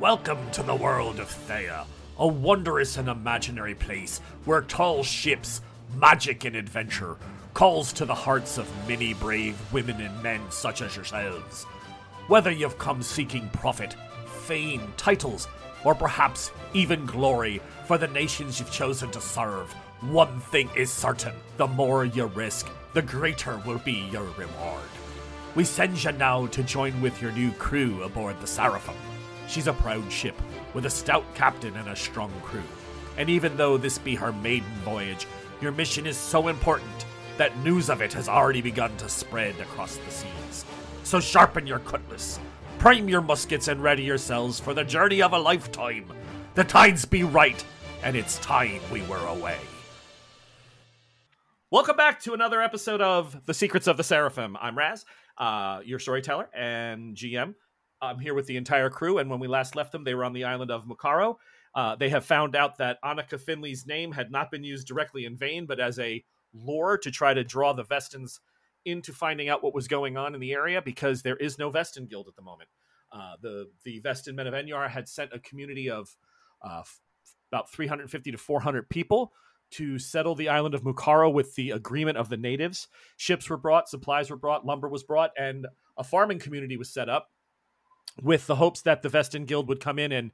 Welcome 0.00 0.48
to 0.52 0.62
the 0.62 0.76
world 0.76 1.18
of 1.18 1.28
Thea, 1.28 1.84
a 2.20 2.28
wondrous 2.28 2.98
and 2.98 3.08
imaginary 3.08 3.74
place 3.74 4.20
where 4.44 4.62
tall 4.62 5.02
ships, 5.02 5.60
magic, 5.96 6.44
and 6.44 6.54
adventure 6.54 7.16
calls 7.52 7.92
to 7.94 8.04
the 8.04 8.14
hearts 8.14 8.58
of 8.58 8.70
many 8.86 9.14
brave 9.14 9.56
women 9.72 10.00
and 10.00 10.22
men 10.22 10.40
such 10.50 10.82
as 10.82 10.94
yourselves. 10.94 11.64
Whether 12.28 12.52
you've 12.52 12.78
come 12.78 13.02
seeking 13.02 13.48
profit, 13.48 13.96
fame, 14.44 14.92
titles, 14.96 15.48
or 15.84 15.96
perhaps 15.96 16.52
even 16.74 17.04
glory 17.04 17.60
for 17.86 17.98
the 17.98 18.06
nations 18.06 18.60
you've 18.60 18.70
chosen 18.70 19.10
to 19.10 19.20
serve, 19.20 19.72
one 20.02 20.38
thing 20.38 20.70
is 20.76 20.92
certain 20.92 21.34
the 21.56 21.66
more 21.66 22.04
you 22.04 22.26
risk, 22.26 22.70
the 22.94 23.02
greater 23.02 23.60
will 23.66 23.78
be 23.78 24.08
your 24.12 24.26
reward. 24.38 24.90
We 25.56 25.64
send 25.64 26.04
you 26.04 26.12
now 26.12 26.46
to 26.46 26.62
join 26.62 27.00
with 27.00 27.20
your 27.20 27.32
new 27.32 27.50
crew 27.50 28.04
aboard 28.04 28.40
the 28.40 28.46
Seraphim. 28.46 28.94
She's 29.48 29.66
a 29.66 29.72
proud 29.72 30.12
ship, 30.12 30.40
with 30.74 30.84
a 30.84 30.90
stout 30.90 31.24
captain 31.34 31.74
and 31.76 31.88
a 31.88 31.96
strong 31.96 32.30
crew. 32.42 32.62
And 33.16 33.30
even 33.30 33.56
though 33.56 33.78
this 33.78 33.96
be 33.96 34.14
her 34.14 34.30
maiden 34.30 34.70
voyage, 34.84 35.26
your 35.62 35.72
mission 35.72 36.06
is 36.06 36.18
so 36.18 36.48
important 36.48 37.06
that 37.38 37.56
news 37.60 37.88
of 37.88 38.02
it 38.02 38.12
has 38.12 38.28
already 38.28 38.60
begun 38.60 38.94
to 38.98 39.08
spread 39.08 39.58
across 39.58 39.96
the 39.96 40.10
seas. 40.10 40.66
So 41.02 41.18
sharpen 41.18 41.66
your 41.66 41.78
cutlass, 41.78 42.38
prime 42.78 43.08
your 43.08 43.22
muskets, 43.22 43.68
and 43.68 43.82
ready 43.82 44.02
yourselves 44.02 44.60
for 44.60 44.74
the 44.74 44.84
journey 44.84 45.22
of 45.22 45.32
a 45.32 45.38
lifetime. 45.38 46.12
The 46.54 46.64
tides 46.64 47.06
be 47.06 47.22
right, 47.22 47.64
and 48.02 48.16
it's 48.16 48.38
time 48.40 48.82
we 48.92 49.00
were 49.02 49.26
away. 49.28 49.56
Welcome 51.70 51.96
back 51.96 52.20
to 52.22 52.34
another 52.34 52.60
episode 52.60 53.00
of 53.00 53.46
The 53.46 53.54
Secrets 53.54 53.86
of 53.86 53.96
the 53.96 54.04
Seraphim. 54.04 54.58
I'm 54.60 54.76
Raz, 54.76 55.06
uh, 55.38 55.80
your 55.84 55.98
storyteller 55.98 56.50
and 56.54 57.16
GM. 57.16 57.54
I'm 58.00 58.18
here 58.18 58.34
with 58.34 58.46
the 58.46 58.56
entire 58.56 58.90
crew, 58.90 59.18
and 59.18 59.28
when 59.30 59.40
we 59.40 59.48
last 59.48 59.76
left 59.76 59.92
them, 59.92 60.04
they 60.04 60.14
were 60.14 60.24
on 60.24 60.32
the 60.32 60.44
island 60.44 60.70
of 60.70 60.86
Mucaro. 60.86 61.36
Uh, 61.74 61.96
they 61.96 62.08
have 62.08 62.24
found 62.24 62.56
out 62.56 62.78
that 62.78 62.98
Annika 63.04 63.40
Finley's 63.40 63.86
name 63.86 64.12
had 64.12 64.30
not 64.30 64.50
been 64.50 64.64
used 64.64 64.86
directly 64.86 65.24
in 65.24 65.36
vain, 65.36 65.66
but 65.66 65.80
as 65.80 65.98
a 65.98 66.24
lure 66.52 66.98
to 66.98 67.10
try 67.10 67.34
to 67.34 67.44
draw 67.44 67.72
the 67.72 67.84
Vestens 67.84 68.40
into 68.84 69.12
finding 69.12 69.48
out 69.48 69.62
what 69.62 69.74
was 69.74 69.88
going 69.88 70.16
on 70.16 70.34
in 70.34 70.40
the 70.40 70.52
area 70.52 70.80
because 70.80 71.22
there 71.22 71.36
is 71.36 71.58
no 71.58 71.70
Vesten 71.70 72.08
guild 72.08 72.28
at 72.28 72.36
the 72.36 72.42
moment. 72.42 72.68
Uh, 73.12 73.34
the 73.42 73.68
the 73.84 74.00
Vestenmennavenjar 74.00 74.88
had 74.88 75.08
sent 75.08 75.32
a 75.32 75.38
community 75.40 75.90
of 75.90 76.14
uh, 76.62 76.80
f- 76.80 77.00
about 77.50 77.70
350 77.70 78.32
to 78.32 78.38
400 78.38 78.88
people 78.88 79.32
to 79.70 79.98
settle 79.98 80.34
the 80.34 80.48
island 80.48 80.74
of 80.74 80.82
Mucaro 80.82 81.32
with 81.32 81.54
the 81.54 81.70
agreement 81.72 82.16
of 82.16 82.28
the 82.28 82.36
natives. 82.36 82.88
Ships 83.16 83.48
were 83.50 83.56
brought, 83.56 83.88
supplies 83.88 84.30
were 84.30 84.36
brought, 84.36 84.64
lumber 84.64 84.88
was 84.88 85.02
brought, 85.02 85.32
and 85.38 85.66
a 85.96 86.04
farming 86.04 86.38
community 86.38 86.76
was 86.76 86.90
set 86.90 87.08
up 87.08 87.30
with 88.22 88.46
the 88.46 88.56
hopes 88.56 88.82
that 88.82 89.02
the 89.02 89.08
Vesten 89.08 89.46
Guild 89.46 89.68
would 89.68 89.80
come 89.80 89.98
in 89.98 90.12
and 90.12 90.30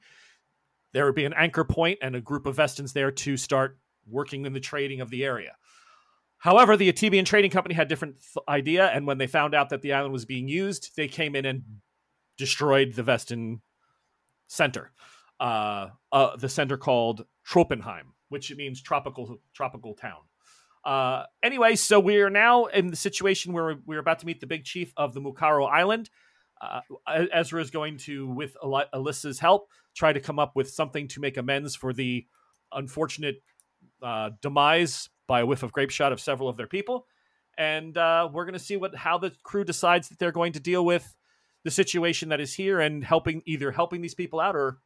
there 0.92 1.04
would 1.06 1.14
be 1.14 1.24
an 1.24 1.34
anchor 1.34 1.64
point 1.64 1.98
and 2.02 2.14
a 2.14 2.20
group 2.20 2.46
of 2.46 2.56
Vestens 2.56 2.92
there 2.92 3.10
to 3.10 3.36
start 3.36 3.78
working 4.06 4.46
in 4.46 4.52
the 4.52 4.60
trading 4.60 5.00
of 5.00 5.10
the 5.10 5.24
area. 5.24 5.56
However, 6.38 6.76
the 6.76 6.92
Atabean 6.92 7.24
Trading 7.24 7.50
Company 7.50 7.74
had 7.74 7.88
different 7.88 8.16
th- 8.20 8.44
idea, 8.48 8.88
and 8.88 9.06
when 9.06 9.18
they 9.18 9.26
found 9.26 9.54
out 9.54 9.70
that 9.70 9.82
the 9.82 9.94
island 9.94 10.12
was 10.12 10.26
being 10.26 10.46
used, 10.46 10.90
they 10.94 11.08
came 11.08 11.34
in 11.34 11.46
and 11.46 11.62
destroyed 12.36 12.92
the 12.92 13.02
Vesten 13.02 13.60
center, 14.46 14.92
uh, 15.40 15.88
uh, 16.12 16.36
the 16.36 16.48
center 16.48 16.76
called 16.76 17.24
Tropenheim, 17.48 18.12
which 18.28 18.54
means 18.54 18.82
tropical 18.82 19.38
tropical 19.54 19.94
town. 19.94 20.20
Uh, 20.84 21.24
anyway, 21.42 21.74
so 21.76 21.98
we 21.98 22.20
are 22.20 22.30
now 22.30 22.66
in 22.66 22.88
the 22.88 22.96
situation 22.96 23.54
where 23.54 23.76
we're 23.86 23.98
about 23.98 24.18
to 24.18 24.26
meet 24.26 24.40
the 24.40 24.46
big 24.46 24.64
chief 24.64 24.92
of 24.96 25.14
the 25.14 25.20
Mucaro 25.20 25.68
Island. 25.68 26.10
Uh, 27.06 27.26
Ezra 27.32 27.60
is 27.60 27.70
going 27.70 27.98
to, 27.98 28.26
with 28.28 28.56
Al- 28.62 28.86
Alyssa's 28.94 29.38
help, 29.38 29.68
try 29.94 30.12
to 30.12 30.20
come 30.20 30.38
up 30.38 30.54
with 30.54 30.70
something 30.70 31.08
to 31.08 31.20
make 31.20 31.36
amends 31.36 31.74
for 31.74 31.92
the 31.92 32.26
unfortunate 32.72 33.42
uh, 34.02 34.30
demise 34.40 35.08
by 35.26 35.40
a 35.40 35.46
whiff 35.46 35.62
of 35.62 35.72
grape 35.72 35.90
shot 35.90 36.12
of 36.12 36.20
several 36.20 36.48
of 36.48 36.56
their 36.56 36.66
people. 36.66 37.06
And 37.56 37.96
uh, 37.96 38.28
we're 38.32 38.44
going 38.44 38.54
to 38.54 38.58
see 38.58 38.76
what 38.76 38.94
how 38.94 39.18
the 39.18 39.32
crew 39.42 39.64
decides 39.64 40.08
that 40.08 40.18
they're 40.18 40.32
going 40.32 40.52
to 40.54 40.60
deal 40.60 40.84
with 40.84 41.16
the 41.62 41.70
situation 41.70 42.28
that 42.30 42.40
is 42.40 42.54
here 42.54 42.80
and 42.80 43.04
helping 43.04 43.42
either 43.46 43.70
helping 43.70 44.00
these 44.00 44.14
people 44.14 44.40
out 44.40 44.56
or 44.56 44.78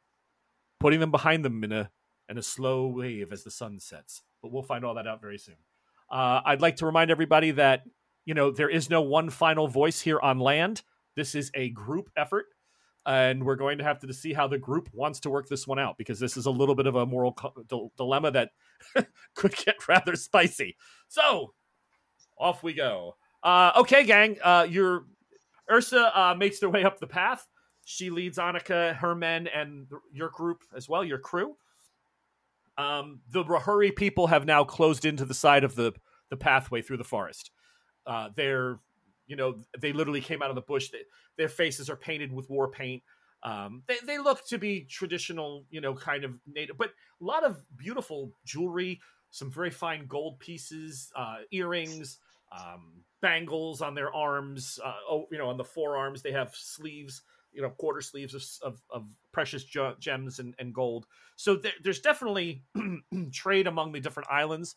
putting 0.79 1.01
them 1.01 1.11
behind 1.11 1.45
them 1.45 1.65
in 1.65 1.73
a 1.73 1.91
in 2.29 2.39
a 2.39 2.43
slow 2.43 2.87
wave 2.87 3.33
as 3.33 3.43
the 3.43 3.51
sun 3.51 3.81
sets. 3.81 4.23
But 4.43 4.53
we'll 4.53 4.63
find 4.63 4.85
all 4.85 4.95
that 4.95 5.07
out 5.07 5.21
very 5.21 5.39
soon. 5.39 5.57
Uh, 6.11 6.41
I'd 6.45 6.61
like 6.61 6.77
to 6.77 6.87
remind 6.87 7.11
everybody 7.11 7.53
that 7.53 7.85
you 8.25 8.35
know 8.35 8.51
there 8.51 8.69
is 8.69 8.91
no 8.91 9.01
one 9.01 9.31
final 9.31 9.67
voice 9.67 10.01
here 10.01 10.21
on 10.21 10.39
land. 10.39 10.83
This 11.19 11.35
is 11.35 11.51
a 11.55 11.71
group 11.71 12.11
effort, 12.17 12.47
and 13.05 13.45
we're 13.45 13.57
going 13.57 13.79
to 13.79 13.85
have 13.85 13.99
to 13.99 14.13
see 14.15 14.33
how 14.33 14.47
the 14.47 14.57
group 14.57 14.89
wants 14.93 15.19
to 15.21 15.31
work 15.31 15.49
this 15.49 15.67
one 15.67 15.81
out 15.81 15.99
because 15.99 16.21
this 16.21 16.37
is 16.37 16.47
a 16.47 16.51
little 16.51 16.77
bit 16.77 16.87
of 16.87 16.95
a 16.95 17.05
moral 17.05 17.33
co- 17.33 17.91
dilemma 17.97 18.31
that 18.31 18.51
could 19.35 19.57
get 19.57 19.75
rather 19.89 20.15
spicy. 20.15 20.77
So 21.09 21.55
off 22.39 22.63
we 22.63 22.73
go. 22.73 23.17
Uh, 23.43 23.73
okay, 23.75 24.05
gang, 24.05 24.37
uh, 24.45 24.65
your 24.71 25.07
Ursa 25.69 26.17
uh, 26.17 26.35
makes 26.37 26.61
their 26.61 26.71
way 26.71 26.85
up 26.85 27.01
the 27.01 27.07
path. 27.09 27.49
She 27.85 28.11
leads 28.11 28.39
Annika, 28.39 28.95
her 28.95 29.17
men, 29.17 29.49
and 29.49 29.89
your 30.13 30.29
group 30.29 30.63
as 30.77 30.89
well, 30.89 31.05
your 31.05 31.19
crew. 31.19 31.57
Um, 32.77 33.23
the 33.33 33.43
Rahuri 33.43 33.97
people 33.97 34.29
have 34.29 34.47
now 34.47 34.63
closed 34.63 35.05
into 35.05 35.25
the 35.25 35.35
side 35.35 35.65
of 35.65 35.75
the 35.75 35.95
the 36.31 36.37
pathway 36.37 36.81
through 36.81 36.99
the 36.99 37.05
forest. 37.05 37.51
Uh, 38.07 38.29
they're, 38.37 38.79
you 39.29 39.37
know, 39.37 39.61
they 39.79 39.93
literally 39.93 40.21
came 40.21 40.43
out 40.43 40.51
of 40.51 40.57
the 40.57 40.63
bush. 40.63 40.89
They, 40.91 41.03
their 41.37 41.49
faces 41.49 41.89
are 41.89 41.97
painted 41.97 42.33
with 42.33 42.51
war 42.51 42.69
paint. 42.69 43.03
Um, 43.45 43.83
they 43.87 43.99
they 44.05 44.19
look 44.19 44.45
to 44.49 44.59
be 44.59 44.85
traditional, 44.91 45.65
you 45.71 45.81
know, 45.81 45.95
kind 45.95 46.25
of 46.25 46.35
native, 46.47 46.77
but 46.77 46.91
a 47.21 47.25
lot 47.25 47.45
of 47.45 47.63
beautiful 47.77 48.33
jewelry, 48.45 49.01
some 49.31 49.51
very 49.51 49.71
fine 49.71 50.07
gold 50.07 50.41
pieces, 50.41 51.13
uh, 51.15 51.37
earrings, 51.53 52.19
um, 52.51 53.05
bangles 53.23 53.81
on 53.81 53.95
their 53.95 54.13
arms. 54.13 54.81
Uh, 54.85 54.95
oh, 55.09 55.27
you 55.31 55.39
know, 55.39 55.49
on 55.49 55.57
the 55.57 55.65
forearms 55.65 56.21
they 56.21 56.33
have 56.33 56.53
sleeves, 56.55 57.23
you 57.53 57.63
know, 57.63 57.71
quarter 57.71 58.01
sleeves 58.01 58.35
of 58.35 58.43
of, 58.63 58.83
of 58.91 59.07
precious 59.31 59.65
gems 60.01 60.41
and, 60.41 60.55
and 60.59 60.75
gold. 60.75 61.07
So 61.37 61.55
there, 61.55 61.73
there's 61.85 62.01
definitely 62.01 62.65
trade 63.33 63.69
among 63.69 63.93
the 63.93 64.01
different 64.01 64.31
islands. 64.31 64.75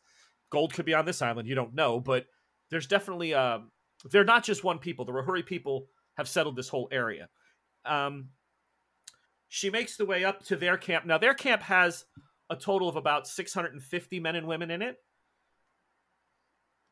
Gold 0.51 0.73
could 0.73 0.85
be 0.85 0.93
on 0.93 1.05
this 1.05 1.21
island, 1.21 1.47
you 1.47 1.55
don't 1.55 1.73
know, 1.73 1.99
but 1.99 2.27
there's 2.69 2.87
definitely 2.87 3.33
uh, 3.33 3.59
they're 4.09 4.23
not 4.23 4.43
just 4.43 4.63
one 4.63 4.79
people. 4.79 5.05
The 5.05 5.11
Rahuri 5.11 5.45
people 5.45 5.87
have 6.15 6.27
settled 6.27 6.55
this 6.55 6.69
whole 6.69 6.87
area. 6.91 7.29
Um, 7.85 8.29
she 9.49 9.69
makes 9.69 9.97
the 9.97 10.05
way 10.05 10.23
up 10.23 10.43
to 10.45 10.55
their 10.55 10.77
camp. 10.77 11.05
Now, 11.05 11.17
their 11.17 11.33
camp 11.33 11.61
has 11.63 12.05
a 12.49 12.55
total 12.55 12.89
of 12.89 12.95
about 12.95 13.27
650 13.27 14.19
men 14.19 14.35
and 14.35 14.47
women 14.47 14.71
in 14.71 14.81
it. 14.81 14.97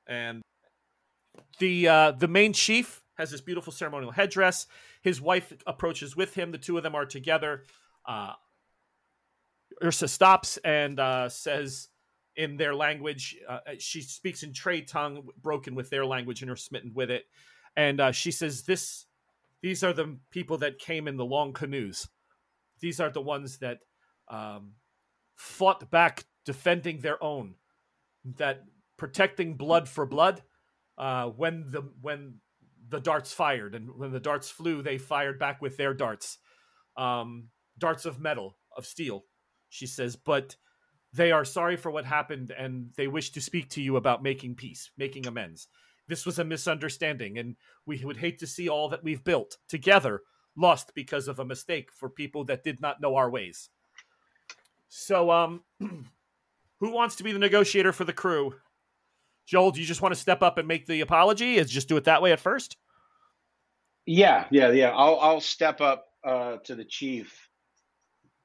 And 0.08 0.42
the 1.59 1.88
uh, 1.88 2.12
the 2.12 2.28
main 2.28 2.53
chief 2.53 3.02
has 3.18 3.31
this 3.31 3.42
beautiful 3.42 3.72
ceremonial 3.72 4.12
headdress. 4.12 4.66
His 5.02 5.22
wife 5.22 5.53
approaches 5.68 6.16
with 6.16 6.34
him. 6.34 6.52
The 6.52 6.58
two 6.58 6.78
of 6.78 6.84
them 6.84 6.96
are 6.96 7.06
together. 7.06 7.64
Uh, 8.06 8.34
Ursa 9.84 10.08
stops 10.08 10.58
and 10.58 11.00
uh, 11.00 11.30
says 11.30 11.90
in 12.40 12.56
their 12.56 12.74
language, 12.74 13.36
uh, 13.50 13.60
she 13.80 14.02
speaks 14.02 14.44
in 14.44 14.54
trade 14.54 14.88
tongue, 14.88 15.28
broken 15.42 15.76
with 15.76 15.90
their 15.90 16.06
language, 16.06 16.42
and 16.42 16.50
are 16.50 16.56
smitten 16.56 16.94
with 16.96 17.12
it. 17.12 17.26
And 17.76 18.00
uh, 18.00 18.14
she 18.14 18.32
says, 18.32 18.64
"This, 18.64 19.06
these 19.62 19.84
are 19.84 19.92
the 19.92 20.18
people 20.32 20.58
that 20.60 20.80
came 20.80 21.10
in 21.10 21.18
the 21.18 21.26
long 21.26 21.52
canoes. 21.52 22.08
These 22.80 23.02
are 23.02 23.10
the 23.10 23.20
ones 23.22 23.58
that 23.58 23.80
um, 24.30 24.76
fought 25.36 25.92
back, 25.92 26.24
defending 26.46 27.02
their 27.02 27.22
own, 27.22 27.56
that 28.38 28.64
protecting 28.96 29.58
blood 29.58 29.90
for 29.90 30.06
blood. 30.06 30.42
Uh, 30.98 31.26
when 31.26 31.66
the 31.70 31.82
when 32.00 32.36
the 32.88 33.02
darts 33.02 33.34
fired, 33.34 33.76
and 33.76 33.90
when 33.98 34.14
the 34.14 34.20
darts 34.22 34.50
flew, 34.50 34.82
they 34.82 34.98
fired 34.98 35.40
back 35.40 35.62
with 35.62 35.76
their 35.76 35.94
darts, 35.94 36.38
um, 36.96 37.50
darts 37.78 38.06
of 38.06 38.18
metal 38.18 38.56
of 38.78 38.86
steel." 38.86 39.25
She 39.68 39.88
says, 39.88 40.16
"But." 40.16 40.56
They 41.14 41.32
are 41.32 41.46
sorry 41.46 41.76
for 41.76 41.92
what 41.92 42.06
happened 42.06 42.52
and 42.52 42.92
they 42.96 43.08
wish 43.08 43.32
to 43.32 43.42
speak 43.42 43.70
to 43.72 43.82
you 43.82 43.98
about 43.98 44.24
making 44.24 44.56
peace, 44.56 44.92
making 44.98 45.28
amends. 45.28 45.68
This 46.08 46.26
was 46.26 46.40
a 46.40 46.44
misunderstanding, 46.44 47.38
and 47.38 47.56
we 47.86 48.04
would 48.04 48.18
hate 48.18 48.40
to 48.40 48.48
see 48.48 48.68
all 48.68 48.90
that 48.90 49.04
we've 49.04 49.24
built 49.24 49.58
together 49.68 50.24
lost 50.58 50.92
because 50.96 51.28
of 51.28 51.40
a 51.40 51.46
mistake 51.46 51.92
for 51.92 52.10
people 52.10 52.44
that 52.46 52.64
did 52.64 52.82
not 52.82 53.00
know 53.00 53.16
our 53.16 53.30
ways. 53.30 53.70
So, 54.90 55.30
um, 55.30 55.62
who 55.80 56.92
wants 56.92 57.16
to 57.18 57.24
be 57.24 57.32
the 57.32 57.40
negotiator 57.40 57.94
for 57.94 58.06
the 58.06 58.14
crew? 58.14 58.56
Joel, 59.46 59.72
do 59.72 59.82
you 59.82 59.86
just 59.86 60.02
want 60.02 60.14
to 60.14 60.20
step 60.20 60.42
up 60.42 60.58
and 60.58 60.68
make 60.68 60.88
the 60.88 61.02
apology? 61.02 61.56
Is 61.56 61.70
just 61.70 61.88
do 61.88 61.98
it 61.98 62.06
that 62.06 62.22
way 62.22 62.32
at 62.32 62.40
first? 62.40 62.78
Yeah, 64.06 64.46
yeah, 64.50 64.72
yeah. 64.72 64.90
I'll 64.90 65.20
I'll 65.20 65.42
step 65.42 65.82
up 65.82 66.08
uh, 66.24 66.58
to 66.64 66.76
the 66.76 66.86
chief 66.86 67.49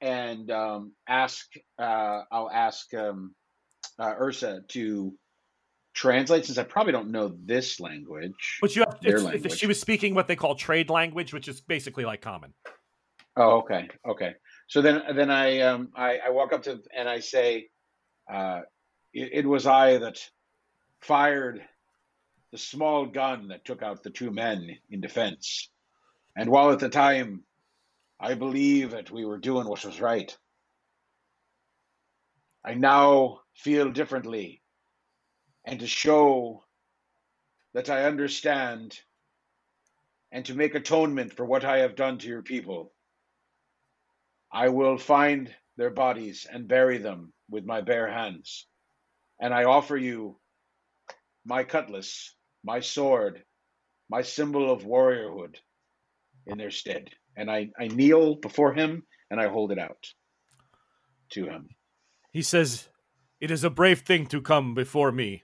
and 0.05 0.51
um, 0.51 0.93
ask. 1.09 1.47
Uh, 1.79 2.21
I'll 2.31 2.51
ask 2.51 2.93
um, 2.95 3.35
uh, 3.99 4.15
Ursa 4.21 4.61
to 4.69 5.15
translate 5.95 6.45
since 6.45 6.59
I 6.59 6.65
probably 6.65 6.93
don't 6.93 7.11
know 7.11 7.35
this 7.45 7.81
language. 7.81 8.59
But 8.61 8.77
you 8.77 8.85
have, 8.85 9.23
language. 9.23 9.56
she 9.56 9.67
was 9.67 9.81
speaking 9.81 10.15
what 10.15 10.29
they 10.29 10.37
call 10.37 10.56
trade 10.56 10.91
language, 10.91 11.33
which 11.33 11.49
is 11.49 11.61
basically 11.62 12.05
like 12.05 12.21
common. 12.21 12.53
Oh, 13.37 13.59
okay, 13.59 13.89
okay. 14.06 14.35
So 14.69 14.83
then, 14.83 15.03
then 15.17 15.31
I, 15.31 15.61
um, 15.61 15.89
I, 15.97 16.19
I 16.27 16.31
walk 16.31 16.53
up 16.53 16.65
to 16.65 16.81
and 16.97 17.09
I 17.09 17.21
say, 17.21 17.69
uh, 18.31 18.61
it, 19.12 19.31
it 19.33 19.47
was 19.47 19.67
I 19.67 19.99
that 19.99 20.19
fired 21.01 21.62
the 22.53 22.59
small 22.59 23.06
gun 23.06 23.49
that 23.49 23.65
took 23.65 23.83
out 23.83 24.03
the 24.03 24.11
two 24.11 24.31
men 24.31 24.77
in 24.91 25.01
defense. 25.01 25.71
And 26.37 26.51
while 26.51 26.71
at 26.73 26.81
the 26.81 26.89
time 26.89 27.45
I 28.25 28.32
believe 28.32 28.93
that 28.93 29.11
we 29.11 29.26
were 29.26 29.37
doing 29.37 29.69
what 29.69 29.85
was 29.85 30.00
right, 30.00 30.35
I 32.65 32.73
now 32.73 33.41
feel 33.55 33.91
differently. 33.91 34.62
And 35.67 35.81
to 35.81 35.87
show 35.87 36.65
that 37.75 37.91
I 37.91 38.05
understand 38.05 38.99
and 40.32 40.43
to 40.47 40.55
make 40.55 40.75
atonement 40.75 41.35
for 41.35 41.44
what 41.44 41.67
I 41.67 41.81
have 41.81 41.97
done 41.97 42.17
to 42.17 42.26
your 42.26 42.41
people, 42.41 42.94
I 44.50 44.70
will 44.70 44.97
find 44.97 45.55
their 45.77 45.91
bodies 45.91 46.47
and 46.50 46.67
bury 46.67 46.97
them 46.97 47.35
with 47.50 47.67
my 47.67 47.82
bare 47.82 48.11
hands. 48.11 48.67
And 49.38 49.53
I 49.53 49.65
offer 49.65 49.99
you 49.99 50.38
my 51.44 51.62
cutlass, 51.62 52.35
my 52.65 52.81
sword, 52.81 53.44
my 54.09 54.23
symbol 54.23 54.73
of 54.73 54.85
warriorhood 54.85 55.56
in 56.47 56.56
their 56.56 56.70
stead. 56.70 57.11
And 57.37 57.51
I, 57.51 57.71
I 57.79 57.89
kneel 57.89 58.37
before 58.37 58.73
him 58.73 59.05
and 59.31 59.41
I 59.41 59.49
hold 59.49 59.73
it 59.73 59.79
out 59.79 60.07
to 61.31 61.47
him. 61.47 61.69
He 62.33 62.43
says, 62.43 62.89
It 63.41 63.51
is 63.51 63.65
a 63.65 63.71
brave 63.71 64.01
thing 64.01 64.27
to 64.27 64.41
come 64.41 64.75
before 64.75 65.13
me 65.13 65.43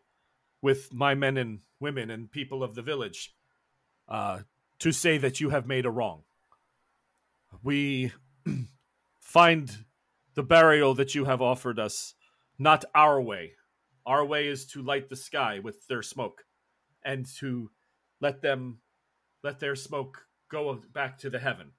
with 0.62 0.92
my 0.92 1.14
men 1.14 1.36
and 1.36 1.60
women 1.80 2.10
and 2.10 2.30
people 2.30 2.62
of 2.62 2.74
the 2.74 2.82
village 2.82 3.34
uh, 4.08 4.40
to 4.78 4.92
say 4.92 5.18
that 5.18 5.40
you 5.40 5.50
have 5.50 5.66
made 5.66 5.86
a 5.86 5.90
wrong. 5.90 6.22
We 7.62 8.12
find 9.20 9.84
the 10.34 10.42
burial 10.42 10.94
that 10.94 11.14
you 11.14 11.24
have 11.24 11.42
offered 11.42 11.78
us 11.78 12.14
not 12.58 12.84
our 12.94 13.20
way. 13.20 13.52
Our 14.06 14.24
way 14.24 14.48
is 14.48 14.66
to 14.66 14.82
light 14.82 15.08
the 15.08 15.16
sky 15.16 15.58
with 15.58 15.86
their 15.86 16.02
smoke 16.02 16.44
and 17.04 17.26
to 17.38 17.70
let 18.20 18.42
them 18.42 18.80
let 19.42 19.58
their 19.60 19.76
smoke 19.76 20.26
go 20.50 20.80
back 20.92 21.18
to 21.18 21.30
the 21.30 21.38
heaven, 21.38 21.72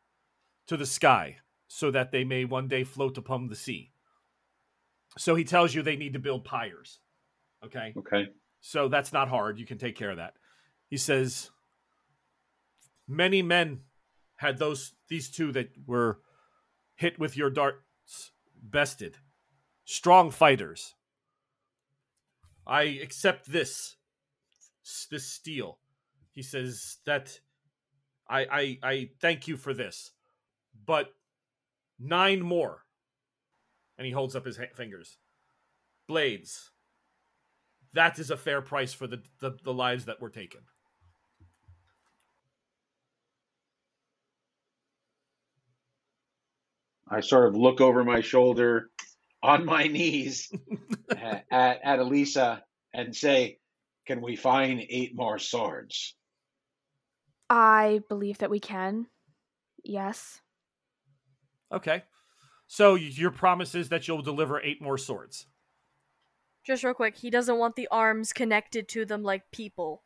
to 0.68 0.78
the 0.78 0.86
sky, 0.86 1.38
so 1.68 1.92
that 1.92 2.12
they 2.12 2.24
may 2.24 2.46
one 2.46 2.68
day 2.68 2.84
float 2.84 3.18
upon 3.18 3.48
the 3.48 3.56
sea. 3.56 3.92
So 5.18 5.36
he 5.36 5.44
tells 5.44 5.74
you 5.74 5.82
they 5.82 5.96
need 5.96 6.14
to 6.14 6.20
build 6.20 6.46
pyres. 6.46 7.00
Okay. 7.66 7.94
Okay. 7.98 8.28
So 8.62 8.88
that's 8.88 9.14
not 9.14 9.30
hard. 9.30 9.60
You 9.60 9.66
can 9.66 9.78
take 9.78 9.96
care 9.96 10.12
of 10.12 10.18
that. 10.18 10.34
He 10.88 10.98
says 10.98 11.50
many 13.08 13.42
men 13.42 13.82
had 14.38 14.58
those 14.58 14.94
these 15.10 15.30
two 15.30 15.52
that 15.52 15.70
were 15.86 16.20
hit 16.96 17.20
with 17.20 17.36
your 17.36 17.50
darts 17.50 18.32
bested. 18.62 19.18
Strong 19.86 20.32
fighters. 20.32 20.96
I 22.66 22.84
accept 22.84 23.52
this 23.52 23.98
this 25.10 25.28
steel. 25.28 25.80
He 26.32 26.42
says 26.42 26.98
that 27.06 27.40
I 28.30 28.46
I 28.46 28.78
I 28.84 29.10
thank 29.20 29.48
you 29.48 29.58
for 29.58 29.74
this. 29.74 30.12
But 30.86 31.14
nine 32.00 32.42
more 32.42 32.84
and 34.02 34.08
he 34.08 34.12
holds 34.12 34.36
up 34.36 34.48
his 34.48 34.60
fingers. 34.76 35.20
Blades. 36.08 36.72
That 37.94 38.18
is 38.18 38.32
a 38.32 38.36
fair 38.36 38.60
price 38.60 38.94
for 38.94 39.06
the, 39.06 39.22
the, 39.40 39.58
the 39.64 39.74
lives 39.74 40.06
that 40.06 40.20
were 40.20 40.32
taken. 40.32 40.62
I 47.08 47.20
sort 47.20 47.48
of 47.50 47.56
look 47.56 47.80
over 47.80 48.04
my 48.04 48.22
shoulder 48.22 48.90
on 49.44 49.66
my 49.66 49.84
knees 49.84 50.52
at, 51.12 51.46
at 51.84 52.00
Elisa 52.00 52.64
and 52.96 53.16
say, 53.16 53.60
Can 54.08 54.20
we 54.22 54.36
find 54.36 54.82
eight 54.90 55.16
more 55.16 55.38
swords? 55.38 56.16
I 57.52 58.02
believe 58.10 58.40
that 58.40 58.50
we 58.50 58.60
can. 58.60 59.06
Yes. 59.84 60.41
Okay. 61.72 62.04
So 62.68 62.96
your 62.96 63.32
promise 63.32 63.76
is 63.76 63.90
that 63.90 64.08
you'll 64.08 64.22
deliver 64.22 64.62
eight 64.62 64.82
more 64.82 64.98
swords. 64.98 65.48
Just 66.64 66.84
real 66.84 66.94
quick, 66.94 67.18
he 67.18 67.30
doesn't 67.30 67.58
want 67.58 67.76
the 67.76 67.88
arms 67.92 68.34
connected 68.34 68.88
to 68.90 69.04
them 69.06 69.24
like 69.24 69.50
people. 69.52 70.04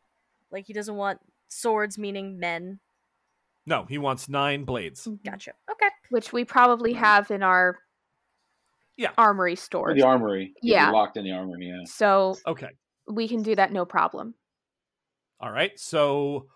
Like 0.51 0.65
he 0.65 0.73
doesn't 0.73 0.95
want 0.95 1.19
swords 1.47 1.97
meaning 1.97 2.39
men. 2.39 2.79
No, 3.65 3.85
he 3.85 3.97
wants 3.97 4.29
nine 4.29 4.63
blades. 4.63 5.07
Gotcha. 5.23 5.53
Okay. 5.69 5.89
Which 6.09 6.31
we 6.31 6.45
probably 6.45 6.94
have 6.94 7.29
in 7.31 7.44
our 7.44 7.77
yeah 8.97 9.12
armory 9.17 9.56
store. 9.56 9.94
The 9.94 10.03
armory. 10.03 10.53
Yeah. 10.62 10.91
Locked 10.91 11.17
in 11.17 11.25
the 11.25 11.31
armory, 11.31 11.67
yeah. 11.67 11.83
So 11.85 12.38
Okay. 12.47 12.69
we 13.07 13.27
can 13.27 13.41
do 13.44 13.56
that 13.56 13.73
no 13.73 13.85
problem. 13.85 14.35
All 15.39 15.51
right. 15.51 15.77
So 15.79 16.47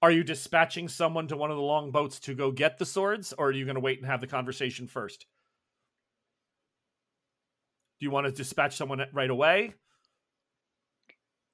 are 0.00 0.10
you 0.10 0.22
dispatching 0.22 0.88
someone 0.88 1.28
to 1.28 1.36
one 1.36 1.50
of 1.50 1.56
the 1.56 1.62
long 1.62 1.90
boats 1.90 2.20
to 2.20 2.34
go 2.34 2.50
get 2.50 2.78
the 2.78 2.86
swords, 2.86 3.32
or 3.36 3.48
are 3.48 3.52
you 3.52 3.64
going 3.64 3.74
to 3.74 3.80
wait 3.80 3.98
and 3.98 4.06
have 4.06 4.20
the 4.20 4.26
conversation 4.26 4.86
first? 4.86 5.26
Do 7.98 8.06
you 8.06 8.10
want 8.10 8.26
to 8.26 8.32
dispatch 8.32 8.76
someone 8.76 9.04
right 9.12 9.30
away? 9.30 9.74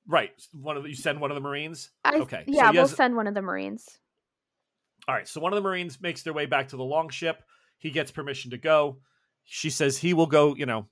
Right. 0.06 0.31
One 0.52 0.76
of 0.76 0.82
the, 0.82 0.91
you 0.91 0.94
send 0.94 1.20
one 1.20 1.31
of 1.31 1.35
the 1.37 1.41
Marines. 1.41 1.91
I, 2.05 2.17
okay. 2.17 2.44
Yeah, 2.46 2.67
so 2.67 2.73
we'll 2.73 2.82
has, 2.82 2.96
send 2.96 3.17
one 3.17 3.26
of 3.26 3.35
the 3.35 3.41
Marines. 3.41 3.88
All 5.08 5.14
right. 5.14 5.26
So 5.26 5.40
one 5.40 5.55
of 5.55 5.56
the 5.56 5.67
Marines 5.67 6.00
makes 6.02 6.23
their 6.23 6.35
way 6.35 6.44
back 6.44 6.69
to 6.69 6.76
the 6.76 6.85
longship. 6.85 7.43
He 7.79 7.90
gets 7.90 8.11
permission 8.11 8.50
to 8.50 8.58
go. 8.58 8.99
She 9.44 9.70
says 9.70 9.97
he 9.97 10.12
will 10.12 10.26
go. 10.26 10.55
You 10.55 10.67
know, 10.67 10.88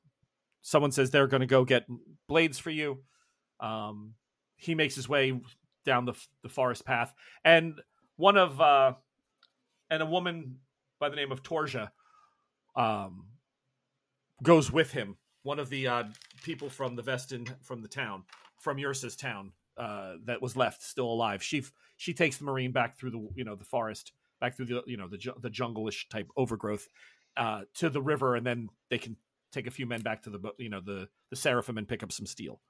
someone 0.62 0.92
says 0.92 1.10
they're 1.10 1.26
going 1.26 1.42
to 1.42 1.46
go 1.46 1.66
get 1.66 1.84
blades 2.28 2.58
for 2.58 2.70
you. 2.70 3.02
Um, 3.60 4.14
he 4.56 4.74
makes 4.74 4.94
his 4.94 5.08
way 5.08 5.38
down 5.84 6.04
the 6.04 6.14
the 6.42 6.48
forest 6.48 6.84
path, 6.84 7.14
and 7.44 7.80
one 8.16 8.36
of 8.36 8.60
uh, 8.60 8.94
and 9.90 10.02
a 10.02 10.06
woman 10.06 10.58
by 10.98 11.08
the 11.08 11.16
name 11.16 11.32
of 11.32 11.42
Torja 11.42 11.90
um, 12.76 13.26
goes 14.42 14.70
with 14.70 14.92
him 14.92 15.16
one 15.42 15.58
of 15.58 15.68
the 15.68 15.88
uh, 15.88 16.04
people 16.42 16.70
from 16.70 16.96
the 16.96 17.02
Vesten 17.02 17.48
from 17.62 17.82
the 17.82 17.88
town, 17.88 18.24
from 18.58 18.78
Ursa's 18.78 19.16
town, 19.16 19.52
uh, 19.76 20.14
that 20.24 20.40
was 20.40 20.56
left 20.56 20.82
still 20.82 21.06
alive. 21.06 21.42
She 21.42 21.64
she 21.96 22.14
takes 22.14 22.36
the 22.36 22.44
marine 22.44 22.72
back 22.72 22.98
through 22.98 23.10
the 23.10 23.28
you 23.34 23.44
know 23.44 23.56
the 23.56 23.64
forest, 23.64 24.12
back 24.40 24.56
through 24.56 24.66
the 24.66 24.82
you 24.86 24.96
know 24.96 25.08
the 25.08 25.18
the 25.40 25.50
jungle-ish 25.50 26.08
type 26.08 26.28
overgrowth 26.36 26.88
uh, 27.36 27.62
to 27.74 27.90
the 27.90 28.02
river, 28.02 28.36
and 28.36 28.46
then 28.46 28.68
they 28.90 28.98
can 28.98 29.16
take 29.50 29.66
a 29.66 29.70
few 29.70 29.86
men 29.86 30.00
back 30.00 30.22
to 30.22 30.30
the 30.30 30.40
you 30.58 30.68
know 30.68 30.80
the 30.80 31.08
the 31.30 31.36
seraphim 31.36 31.78
and 31.78 31.88
pick 31.88 32.02
up 32.02 32.12
some 32.12 32.26
steel. 32.26 32.60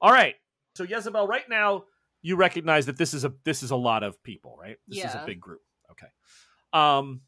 All 0.00 0.12
right, 0.12 0.34
so 0.76 0.84
Jezebel, 0.84 1.26
right 1.26 1.48
now 1.48 1.84
you 2.22 2.36
recognize 2.36 2.86
that 2.86 2.98
this 2.98 3.14
is 3.14 3.24
a 3.24 3.32
this 3.44 3.62
is 3.62 3.70
a 3.70 3.76
lot 3.76 4.02
of 4.02 4.22
people, 4.22 4.56
right? 4.60 4.76
This 4.86 4.98
yeah. 4.98 5.08
is 5.08 5.14
a 5.14 5.24
big 5.24 5.40
group. 5.40 5.62
Okay. 5.90 6.08
Um, 6.72 7.22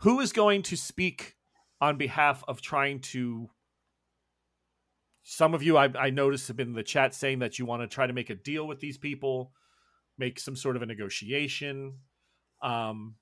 who 0.00 0.20
is 0.20 0.32
going 0.32 0.62
to 0.62 0.76
speak 0.76 1.34
on 1.80 1.98
behalf 1.98 2.42
of 2.48 2.62
trying 2.62 3.00
to 3.00 3.50
some 5.22 5.52
of 5.52 5.62
you 5.62 5.76
I, 5.76 5.90
I 5.98 6.10
noticed 6.10 6.48
have 6.48 6.56
been 6.56 6.68
in 6.68 6.74
the 6.74 6.82
chat 6.82 7.14
saying 7.14 7.40
that 7.40 7.58
you 7.58 7.66
want 7.66 7.82
to 7.82 7.88
try 7.88 8.06
to 8.06 8.12
make 8.12 8.30
a 8.30 8.34
deal 8.34 8.66
with 8.66 8.80
these 8.80 8.96
people 8.96 9.52
make 10.16 10.38
some 10.38 10.56
sort 10.56 10.76
of 10.76 10.82
a 10.82 10.86
negotiation 10.86 11.94
um 12.62 13.16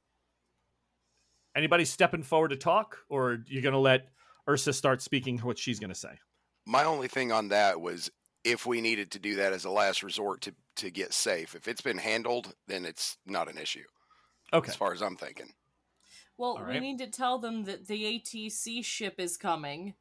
anybody 1.56 1.84
stepping 1.84 2.22
forward 2.22 2.50
to 2.50 2.56
talk 2.56 2.98
or 3.08 3.38
you're 3.48 3.62
going 3.62 3.72
to 3.72 3.78
let 3.78 4.08
ursa 4.48 4.72
start 4.72 5.02
speaking 5.02 5.38
what 5.38 5.58
she's 5.58 5.80
going 5.80 5.92
to 5.92 5.98
say 5.98 6.18
my 6.66 6.84
only 6.84 7.08
thing 7.08 7.32
on 7.32 7.48
that 7.48 7.80
was 7.80 8.10
if 8.44 8.66
we 8.66 8.80
needed 8.80 9.10
to 9.12 9.18
do 9.18 9.36
that 9.36 9.52
as 9.52 9.64
a 9.64 9.70
last 9.70 10.02
resort 10.02 10.40
to 10.42 10.54
to 10.76 10.90
get 10.90 11.12
safe. 11.14 11.54
If 11.54 11.68
it's 11.68 11.80
been 11.82 11.98
handled 11.98 12.54
then 12.66 12.84
it's 12.84 13.16
not 13.26 13.48
an 13.48 13.58
issue 13.58 13.84
okay. 14.52 14.68
as 14.70 14.76
far 14.76 14.92
as 14.92 15.02
i'm 15.02 15.16
thinking. 15.16 15.52
Well, 16.36 16.58
All 16.58 16.64
we 16.66 16.80
need 16.80 16.98
to 16.98 17.06
tell 17.06 17.38
them 17.38 17.62
that 17.64 17.86
the 17.86 18.02
ATC 18.18 18.84
ship 18.84 19.14
is 19.18 19.36
coming. 19.36 19.94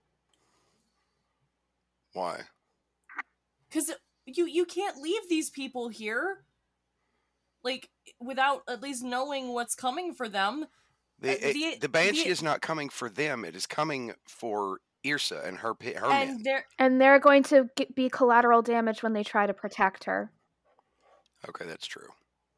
why? 2.13 2.41
Cuz 3.71 3.91
you 4.25 4.45
you 4.45 4.65
can't 4.65 4.97
leave 4.97 5.27
these 5.29 5.49
people 5.49 5.89
here 5.89 6.45
like 7.63 7.89
without 8.19 8.63
at 8.67 8.81
least 8.81 9.03
knowing 9.03 9.49
what's 9.49 9.75
coming 9.75 10.13
for 10.13 10.27
them. 10.29 10.65
the, 11.19 11.29
Uh, 11.31 11.49
it- 11.49 11.53
the- 11.53 11.77
the 11.79 11.89
banshee 11.89 12.23
the- 12.23 12.29
is 12.29 12.41
not 12.43 12.61
coming 12.61 12.89
for 12.89 13.09
them. 13.09 13.45
It 13.45 13.55
is 13.55 13.65
coming 13.65 14.13
for 14.27 14.81
irsa 15.05 15.45
and 15.47 15.57
her 15.57 15.73
her 15.81 16.11
and 16.11 16.29
men 16.29 16.43
they're 16.43 16.65
And 16.79 17.01
they're 17.01 17.19
going 17.19 17.43
to 17.43 17.69
get, 17.75 17.93
be 17.95 18.09
collateral 18.09 18.61
damage 18.61 19.03
when 19.03 19.13
they 19.13 19.23
try 19.23 19.45
to 19.47 19.53
protect 19.53 20.05
her. 20.05 20.31
okay 21.47 21.65
that's 21.65 21.85
true 21.85 22.09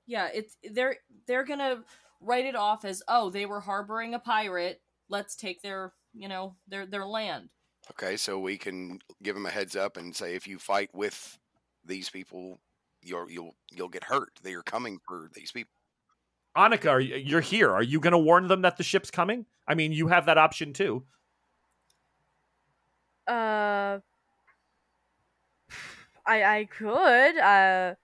yeah, 0.07 0.29
it's 0.33 0.57
they're 0.71 0.97
they're 1.27 1.43
going 1.43 1.59
to 1.59 1.79
write 2.21 2.45
it 2.45 2.55
off 2.55 2.85
as 2.85 3.01
oh, 3.07 3.29
they 3.29 3.45
were 3.45 3.59
harboring 3.59 4.13
a 4.13 4.19
pirate. 4.19 4.81
Let's 5.09 5.35
take 5.35 5.61
their, 5.61 5.93
you 6.13 6.27
know, 6.27 6.55
their 6.67 6.85
their 6.85 7.05
land. 7.05 7.49
okay 7.91 8.17
so 8.17 8.39
we 8.39 8.57
can 8.57 8.99
give 9.21 9.35
them 9.35 9.45
a 9.45 9.49
heads 9.49 9.75
up 9.75 9.97
and 9.97 10.15
say 10.15 10.35
if 10.35 10.47
you 10.47 10.57
fight 10.57 10.89
with 10.93 11.37
these 11.83 12.09
people 12.09 12.59
you'll 13.03 13.29
you'll 13.29 13.55
you'll 13.71 13.89
get 13.89 14.03
hurt 14.03 14.31
they 14.41 14.55
are 14.55 14.63
coming 14.63 14.99
for 15.07 15.29
these 15.35 15.51
people 15.51 15.71
Annika, 16.57 16.89
are 16.89 17.01
you, 17.01 17.17
you're 17.17 17.41
here. 17.41 17.69
Are 17.69 17.83
you 17.83 17.99
going 17.99 18.13
to 18.13 18.17
warn 18.17 18.47
them 18.47 18.61
that 18.61 18.77
the 18.77 18.83
ship's 18.83 19.11
coming? 19.11 19.45
I 19.67 19.75
mean, 19.75 19.91
you 19.91 20.07
have 20.07 20.27
that 20.27 20.37
option 20.37 20.71
too. 20.71 21.03
Uh, 23.27 23.99
I 26.25 26.43
I 26.59 26.65
could. 26.65 27.37
Uh, 27.37 27.95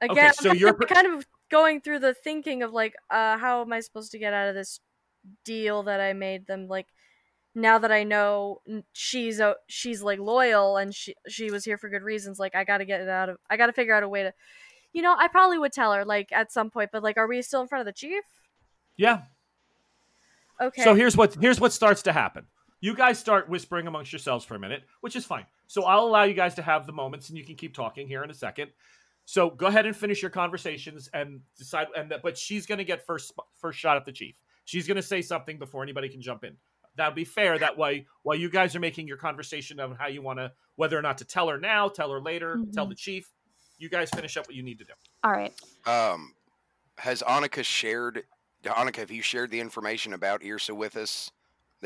again, 0.00 0.10
Okay, 0.10 0.26
I'm 0.26 0.32
so 0.34 0.48
kind 0.50 0.60
you're 0.60 0.70
of- 0.70 0.88
kind 0.88 1.06
of 1.06 1.26
going 1.50 1.80
through 1.80 2.00
the 2.00 2.12
thinking 2.14 2.62
of 2.62 2.72
like, 2.72 2.94
uh, 3.10 3.38
how 3.38 3.62
am 3.62 3.72
I 3.72 3.80
supposed 3.80 4.12
to 4.12 4.18
get 4.18 4.32
out 4.34 4.48
of 4.48 4.54
this 4.54 4.80
deal 5.44 5.82
that 5.84 6.00
I 6.00 6.12
made 6.12 6.46
them? 6.46 6.68
Like, 6.68 6.86
now 7.54 7.78
that 7.78 7.90
I 7.92 8.02
know 8.04 8.60
she's 8.92 9.40
a 9.40 9.56
she's 9.68 10.02
like 10.02 10.18
loyal 10.18 10.76
and 10.76 10.94
she 10.94 11.14
she 11.28 11.50
was 11.50 11.64
here 11.64 11.78
for 11.78 11.88
good 11.88 12.02
reasons. 12.02 12.38
Like, 12.38 12.54
I 12.54 12.64
got 12.64 12.78
to 12.78 12.84
get 12.84 13.00
it 13.00 13.08
out 13.08 13.28
of. 13.30 13.38
I 13.48 13.56
got 13.56 13.66
to 13.66 13.72
figure 13.72 13.94
out 13.94 14.02
a 14.02 14.08
way 14.08 14.24
to. 14.24 14.32
You 14.92 15.02
know, 15.02 15.14
I 15.18 15.28
probably 15.28 15.58
would 15.58 15.72
tell 15.72 15.92
her 15.92 16.04
like 16.04 16.32
at 16.32 16.50
some 16.52 16.70
point, 16.70 16.90
but 16.92 17.02
like, 17.02 17.16
are 17.18 17.26
we 17.26 17.42
still 17.42 17.60
in 17.60 17.68
front 17.68 17.80
of 17.80 17.86
the 17.86 17.92
chief? 17.92 18.24
Yeah. 18.96 19.22
Okay. 20.60 20.82
So 20.84 20.94
here's 20.94 21.16
what 21.16 21.34
here's 21.34 21.60
what 21.60 21.72
starts 21.72 22.02
to 22.02 22.12
happen. 22.12 22.46
You 22.86 22.94
guys 22.94 23.18
start 23.18 23.48
whispering 23.48 23.88
amongst 23.88 24.12
yourselves 24.12 24.44
for 24.44 24.54
a 24.54 24.60
minute, 24.60 24.84
which 25.00 25.16
is 25.16 25.24
fine. 25.24 25.44
So 25.66 25.82
I'll 25.82 26.04
allow 26.04 26.22
you 26.22 26.34
guys 26.34 26.54
to 26.54 26.62
have 26.62 26.86
the 26.86 26.92
moments, 26.92 27.30
and 27.30 27.36
you 27.36 27.44
can 27.44 27.56
keep 27.56 27.74
talking 27.74 28.06
here 28.06 28.22
in 28.22 28.30
a 28.30 28.34
second. 28.34 28.70
So 29.24 29.50
go 29.50 29.66
ahead 29.66 29.86
and 29.86 29.96
finish 29.96 30.22
your 30.22 30.30
conversations 30.30 31.10
and 31.12 31.40
decide. 31.58 31.88
And 31.96 32.12
that, 32.12 32.22
but 32.22 32.38
she's 32.38 32.64
going 32.64 32.78
to 32.78 32.84
get 32.84 33.04
first 33.04 33.32
first 33.56 33.76
shot 33.76 33.96
at 33.96 34.04
the 34.04 34.12
chief. 34.12 34.40
She's 34.66 34.86
going 34.86 34.94
to 34.98 35.02
say 35.02 35.20
something 35.20 35.58
before 35.58 35.82
anybody 35.82 36.08
can 36.08 36.22
jump 36.22 36.44
in. 36.44 36.56
That'd 36.94 37.16
be 37.16 37.24
fair. 37.24 37.58
That 37.58 37.76
way, 37.76 38.06
while 38.22 38.36
you 38.36 38.48
guys 38.48 38.76
are 38.76 38.80
making 38.80 39.08
your 39.08 39.16
conversation 39.16 39.80
of 39.80 39.98
how 39.98 40.06
you 40.06 40.22
want 40.22 40.38
to, 40.38 40.52
whether 40.76 40.96
or 40.96 41.02
not 41.02 41.18
to 41.18 41.24
tell 41.24 41.48
her 41.48 41.58
now, 41.58 41.88
tell 41.88 42.12
her 42.12 42.20
later, 42.20 42.60
tell 42.72 42.86
Mhm. 42.86 42.90
the 42.90 42.94
chief, 42.94 43.32
you 43.78 43.88
guys 43.88 44.10
finish 44.10 44.36
up 44.36 44.46
what 44.46 44.54
you 44.54 44.62
need 44.62 44.78
to 44.78 44.84
do. 44.84 44.92
All 45.24 45.32
right. 45.32 45.52
Um, 45.86 46.36
has 46.98 47.20
Annika 47.22 47.64
shared? 47.64 48.22
Annika, 48.62 48.98
have 48.98 49.10
you 49.10 49.22
shared 49.22 49.50
the 49.50 49.58
information 49.58 50.12
about 50.12 50.42
Irsa 50.42 50.70
with 50.70 50.96
us 50.96 51.32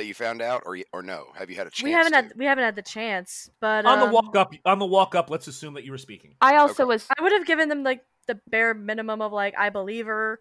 that 0.00 0.07
you 0.07 0.14
found 0.14 0.40
out, 0.40 0.62
or 0.64 0.78
or 0.92 1.02
no? 1.02 1.26
Have 1.35 1.50
you 1.50 1.57
had 1.57 1.66
a 1.66 1.71
chance? 1.71 1.85
we 1.85 1.92
haven't 1.92 2.12
to? 2.12 2.16
had 2.16 2.33
we 2.37 2.47
haven't 2.47 2.64
had 2.64 2.75
the 2.75 2.83
chance, 2.83 3.50
but 3.61 3.85
on 3.85 4.00
the 4.00 4.07
um, 4.07 4.12
walk 4.12 4.35
up, 4.35 4.54
on 4.64 4.78
the 4.78 4.87
walk 4.87 5.14
up, 5.14 5.28
let's 5.30 5.47
assume 5.47 5.75
that 5.75 5.85
you 5.85 5.90
were 5.90 5.99
speaking. 5.99 6.35
I 6.40 6.57
also 6.57 6.85
Okay. 6.85 6.95
was 6.95 7.07
I 7.16 7.23
would 7.23 7.33
have 7.33 7.47
given 7.47 7.69
them 7.69 7.85
like 7.85 8.02
the 8.26 8.40
bare 8.49 8.73
minimum 8.73 9.21
of 9.21 9.33
like 9.33 9.54
I 9.59 9.69
believe 9.69 10.07
her, 10.07 10.40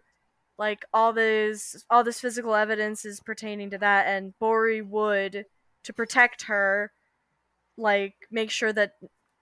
like 0.58 0.80
all 0.94 1.12
this 1.12 1.84
all 1.90 2.02
this 2.02 2.20
physical 2.20 2.54
evidence 2.54 3.04
is 3.04 3.20
pertaining 3.20 3.70
to 3.70 3.78
that, 3.78 4.06
and 4.06 4.32
Bori 4.38 4.80
would 4.80 5.44
to 5.84 5.92
protect 5.92 6.44
her, 6.44 6.90
like 7.76 8.14
make 8.30 8.50
sure 8.50 8.72
that 8.72 8.92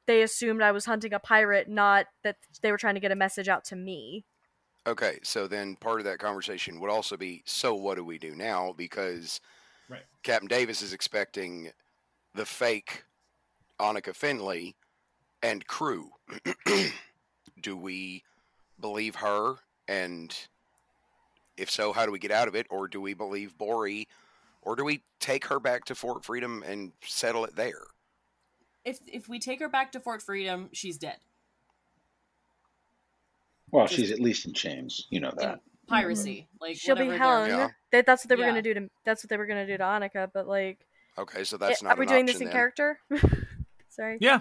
they 0.07 0.23
assumed 0.23 0.63
I 0.63 0.73
was 0.73 0.87
hunting 0.87 1.13
a 1.13 1.21
pirate, 1.21 1.69
not 1.69 2.07
that 2.25 2.37
they 2.63 2.73
were 2.73 2.79
trying 2.79 2.95
to 2.95 3.01
get 3.01 3.13
a 3.13 3.17
message 3.17 3.49
out 3.49 3.65
to 3.67 3.77
me. 3.77 4.25
Okay, 4.87 5.19
so 5.23 5.47
then 5.47 5.77
part 5.77 6.01
of 6.01 6.05
that 6.07 6.19
conversation 6.19 6.81
would 6.81 6.89
also 6.91 7.17
be, 7.17 7.43
so 7.45 7.75
what 7.75 7.97
do 7.97 8.05
we 8.05 8.17
do 8.17 8.35
now? 8.35 8.73
Because 8.75 9.39
Right. 9.89 10.03
Captain 10.23 10.49
Davis 10.49 10.83
is 10.83 10.93
expecting 10.93 11.71
the 12.35 12.45
fake 12.45 13.05
Annika 13.81 14.15
Finley 14.15 14.77
and 15.43 15.67
crew. 15.67 16.11
do 17.63 17.77
we 17.77 18.23
believe 18.81 19.17
her? 19.17 19.55
And 19.87 20.37
if 21.57 21.71
so, 21.71 21.93
how 21.93 22.05
do 22.05 22.13
we 22.13 22.19
get 22.19 22.31
out 22.31 22.49
of 22.49 22.55
it? 22.55 22.67
Or 22.71 22.89
do 22.89 23.01
we 23.01 23.15
believe 23.15 23.57
Bori? 23.57 24.09
Or 24.63 24.77
do 24.77 24.85
we 24.85 25.03
take 25.21 25.47
her 25.47 25.59
back 25.61 25.85
to 25.87 25.95
Fort 25.95 26.25
Freedom 26.25 26.63
and 26.67 26.93
settle 27.03 27.45
it 27.45 27.57
there? 27.57 27.85
If 28.85 28.99
if 29.07 29.29
we 29.29 29.39
take 29.39 29.61
her 29.61 29.69
back 29.69 29.93
to 29.93 30.01
Fort 30.01 30.23
Freedom, 30.23 30.69
she's 30.73 30.99
dead. 30.99 31.19
Well, 33.71 33.87
Just- 33.87 33.99
she's 33.99 34.11
at 34.11 34.21
least 34.21 34.47
in 34.47 34.55
chains. 34.55 35.07
You 35.11 35.21
know 35.21 35.33
that. 35.37 35.61
Piracy, 35.89 36.49
like 36.61 36.77
She'll 36.77 36.95
be 36.97 37.05
whatever 37.05 37.25
hung. 37.25 37.49
Yeah. 37.49 37.69
That, 37.93 38.07
that's 38.07 38.25
what 38.25 38.29
they 38.29 38.37
were 38.37 38.43
Yeah. 38.43 38.49
gonna 38.51 38.63
do 38.63 38.75
to. 38.75 38.91
That's 39.05 39.23
what 39.25 39.31
they 39.31 39.37
were 39.37 39.47
gonna 39.47 39.67
do 39.67 39.77
to 39.77 39.83
Annika. 39.83 40.31
But 40.33 40.47
like, 40.47 40.79
Okay, 41.17 41.45
so 41.45 41.57
eh, 41.57 41.59
that's 41.69 41.83
not 41.83 41.97
are 41.97 42.01
we 42.01 42.07
an 42.07 42.13
doing 42.13 42.27
this 42.27 42.37
in 42.41 42.45
then. 42.47 42.53
character? 42.53 42.99
Sorry. 43.91 44.19
Yeah, 44.21 44.41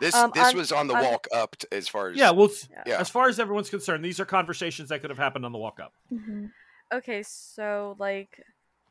This 0.00 0.14
Um, 0.14 0.30
this 0.34 0.48
on- 0.48 0.56
was 0.56 0.72
on 0.72 0.86
the 0.88 0.94
on- 0.94 1.04
walk 1.04 1.26
up 1.32 1.56
t- 1.58 1.68
as 1.70 1.86
far 1.88 2.08
as 2.08 2.16
yeah. 2.16 2.30
Well, 2.30 2.48
s- 2.48 2.68
Yeah. 2.86 2.98
as 3.00 3.10
far 3.10 3.28
as 3.28 3.38
everyone's 3.38 3.70
concerned, 3.70 4.04
these 4.04 4.18
are 4.20 4.24
conversations 4.24 4.88
that 4.88 5.00
could 5.00 5.10
have 5.10 5.18
happened 5.18 5.44
on 5.44 5.52
the 5.52 5.58
walk 5.58 5.78
up. 5.80 5.92
Mhm. 6.12 6.50
Okay, 6.92 7.22
so 7.22 7.96
like 7.98 8.42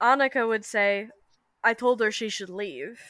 Annika 0.02 0.48
would 0.48 0.66
say, 0.66 1.10
I 1.64 1.74
told 1.74 2.00
her 2.02 2.12
she 2.12 2.30
should 2.30 2.50
leave. 2.50 3.02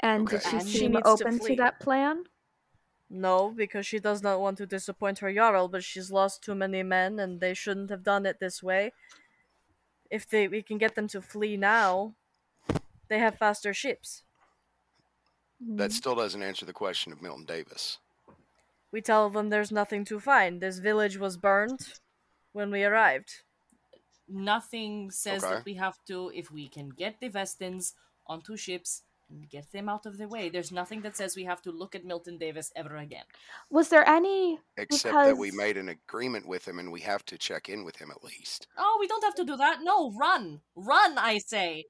And 0.00 0.28
Okay. 0.28 0.36
did 0.38 0.42
she 0.48 0.56
And 0.56 0.66
seem 0.66 0.92
needs 0.92 1.02
to 1.02 1.08
open 1.08 1.38
to, 1.40 1.56
that 1.56 1.80
plan? 1.80 2.24
No, 3.10 3.50
because 3.50 3.86
she 3.86 3.98
does 3.98 4.22
not 4.22 4.40
want 4.40 4.58
to 4.58 4.66
disappoint 4.66 5.18
her 5.20 5.32
Jarl, 5.32 5.68
but 5.68 5.84
she's 5.84 6.10
lost 6.10 6.42
too 6.42 6.54
many 6.54 6.82
men 6.82 7.18
and 7.18 7.40
they 7.40 7.54
shouldn't 7.54 7.90
have 7.90 8.02
done 8.02 8.26
it 8.26 8.38
this 8.40 8.62
way. 8.62 8.92
If 10.10 10.26
they 10.28 10.48
we 10.48 10.62
can 10.62 10.76
get 10.76 10.94
them 10.94 11.08
to 11.08 11.22
flee 11.22 11.56
now, 11.56 12.14
they 13.08 13.18
have 13.18 13.38
faster 13.38 13.74
ships. 13.74 14.24
That 15.60 15.92
still 15.92 16.14
doesn't 16.14 16.42
answer 16.42 16.64
the 16.66 16.72
question 16.72 17.12
of 17.12 17.22
Milton 17.22 17.44
Davis. 17.44 17.98
We 18.90 19.00
tell 19.00 19.30
them 19.30 19.48
there's 19.48 19.72
nothing 19.72 20.04
to 20.06 20.20
find. 20.20 20.60
This 20.60 20.78
village 20.78 21.16
was 21.18 21.36
burned 21.38 21.94
when 22.52 22.70
we 22.70 22.84
arrived. 22.84 23.42
Nothing 24.28 25.10
says 25.10 25.42
Okay. 25.42 25.54
that 25.54 25.64
we 25.64 25.74
have 25.74 26.04
to. 26.06 26.30
If 26.34 26.50
we 26.50 26.68
can 26.68 26.90
get 26.90 27.20
the 27.20 27.28
Vestens 27.28 27.94
onto 28.26 28.56
ships 28.56 29.02
and 29.30 29.48
get 29.48 29.70
them 29.72 29.88
out 29.88 30.06
of 30.06 30.18
the 30.18 30.28
way, 30.28 30.48
there's 30.48 30.72
nothing 30.72 31.02
that 31.02 31.16
says 31.16 31.36
we 31.36 31.44
have 31.44 31.62
to 31.62 31.70
look 31.70 31.94
at 31.94 32.04
Milton 32.04 32.38
Davis 32.38 32.72
ever 32.74 32.96
again. 32.96 33.24
Was 33.70 33.88
there 33.88 34.08
any? 34.08 34.60
Except 34.76 35.14
that 35.14 35.38
we 35.38 35.50
made 35.50 35.76
an 35.76 35.88
agreement 35.88 36.46
with 36.46 36.66
him 36.66 36.78
and 36.78 36.90
we 36.90 37.00
have 37.00 37.24
to 37.26 37.38
check 37.38 37.68
in 37.68 37.84
with 37.84 37.96
him 37.96 38.10
at 38.10 38.24
least. 38.24 38.66
Oh, 38.76 38.96
we 39.00 39.06
don't 39.06 39.24
have 39.24 39.34
to 39.36 39.44
do 39.44 39.56
that. 39.56 39.80
No, 39.82 40.12
run, 40.12 40.60
run! 40.74 41.18
I 41.18 41.38
say. 41.38 41.86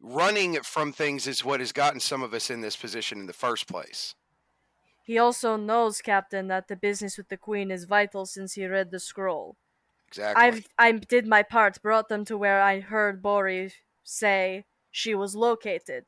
Running 0.00 0.56
from 0.62 0.92
things 0.92 1.26
is 1.26 1.44
what 1.44 1.60
has 1.60 1.72
gotten 1.72 2.00
some 2.00 2.22
of 2.22 2.34
us 2.34 2.50
in 2.50 2.60
this 2.60 2.76
position 2.76 3.20
in 3.20 3.26
the 3.26 3.32
first 3.32 3.68
place. 3.68 4.14
He 5.02 5.18
also 5.18 5.56
knows, 5.56 6.00
Captain, 6.00 6.48
that 6.48 6.68
the 6.68 6.76
business 6.76 7.16
with 7.16 7.28
the 7.28 7.36
Queen 7.36 7.70
is 7.70 7.84
vital 7.84 8.26
since 8.26 8.54
he 8.54 8.66
read 8.66 8.90
the 8.90 8.98
scroll. 8.98 9.56
Exactly. 10.08 10.42
I've 10.42 10.68
I 10.78 10.92
did 10.92 11.26
my 11.26 11.42
part, 11.42 11.82
brought 11.82 12.08
them 12.08 12.24
to 12.26 12.38
where 12.38 12.60
I 12.60 12.80
heard 12.80 13.22
Bori 13.22 13.72
say 14.02 14.64
she 14.90 15.14
was 15.14 15.34
located. 15.34 16.04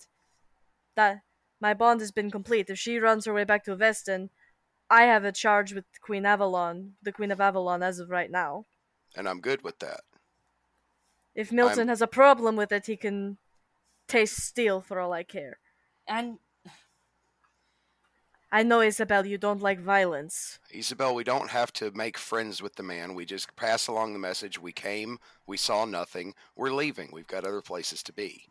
That 0.97 1.21
my 1.61 1.75
bond 1.75 2.01
has 2.01 2.11
been 2.11 2.31
complete. 2.31 2.69
If 2.69 2.79
she 2.79 2.99
runs 2.99 3.25
her 3.27 3.33
way 3.35 3.45
back 3.45 3.65
to 3.65 3.77
Vesten, 3.77 4.31
I 4.91 5.03
have 5.05 5.25
a 5.25 5.33
charge 5.33 5.73
with 5.73 5.85
Queen 6.01 6.27
Avalon, 6.27 6.93
the 7.03 7.13
Queen 7.13 7.31
of 7.31 7.41
Avalon, 7.41 7.83
as 7.83 7.99
of 7.99 8.11
right 8.11 8.31
now. 8.31 8.67
and 9.17 9.29
I'm 9.29 9.41
good 9.41 9.63
with 9.63 9.79
that. 9.79 10.01
If 11.35 11.53
Milton 11.53 11.89
has 11.89 12.01
a 12.03 12.07
problem 12.07 12.57
with 12.57 12.73
it, 12.73 12.87
he 12.87 12.97
can 12.97 13.39
taste 14.09 14.41
steel 14.43 14.81
for 14.81 15.01
all 15.01 15.13
I 15.13 15.23
care. 15.23 15.59
And 16.07 16.39
I 18.53 18.63
know, 18.63 18.81
Isabel, 18.81 19.27
you 19.27 19.37
don't 19.39 19.61
like 19.61 19.81
violence. 19.81 20.59
Isabel, 20.71 21.15
we 21.15 21.25
don't 21.25 21.51
have 21.51 21.73
to 21.75 21.91
make 21.91 22.17
friends 22.17 22.63
with 22.63 22.77
the 22.77 22.83
man. 22.83 23.15
We 23.15 23.25
just 23.27 23.55
pass 23.57 23.89
along 23.89 24.13
the 24.13 24.19
message. 24.19 24.59
We 24.59 24.73
came, 24.73 25.19
we 25.47 25.57
saw 25.57 25.85
nothing, 25.85 26.35
we're 26.55 26.71
leaving. 26.73 27.11
We've 27.13 27.27
got 27.27 27.45
other 27.45 27.61
places 27.61 28.03
to 28.05 28.13
be. 28.13 28.47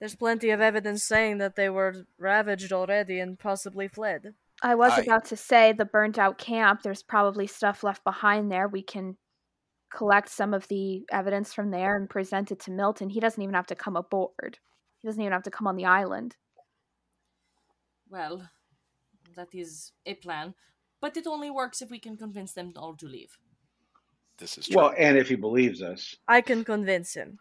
There's 0.00 0.14
plenty 0.16 0.50
of 0.50 0.60
evidence 0.60 1.04
saying 1.04 1.38
that 1.38 1.56
they 1.56 1.68
were 1.68 2.06
ravaged 2.18 2.72
already 2.72 3.18
and 3.18 3.38
possibly 3.38 3.88
fled. 3.88 4.34
I 4.62 4.74
was 4.74 4.92
I- 4.92 5.02
about 5.02 5.24
to 5.26 5.36
say 5.36 5.72
the 5.72 5.84
burnt 5.84 6.18
out 6.18 6.38
camp. 6.38 6.82
There's 6.82 7.02
probably 7.02 7.46
stuff 7.46 7.82
left 7.82 8.04
behind 8.04 8.50
there. 8.50 8.68
We 8.68 8.82
can 8.82 9.16
collect 9.92 10.28
some 10.28 10.52
of 10.54 10.68
the 10.68 11.04
evidence 11.10 11.52
from 11.54 11.70
there 11.70 11.96
and 11.96 12.10
present 12.10 12.52
it 12.52 12.60
to 12.60 12.70
Milton. 12.70 13.08
He 13.08 13.20
doesn't 13.20 13.42
even 13.42 13.54
have 13.54 13.66
to 13.68 13.74
come 13.74 13.96
aboard. 13.96 14.58
He 15.00 15.08
doesn't 15.08 15.20
even 15.20 15.32
have 15.32 15.44
to 15.44 15.50
come 15.50 15.66
on 15.66 15.76
the 15.76 15.86
island. 15.86 16.36
well, 18.10 18.48
that 19.36 19.48
is 19.54 19.92
a 20.06 20.14
plan, 20.14 20.54
but 21.00 21.16
it 21.16 21.26
only 21.26 21.50
works 21.50 21.82
if 21.82 21.90
we 21.90 21.98
can 21.98 22.16
convince 22.16 22.52
them 22.54 22.72
all 22.76 22.96
to 22.96 23.06
leave. 23.06 23.36
This 24.38 24.56
is 24.58 24.66
true. 24.66 24.76
Well, 24.76 24.94
and 24.96 25.16
if 25.18 25.28
he 25.28 25.36
believes 25.36 25.82
us, 25.82 26.16
I 26.26 26.40
can 26.40 26.64
convince 26.64 27.14
him. 27.14 27.38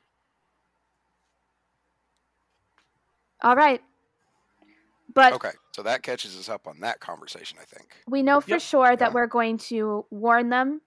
All 3.43 3.55
right. 3.55 3.81
But 5.13 5.33
okay, 5.33 5.51
so 5.71 5.83
that 5.83 6.03
catches 6.03 6.37
us 6.37 6.49
up 6.49 6.67
on 6.67 6.79
that 6.81 6.99
conversation, 6.99 7.57
I 7.61 7.65
think. 7.65 7.95
we 8.07 8.23
know 8.23 8.41
for 8.41 8.51
Yep. 8.51 8.61
sure 8.61 8.95
that 8.95 9.09
Yeah. 9.09 9.13
we're 9.13 9.27
going 9.27 9.57
to 9.57 10.05
warn 10.11 10.49
them 10.49 10.81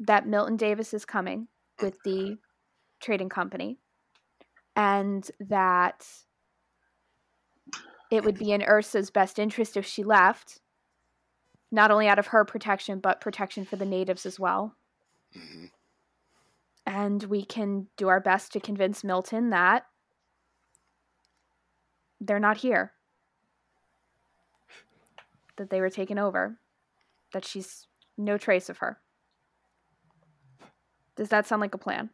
that 0.00 0.26
Milton 0.26 0.56
Davis 0.56 0.92
is 0.92 1.04
coming 1.04 1.48
with 1.80 2.02
the 2.02 2.36
trading 3.00 3.28
company 3.28 3.78
and 4.74 5.30
that 5.40 6.06
it 8.10 8.24
would 8.24 8.38
be 8.38 8.52
in 8.52 8.62
Ursa's 8.62 9.10
best 9.10 9.38
interest 9.38 9.76
if 9.76 9.86
she 9.86 10.02
left, 10.04 10.60
not 11.72 11.90
only 11.90 12.08
out 12.08 12.18
of 12.18 12.28
her 12.28 12.44
protection, 12.44 13.00
but 13.00 13.20
protection 13.20 13.64
for 13.64 13.76
the 13.76 13.86
natives 13.86 14.26
as 14.26 14.38
well. 14.38 14.74
hmm 15.32 15.66
And 16.86 17.22
we 17.24 17.44
can 17.44 17.88
do 17.96 18.08
our 18.08 18.20
best 18.20 18.52
to 18.52 18.60
convince 18.60 19.02
Milton 19.02 19.50
that 19.50 19.86
they're 22.26 22.40
not 22.40 22.56
here, 22.58 22.92
that 25.56 25.70
they 25.70 25.80
were 25.80 25.90
taken 25.90 26.18
over, 26.18 26.58
that 27.32 27.44
she's 27.44 27.86
no 28.18 28.36
trace 28.36 28.68
of 28.68 28.78
her. 28.78 28.98
Does 31.16 31.28
that 31.30 31.46
sound 31.46 31.60
like 31.60 31.74
a 31.74 31.78
plan? 31.78 32.10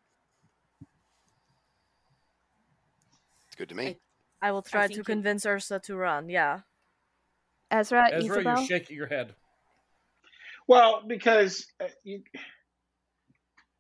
It's 3.47 3.57
good 3.57 3.69
to 3.71 3.75
me. 3.75 3.99
I 4.40 4.52
will 4.52 4.62
try 4.62 4.83
think 4.83 4.92
to 4.92 4.99
you- 4.99 5.04
convince 5.04 5.45
Ursa 5.47 5.81
to 5.81 5.97
run. 5.97 6.28
Yeah. 6.28 6.61
Ezra, 7.71 8.09
Ezra, 8.12 8.37
Isabel? 8.38 8.59
you're 8.59 8.66
shaking 8.66 8.97
your 8.97 9.07
head. 9.07 9.35
Well, 10.69 11.02
because 11.07 11.66
uh, 11.81 11.87
you 12.04 12.23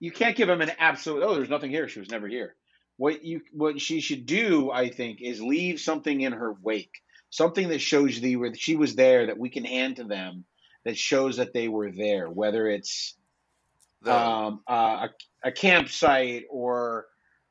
you 0.00 0.10
can't 0.10 0.34
give 0.34 0.48
him 0.48 0.60
an 0.62 0.72
absolute. 0.78 1.22
Oh, 1.22 1.34
there's 1.34 1.50
nothing 1.50 1.70
here. 1.70 1.88
She 1.88 2.00
was 2.00 2.10
never 2.10 2.26
here. 2.26 2.56
What 2.96 3.24
you 3.24 3.40
what 3.52 3.80
she 3.80 4.00
should 4.00 4.26
do, 4.26 4.70
I 4.70 4.88
think, 4.90 5.20
is 5.20 5.40
leave 5.40 5.80
something 5.80 6.20
in 6.20 6.32
her 6.32 6.54
wake, 6.62 7.02
something 7.30 7.68
that 7.68 7.80
shows 7.80 8.20
the 8.20 8.36
where 8.36 8.54
she 8.54 8.76
was 8.76 8.94
there 8.94 9.26
that 9.26 9.38
we 9.38 9.48
can 9.50 9.64
hand 9.64 9.96
to 9.96 10.04
them 10.04 10.44
that 10.84 10.96
shows 10.98 11.36
that 11.36 11.52
they 11.52 11.68
were 11.68 11.90
there. 11.90 12.28
Whether 12.28 12.68
it's 12.68 13.14
The, 14.02 14.14
um, 14.14 14.60
uh, 14.68 15.08
a, 15.44 15.48
a 15.48 15.52
campsite 15.52 16.44
or 16.50 17.06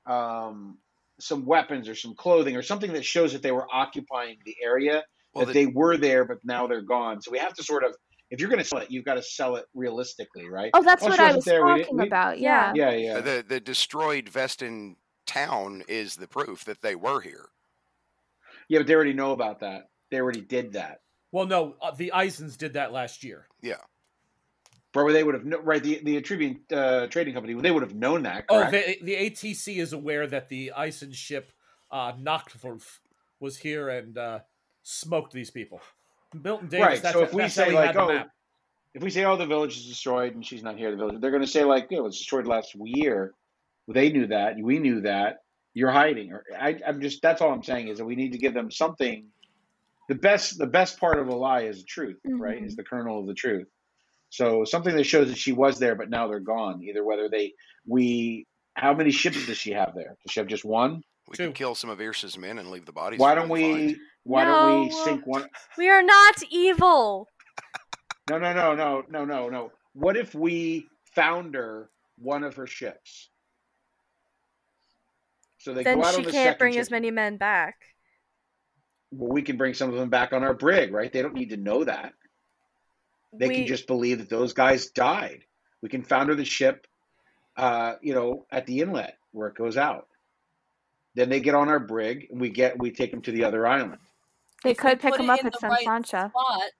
um, 0.06 0.78
some 1.20 1.46
weapons 1.46 1.88
or 1.88 1.96
some 1.96 2.14
clothing 2.16 2.56
or 2.58 2.62
something 2.62 2.94
that 2.94 3.06
shows 3.06 3.32
that 3.34 3.42
they 3.42 3.52
were 3.52 3.68
occupying 3.72 4.38
the 4.46 4.56
area 4.64 5.04
well, 5.34 5.46
that 5.46 5.54
the- 5.54 5.66
they 5.66 5.72
were 5.72 5.96
there, 5.98 6.26
but 6.26 6.38
now 6.44 6.68
they're 6.68 6.82
gone. 6.82 7.22
So 7.22 7.32
we 7.32 7.38
have 7.40 7.54
to 7.54 7.64
sort 7.64 7.84
of, 7.84 7.96
if 8.32 8.40
you're 8.40 8.50
going 8.50 8.60
to 8.60 8.66
sell 8.66 8.80
it, 8.80 8.92
you've 8.92 9.06
got 9.06 9.14
to 9.16 9.24
sell 9.24 9.56
it 9.56 9.66
realistically, 9.74 10.50
right? 10.50 10.72
Oh, 10.74 10.84
that's 10.84 11.04
Oh, 11.04 11.08
what 11.10 11.20
I 11.20 11.28
wasn't 11.28 11.46
there, 11.46 11.62
talking 11.62 11.98
we- 11.98 12.08
about. 12.08 12.40
Yeah. 12.40 12.74
Yeah. 12.76 12.90
Yeah, 12.92 12.98
yeah. 13.16 13.22
the 13.22 13.46
the 13.48 13.60
destroyed 13.60 14.26
Vesten 14.26 14.96
town 15.32 15.84
is 15.88 16.16
the 16.16 16.28
proof 16.28 16.66
that 16.66 16.82
they 16.82 16.96
were 16.96 17.22
here. 17.22 17.50
Yeah, 18.68 18.80
but 18.80 18.88
they 18.88 18.96
already 18.96 19.14
know 19.14 19.32
about 19.32 19.60
that. 19.62 19.90
They 20.10 20.20
already 20.20 20.42
did 20.42 20.74
that. 20.74 21.02
Well, 21.32 21.46
no, 21.46 21.76
uh, 21.82 21.92
the 21.92 22.12
Eisens 22.14 22.58
did 22.58 22.74
that 22.74 22.92
last 22.92 23.24
year. 23.24 23.48
Yeah. 23.62 23.76
Bro, 24.94 25.14
they 25.14 25.24
would 25.24 25.36
have 25.36 25.46
kno- 25.46 25.62
right. 25.62 25.82
The 25.82 26.02
the 26.04 26.22
Atabean 26.22 26.60
uh, 26.72 27.08
trading 27.08 27.34
company, 27.34 27.54
they 27.54 27.72
would 27.72 27.84
have 27.84 27.96
known 27.96 28.24
that. 28.24 28.46
Oh, 28.50 28.66
Correct? 28.66 29.00
the, 29.02 29.06
the 29.06 29.30
ATC 29.30 29.78
is 29.78 29.94
aware 29.94 30.28
that 30.28 30.50
the 30.50 30.74
Eisen 30.74 31.14
ship 31.14 31.52
uh, 31.92 32.12
Nachtwolf 32.14 33.00
was 33.40 33.58
here 33.58 33.88
and 33.88 34.18
uh, 34.18 34.40
smoked 34.84 35.32
these 35.32 35.50
people. 35.50 35.82
Milton 36.34 36.68
Davis. 36.68 36.86
right. 36.86 37.02
That's, 37.02 37.14
So 37.14 37.24
if 37.24 37.34
we 37.34 37.48
say 37.48 37.72
like, 37.72 37.96
oh, 37.96 38.08
map. 38.08 38.30
if 38.94 39.02
we 39.02 39.10
say, 39.10 39.24
oh, 39.26 39.38
the 39.38 39.46
village 39.46 39.78
is 39.78 39.88
destroyed 39.88 40.36
and 40.36 40.46
she's 40.46 40.64
not 40.64 40.78
here, 40.78 40.92
the 40.92 40.98
village, 40.98 41.22
they're 41.22 41.32
going 41.32 41.44
to 41.44 41.48
say 41.48 41.64
like, 41.64 41.88
it 41.92 42.02
was 42.02 42.18
destroyed 42.18 42.48
last 42.48 42.76
year. 42.76 43.34
Well, 43.88 43.96
they 43.96 44.12
knew 44.12 44.28
that. 44.28 44.58
We 44.60 44.80
knew 44.80 45.02
that. 45.02 45.38
You're 45.74 45.92
hiding. 45.92 46.32
Or 46.34 46.44
I, 46.60 46.80
I'm 46.86 47.02
just. 47.02 47.22
That's 47.22 47.42
all 47.42 47.52
I'm 47.52 47.64
saying 47.64 47.88
is 47.88 47.98
that 47.98 48.06
we 48.06 48.16
need 48.16 48.34
to 48.34 48.38
give 48.38 48.54
them 48.54 48.72
something. 48.72 49.28
The 50.10 50.16
best, 50.16 50.58
the 50.58 50.68
best 50.68 51.00
part 51.00 51.20
of 51.20 51.28
a 51.30 51.36
lie 51.36 51.62
is 51.62 51.78
the 51.80 51.86
truth, 51.86 52.18
right? 52.26 52.62
Mhm. 52.62 52.68
Is 52.68 52.76
the 52.76 52.84
kernel 52.84 53.20
of 53.20 53.28
the 53.28 53.34
truth. 53.34 53.68
So 54.30 54.66
something 54.66 54.96
that 54.96 55.06
shows 55.06 55.30
that 55.30 55.38
she 55.38 55.52
was 55.54 55.80
there, 55.80 55.96
but 55.96 56.10
now 56.10 56.28
they're 56.28 56.40
gone. 56.40 56.82
Either 56.84 57.04
whether 57.04 57.30
they, 57.30 57.54
we, 57.86 58.48
how 58.76 58.94
many 58.94 59.12
ships 59.12 59.46
does 59.46 59.58
she 59.58 59.72
have 59.72 59.94
there? 59.96 60.16
Does 60.24 60.32
she 60.32 60.40
have 60.40 60.48
just 60.48 60.66
one? 60.66 61.04
We 61.28 61.36
Two. 61.36 61.48
could 61.48 61.56
kill 61.56 61.76
some 61.76 61.90
of 61.90 62.00
Irsa's 62.00 62.38
men 62.38 62.58
and 62.58 62.72
leave 62.72 62.86
the 62.86 62.92
bodies. 62.92 63.20
Why 63.20 63.36
don't 63.36 63.50
we? 63.50 63.72
find. 63.72 63.98
Why 64.24 64.46
don't 64.46 64.84
we 64.84 64.92
sink 64.92 65.26
one? 65.26 65.48
We 65.78 65.90
are 65.90 66.04
not 66.04 66.36
evil. 66.50 67.28
No, 68.30 68.38
no, 68.38 68.54
no, 68.54 68.76
no, 68.76 69.04
no, 69.10 69.26
no, 69.26 69.50
no. 69.50 69.72
What 69.94 70.16
if 70.16 70.36
we 70.36 70.88
founder 71.16 71.90
one 72.18 72.44
of 72.44 72.56
her 72.56 72.68
ships? 72.68 73.31
So 75.62 75.74
they 75.74 75.84
Then 75.84 76.00
go 76.00 76.06
out 76.06 76.14
she 76.16 76.18
on 76.18 76.24
the 76.24 76.32
can't 76.32 76.58
bring 76.58 76.74
ship. 76.74 76.82
as 76.82 76.92
many 76.92 77.12
men 77.12 77.38
back. 77.38 77.76
Well, 79.12 79.32
we 79.32 79.44
can 79.44 79.58
bring 79.58 79.76
some 79.76 79.90
of 79.90 79.96
them 79.96 80.10
back 80.10 80.34
on 80.34 80.44
our 80.44 80.56
brig, 80.56 80.92
right? 80.92 81.12
They 81.12 81.22
don't 81.22 81.36
need 81.36 81.52
to 81.52 81.58
know 81.58 81.84
that. 81.84 82.14
They 83.34 83.48
we, 83.48 83.56
can 83.56 83.68
just 83.68 83.86
believe 83.86 84.18
that 84.20 84.30
those 84.30 84.54
guys 84.54 84.88
died. 84.88 85.46
We 85.82 85.90
can 85.90 86.04
founder 86.04 86.34
the 86.34 86.46
ship, 86.46 86.88
uh, 87.58 87.96
you 88.02 88.16
know, 88.16 88.48
at 88.52 88.66
the 88.66 88.80
inlet 88.80 89.18
where 89.34 89.50
it 89.50 89.56
goes 89.56 89.78
out. 89.78 90.08
Then 91.14 91.30
they 91.30 91.40
get 91.40 91.54
on 91.54 91.70
our 91.70 91.80
brig, 91.80 92.28
and 92.32 92.42
we 92.42 92.50
get 92.50 92.80
we 92.80 92.90
take 92.90 93.12
them 93.12 93.22
to 93.22 93.32
the 93.32 93.44
other 93.44 93.68
island. 93.68 94.00
They 94.64 94.72
If 94.72 94.78
could 94.78 95.00
pick 95.00 95.16
them 95.16 95.30
up 95.30 95.42
in 95.42 95.48
at 95.48 95.54
the 95.54 95.60
San 95.60 95.70
right 95.70 95.84
Sancha. 95.84 96.32
Spot, 96.32 96.72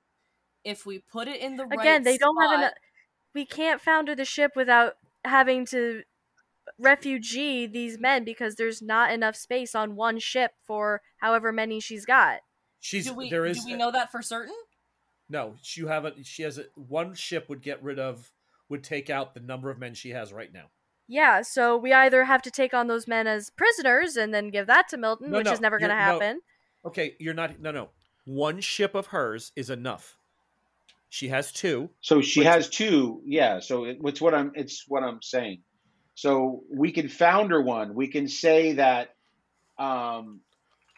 if 0.64 0.86
we 0.86 1.00
put 1.00 1.28
it 1.28 1.40
in 1.40 1.56
the 1.56 1.66
right 1.66 1.80
again, 1.80 2.04
they 2.04 2.18
don't 2.18 2.42
have 2.42 2.60
enough. 2.60 2.74
We 3.36 3.46
can't 3.46 3.80
founder 3.80 4.16
the 4.16 4.26
ship 4.26 4.54
without 4.56 4.96
having 5.24 5.66
to 5.68 6.04
refugee 6.82 7.66
these 7.68 7.98
men 8.00 8.24
because 8.24 8.56
there's 8.56 8.82
not 8.82 9.12
enough 9.12 9.36
space 9.36 9.76
on 9.76 9.96
one 9.96 10.20
ship 10.20 10.52
for 10.66 11.02
however 11.18 11.52
many 11.52 11.80
she's 11.80 12.06
got. 12.06 12.40
She's 12.80 13.06
Do 13.06 13.14
we, 13.14 13.30
there 13.30 13.46
is 13.46 13.64
do 13.64 13.72
we 13.72 13.78
know 13.78 13.92
that 13.92 14.12
for 14.12 14.22
certain? 14.22 14.56
no. 15.30 15.56
she 15.62 15.86
have 15.86 16.06
a 16.06 16.14
she 16.24 16.44
has 16.44 16.58
a 16.58 16.66
one 16.76 17.14
ship 17.14 17.48
would 17.48 17.62
get 17.62 17.82
rid 17.84 18.00
of 18.00 18.32
would 18.70 18.84
take 18.84 19.10
out 19.10 19.34
the 19.34 19.40
number 19.40 19.70
of 19.70 19.78
men 19.80 19.94
she 19.94 20.10
has 20.12 20.34
right 20.34 20.52
now. 20.52 20.66
Yeah, 21.08 21.42
so 21.42 21.76
we 21.78 21.92
either 21.92 22.24
have 22.24 22.42
to 22.44 22.52
take 22.52 22.74
on 22.74 22.88
those 22.88 23.06
men 23.08 23.28
as 23.28 23.50
prisoners 23.50 24.16
and 24.16 24.34
then 24.34 24.50
give 24.50 24.68
that 24.68 24.88
to 24.90 24.98
Milton, 24.98 25.30
No, 25.32 25.38
which 25.40 25.46
no, 25.48 25.52
is 25.52 25.60
never 25.60 25.78
going 25.78 25.90
to 25.90 25.96
you're- 25.96 26.06
no. 26.06 26.12
happen. 26.20 26.42
Okay, 26.86 27.16
you're 27.20 27.34
not. 27.34 27.60
No, 27.60 27.72
no. 27.72 27.90
One 28.26 28.62
ship 28.62 28.96
of 28.96 29.08
hers 29.08 29.52
is 29.58 29.70
enough. 29.70 30.18
She 31.10 31.28
has 31.28 31.52
two. 31.52 31.90
So 32.00 32.22
she 32.22 32.40
Which- 32.40 32.48
has 32.48 32.70
two, 32.70 33.22
yeah. 33.26 33.60
So 33.60 33.84
it, 33.84 33.98
it's 34.06 34.22
what 34.22 34.34
I'm 34.34 34.52
it's 34.56 34.86
what 34.88 35.04
I'm 35.04 35.22
saying. 35.22 35.62
So 36.22 36.62
we 36.70 36.92
can 36.92 37.10
founder 37.10 37.60
one. 37.60 37.96
We 37.96 38.08
can 38.08 38.28
say 38.28 38.74
that, 38.74 39.16
um, 39.80 40.42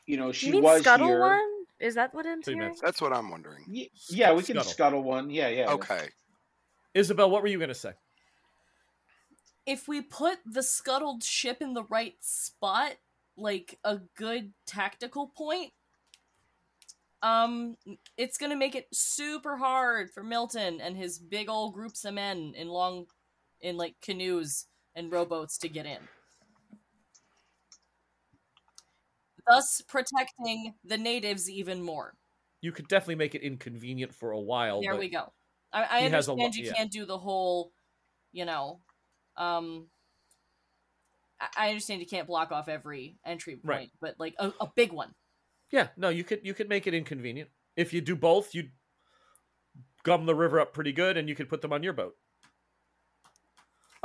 you 0.05 0.17
know, 0.17 0.33
she 0.33 0.47
you 0.47 0.53
mean 0.55 0.63
was 0.63 0.81
Scuttle 0.81 1.07
here. 1.07 1.21
one? 1.21 1.49
Is 1.79 1.95
that 1.95 2.13
what 2.13 2.25
I'm 2.25 2.41
Three 2.41 2.55
hearing? 2.55 2.75
That's 2.83 3.01
what 3.01 3.13
I'm 3.13 3.31
wondering. 3.31 3.63
Y- 3.69 3.87
Yeah, 4.09 4.33
we 4.33 4.43
can 4.43 4.55
Scuttle. 4.55 4.71
scuttle 4.73 5.03
one. 5.03 5.29
Yeah, 5.29 5.47
yeah. 5.47 5.69
Okay. 5.69 6.09
Isabel, 6.93 7.29
what 7.29 7.41
were 7.41 7.47
you 7.47 7.57
going 7.57 7.69
to 7.69 7.73
say? 7.73 7.93
If 9.65 9.87
we 9.87 10.01
put 10.01 10.39
the 10.45 10.61
scuttled 10.61 11.23
ship 11.23 11.61
in 11.61 11.73
the 11.73 11.85
right 11.85 12.15
spot, 12.19 12.95
like 13.37 13.79
a 13.85 13.99
good 14.17 14.51
tactical 14.67 15.27
point, 15.27 15.71
um, 17.21 17.77
it's 18.17 18.37
gonna 18.37 18.57
make 18.57 18.75
it 18.75 18.87
super 18.91 19.55
hard 19.55 20.11
for 20.11 20.21
Milton 20.21 20.81
and 20.81 20.97
his 20.97 21.17
big 21.17 21.47
old 21.47 21.73
groups 21.73 22.03
of 22.03 22.13
men 22.13 22.53
in 22.57 22.67
long, 22.67 23.05
in 23.61 23.77
like 23.77 23.95
canoes 24.01 24.65
and 24.95 25.11
rowboats 25.11 25.57
to 25.59 25.69
get 25.69 25.85
in. 25.85 25.99
Thus, 29.47 29.81
protecting 29.87 30.73
the 30.85 30.97
natives 30.97 31.49
even 31.49 31.81
more. 31.83 32.15
You 32.61 32.71
could 32.71 32.87
definitely 32.87 33.15
make 33.15 33.35
it 33.35 33.41
inconvenient 33.41 34.13
for 34.13 34.31
a 34.31 34.39
while. 34.39 34.81
there 34.81 34.95
we 34.95 35.09
go. 35.09 35.33
I, 35.73 35.83
I 35.83 36.01
he 36.03 36.09
has 36.09 36.27
a 36.29 36.31
understand 36.31 36.55
lo- 36.55 36.61
you 36.61 36.65
yeah. 36.67 36.73
can't 36.73 36.91
do 36.91 37.05
the 37.05 37.17
whole, 37.17 37.71
you 38.31 38.45
know, 38.45 38.79
um. 39.37 39.87
I- 41.41 41.49
I 41.57 41.67
understand 41.69 41.99
you 41.99 42.07
can't 42.07 42.27
block 42.27 42.51
off 42.53 42.69
every 42.69 43.17
entry 43.25 43.55
point, 43.55 43.65
Right. 43.65 43.91
but 43.99 44.15
like 44.17 44.35
a, 44.39 44.53
a 44.61 44.71
big 44.75 44.93
one. 44.93 45.13
Yeah, 45.71 45.87
no, 45.97 46.07
you 46.09 46.23
could 46.23 46.39
you 46.43 46.53
could 46.53 46.69
make 46.69 46.87
it 46.87 46.93
inconvenient. 46.93 47.49
If 47.75 47.91
you 47.91 47.99
do 47.99 48.15
both, 48.15 48.53
you 48.55 48.69
gum 50.03 50.25
the 50.25 50.35
river 50.35 50.59
up 50.61 50.73
pretty 50.73 50.93
good, 50.93 51.17
and 51.17 51.27
you 51.27 51.35
could 51.35 51.49
put 51.49 51.61
them 51.61 51.73
on 51.73 51.83
your 51.83 51.91
boat. 51.93 52.15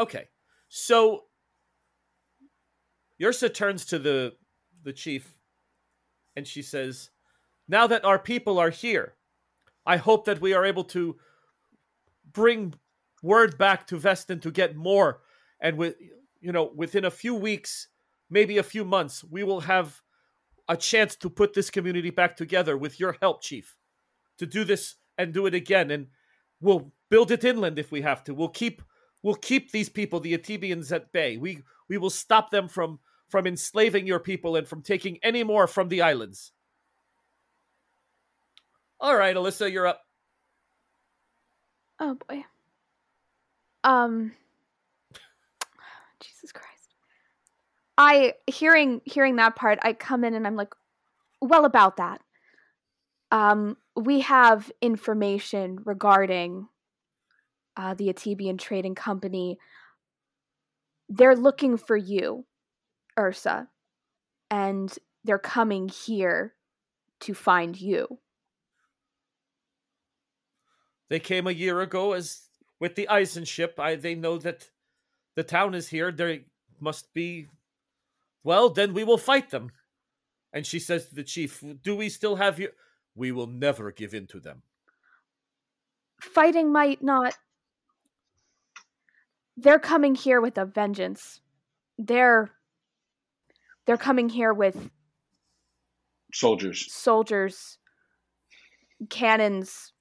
Okay, 0.00 0.26
so 0.68 1.24
Yursa 3.20 3.52
turns 3.52 3.84
to 3.86 3.98
the 3.98 4.36
the 4.82 4.92
chief, 4.92 5.36
and 6.36 6.46
she 6.46 6.62
says, 6.62 7.10
"Now 7.66 7.86
that 7.86 8.04
our 8.04 8.18
people 8.18 8.58
are 8.58 8.70
here, 8.70 9.16
I 9.84 9.96
hope 9.96 10.24
that 10.26 10.40
we 10.40 10.54
are 10.54 10.64
able 10.64 10.84
to 10.84 11.18
bring 12.32 12.74
word 13.22 13.58
back 13.58 13.86
to 13.88 13.96
Vesten 13.96 14.40
to 14.42 14.50
get 14.50 14.76
more, 14.76 15.22
and 15.60 15.76
with 15.76 15.96
you 16.40 16.52
know 16.52 16.72
within 16.74 17.04
a 17.04 17.10
few 17.10 17.34
weeks, 17.34 17.88
maybe 18.30 18.58
a 18.58 18.62
few 18.62 18.84
months, 18.84 19.24
we 19.24 19.42
will 19.42 19.60
have." 19.60 20.02
a 20.68 20.76
chance 20.76 21.16
to 21.16 21.30
put 21.30 21.54
this 21.54 21.70
community 21.70 22.10
back 22.10 22.36
together 22.36 22.76
with 22.76 23.00
your 23.00 23.16
help, 23.20 23.42
Chief. 23.42 23.76
To 24.36 24.46
do 24.46 24.64
this 24.64 24.96
and 25.16 25.32
do 25.32 25.46
it 25.46 25.54
again, 25.54 25.90
and 25.90 26.08
we'll 26.60 26.92
build 27.08 27.30
it 27.30 27.42
inland 27.42 27.78
if 27.78 27.90
we 27.90 28.02
have 28.02 28.22
to. 28.24 28.34
We'll 28.34 28.48
keep 28.48 28.82
we'll 29.22 29.34
keep 29.34 29.70
these 29.70 29.88
people, 29.88 30.20
the 30.20 30.36
Atabeans, 30.36 30.92
at 30.92 31.12
bay. 31.12 31.36
We 31.36 31.62
we 31.88 31.98
will 31.98 32.10
stop 32.10 32.50
them 32.50 32.68
from 32.68 32.98
from 33.28 33.46
enslaving 33.46 34.06
your 34.06 34.20
people 34.20 34.56
and 34.56 34.66
from 34.66 34.82
taking 34.82 35.18
any 35.22 35.44
more 35.44 35.66
from 35.66 35.88
the 35.88 36.02
islands. 36.02 36.52
All 39.00 39.16
right, 39.16 39.36
Alyssa, 39.36 39.70
you're 39.70 39.86
up. 39.86 40.02
Oh 42.00 42.16
boy. 42.28 42.44
Um 43.84 44.32
Jesus 46.20 46.52
Christ. 46.52 46.94
I 47.96 48.34
hearing 48.46 49.00
hearing 49.04 49.36
that 49.36 49.56
part, 49.56 49.78
I 49.82 49.92
come 49.92 50.24
in 50.24 50.34
and 50.34 50.46
I'm 50.46 50.56
like, 50.56 50.74
well 51.40 51.64
about 51.64 51.96
that. 51.98 52.20
Um 53.30 53.76
we 53.94 54.20
have 54.20 54.70
information 54.80 55.80
regarding 55.84 56.68
uh 57.78 57.94
the 57.94 58.12
Atabean 58.12 58.58
Trading 58.58 58.94
Company. 58.94 59.58
They're 61.08 61.36
looking 61.36 61.78
for 61.78 61.96
you, 61.96 62.44
Ursa. 63.18 63.68
And 64.50 64.94
they're 65.24 65.38
coming 65.38 65.88
here 65.88 66.54
to 67.20 67.34
find 67.34 67.80
you. 67.80 68.18
They 71.08 71.20
came 71.20 71.46
a 71.46 71.52
year 71.52 71.80
ago 71.80 72.12
as 72.12 72.48
with 72.80 72.94
the 72.94 73.08
Eisen 73.08 73.44
ship. 73.44 73.78
I 73.78 73.94
they 73.94 74.14
know 74.14 74.36
that 74.38 74.68
the 75.36 75.42
town 75.42 75.74
is 75.74 75.88
here. 75.88 76.12
There 76.12 76.40
must 76.80 77.14
be. 77.14 77.46
Well, 78.44 78.68
then 78.68 78.92
we 78.92 79.04
will 79.04 79.18
fight 79.18 79.50
them. 79.50 79.70
And 80.52 80.66
she 80.66 80.78
says 80.78 81.08
to 81.08 81.14
the 81.14 81.24
chief, 81.24 81.62
Do 81.82 81.94
we 81.94 82.08
still 82.08 82.36
have 82.36 82.58
you? 82.58 82.70
We 83.14 83.32
will 83.32 83.46
never 83.46 83.90
give 83.90 84.14
in 84.14 84.26
to 84.28 84.40
them. 84.40 84.62
Fighting 86.20 86.72
might 86.72 87.02
not. 87.02 87.36
They're 89.60 89.80
coming 89.80 90.14
here 90.14 90.40
with 90.40 90.56
a 90.56 90.64
vengeance. 90.64 91.40
They're. 91.98 92.50
They're 93.86 93.96
coming 93.96 94.28
here 94.28 94.52
with 94.54 94.90
Soldiers. 96.32 96.92
soldiers, 96.92 97.78
cannons. 99.10 99.92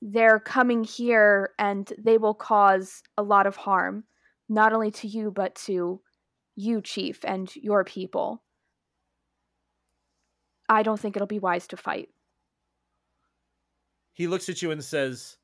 They're 0.00 0.38
coming 0.38 0.84
here 0.84 1.50
and 1.58 1.92
they 1.98 2.16
will 2.16 2.32
cause 2.32 3.02
a 3.18 3.22
lot 3.22 3.46
of 3.46 3.56
harm, 3.56 4.04
not 4.48 4.72
only 4.72 4.92
to 4.92 5.08
you, 5.08 5.30
but 5.30 5.56
to 5.66 6.00
you, 6.56 6.80
Chief, 6.80 7.20
and 7.24 7.54
your 7.56 7.84
people. 7.84 8.42
I 10.68 10.82
don't 10.84 10.98
think 10.98 11.16
it'll 11.16 11.26
be 11.26 11.40
wise 11.40 11.66
to 11.66 11.76
fight. 11.76 12.08
He 14.12 14.28
looks 14.28 14.48
at 14.48 14.62
you 14.62 14.70
and 14.70 14.82
says, 14.82 15.36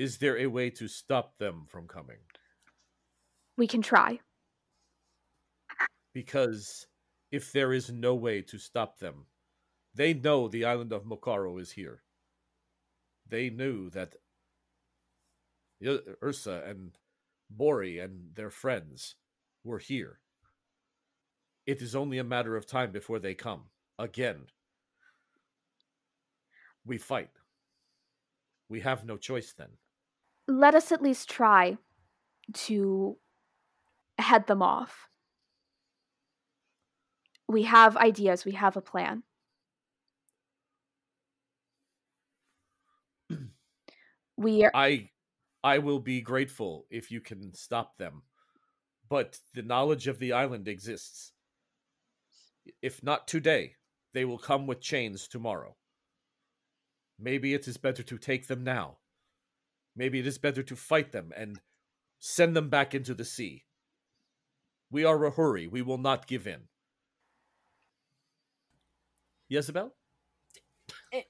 Is 0.00 0.16
there 0.16 0.38
a 0.38 0.46
way 0.46 0.70
to 0.70 0.88
stop 0.88 1.36
them 1.36 1.66
from 1.68 1.86
coming? 1.86 2.16
We 3.58 3.66
can 3.66 3.82
try. 3.82 4.18
Because 6.14 6.86
if 7.30 7.52
there 7.52 7.74
is 7.74 7.92
no 7.92 8.14
way 8.14 8.40
to 8.40 8.56
stop 8.56 8.98
them, 8.98 9.26
they 9.94 10.14
know 10.14 10.48
the 10.48 10.64
island 10.64 10.94
of 10.94 11.04
Mucaro 11.04 11.60
is 11.60 11.72
here. 11.72 12.02
They 13.28 13.50
knew 13.50 13.90
that 13.90 14.14
Ursa 16.22 16.62
and 16.66 16.92
Bori 17.50 17.98
and 17.98 18.34
their 18.34 18.48
friends 18.48 19.16
were 19.64 19.80
here. 19.80 20.20
It 21.66 21.82
is 21.82 21.94
only 21.94 22.16
a 22.16 22.24
matter 22.24 22.56
of 22.56 22.64
time 22.66 22.90
before 22.90 23.18
they 23.18 23.34
come 23.34 23.64
again. 23.98 24.46
We 26.86 26.96
fight. 26.96 27.36
We 28.70 28.80
have 28.80 29.04
no 29.04 29.18
choice 29.18 29.52
then. 29.52 29.68
Let 30.50 30.74
us 30.74 30.90
at 30.90 31.00
least 31.00 31.30
try 31.30 31.78
to 32.52 33.16
head 34.18 34.48
them 34.48 34.62
off. 34.62 35.08
We 37.48 37.62
have 37.62 37.96
ideas, 37.96 38.44
we 38.44 38.52
have 38.52 38.76
a 38.76 38.80
plan. 38.80 39.22
We 44.36 44.64
are 44.64 44.72
I 44.74 45.10
I 45.62 45.78
will 45.78 46.00
be 46.00 46.20
grateful 46.20 46.86
if 46.90 47.12
you 47.12 47.20
can 47.20 47.54
stop 47.54 47.96
them. 47.98 48.22
But 49.08 49.38
the 49.54 49.62
knowledge 49.62 50.08
of 50.08 50.18
the 50.18 50.32
island 50.32 50.66
exists. 50.66 51.32
If 52.82 53.04
not 53.04 53.28
today, 53.28 53.76
they 54.14 54.24
will 54.24 54.38
come 54.38 54.66
with 54.66 54.80
chains 54.80 55.28
tomorrow. 55.28 55.76
Maybe 57.20 57.54
it 57.54 57.68
is 57.68 57.76
better 57.76 58.02
to 58.02 58.18
take 58.18 58.48
them 58.48 58.64
now. 58.64 58.98
Maybe 60.00 60.18
it 60.18 60.26
is 60.26 60.38
better 60.38 60.62
to 60.62 60.76
fight 60.76 61.12
them 61.12 61.30
and 61.36 61.60
send 62.18 62.56
them 62.56 62.70
back 62.70 62.94
into 62.94 63.12
the 63.12 63.22
sea. 63.22 63.66
We 64.90 65.04
are 65.04 65.18
Rahuri. 65.18 65.70
We 65.70 65.82
will 65.82 65.98
not 65.98 66.26
give 66.26 66.46
in. 66.46 66.68
Jezebel? 69.50 69.92
Eh, 71.12 71.24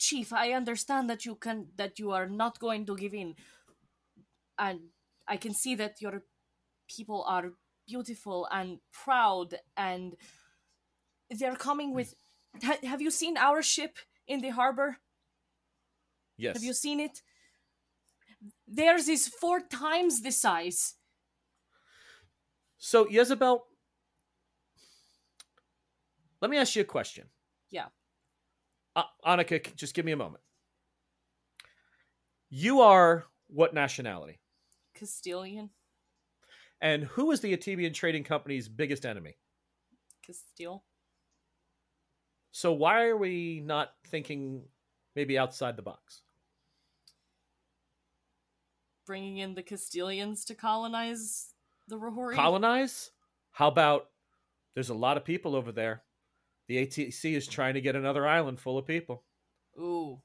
Chief, 0.00 0.32
I 0.32 0.50
understand 0.50 1.08
that 1.10 1.24
you 1.24 1.36
can 1.36 1.68
that 1.76 2.00
you 2.00 2.10
are 2.10 2.28
not 2.28 2.58
going 2.58 2.86
to 2.86 2.96
give 2.96 3.14
in, 3.14 3.36
and 4.58 4.80
I 5.28 5.36
can 5.36 5.54
see 5.54 5.76
that 5.76 6.02
your 6.02 6.24
people 6.88 7.24
are 7.28 7.52
beautiful 7.86 8.48
and 8.50 8.80
proud, 8.90 9.54
and 9.76 10.16
they're 11.30 11.54
coming 11.54 11.94
with. 11.94 12.14
Ha- 12.64 12.82
have 12.82 13.00
you 13.00 13.12
seen 13.12 13.36
our 13.36 13.62
ship 13.62 13.96
in 14.26 14.40
the 14.40 14.50
harbor? 14.50 14.96
Yes. 16.36 16.56
Have 16.56 16.64
you 16.64 16.74
seen 16.74 16.98
it? 16.98 17.22
Theirs 18.66 19.08
is 19.08 19.28
four 19.28 19.60
times 19.60 20.22
the 20.22 20.32
size. 20.32 20.94
So, 22.78 23.08
Jezebel, 23.08 23.64
let 26.40 26.50
me 26.50 26.56
ask 26.56 26.74
you 26.74 26.82
a 26.82 26.84
question. 26.84 27.26
Yeah. 27.70 27.86
Uh, 28.96 29.04
Annika, 29.24 29.74
just 29.76 29.94
give 29.94 30.04
me 30.04 30.12
a 30.12 30.16
moment. 30.16 30.42
You 32.50 32.80
are 32.80 33.24
what 33.46 33.72
nationality? 33.72 34.40
Castilian, 34.94 35.70
And 36.80 37.04
who 37.04 37.30
is 37.30 37.40
the 37.40 37.56
Atabean 37.56 37.94
Trading 37.94 38.24
Company's 38.24 38.68
biggest 38.68 39.06
enemy? 39.06 39.36
Castile. 40.26 40.84
So, 42.50 42.72
why 42.72 43.04
are 43.04 43.16
we 43.16 43.62
not 43.64 43.92
thinking 44.08 44.64
maybe 45.16 45.38
outside 45.38 45.76
the 45.76 45.82
box? 45.82 46.22
Bringing 49.06 49.38
in 49.38 49.54
the 49.54 49.62
Castilians 49.62 50.44
to 50.46 50.54
colonize 50.54 51.54
the 51.88 51.96
Rahori. 51.96 52.34
Colonize? 52.34 53.10
How 53.52 53.68
about 53.68 54.08
there's 54.74 54.88
a 54.90 54.94
lot 54.94 55.16
of 55.16 55.24
people 55.24 55.54
over 55.54 55.72
there? 55.72 56.02
The 56.68 56.86
ATC 56.86 57.34
is 57.34 57.46
trying 57.46 57.74
to 57.74 57.80
get 57.80 57.96
another 57.96 58.26
island 58.26 58.60
full 58.60 58.78
of 58.78 58.86
people. 58.86 59.24
Ooh, 59.78 60.20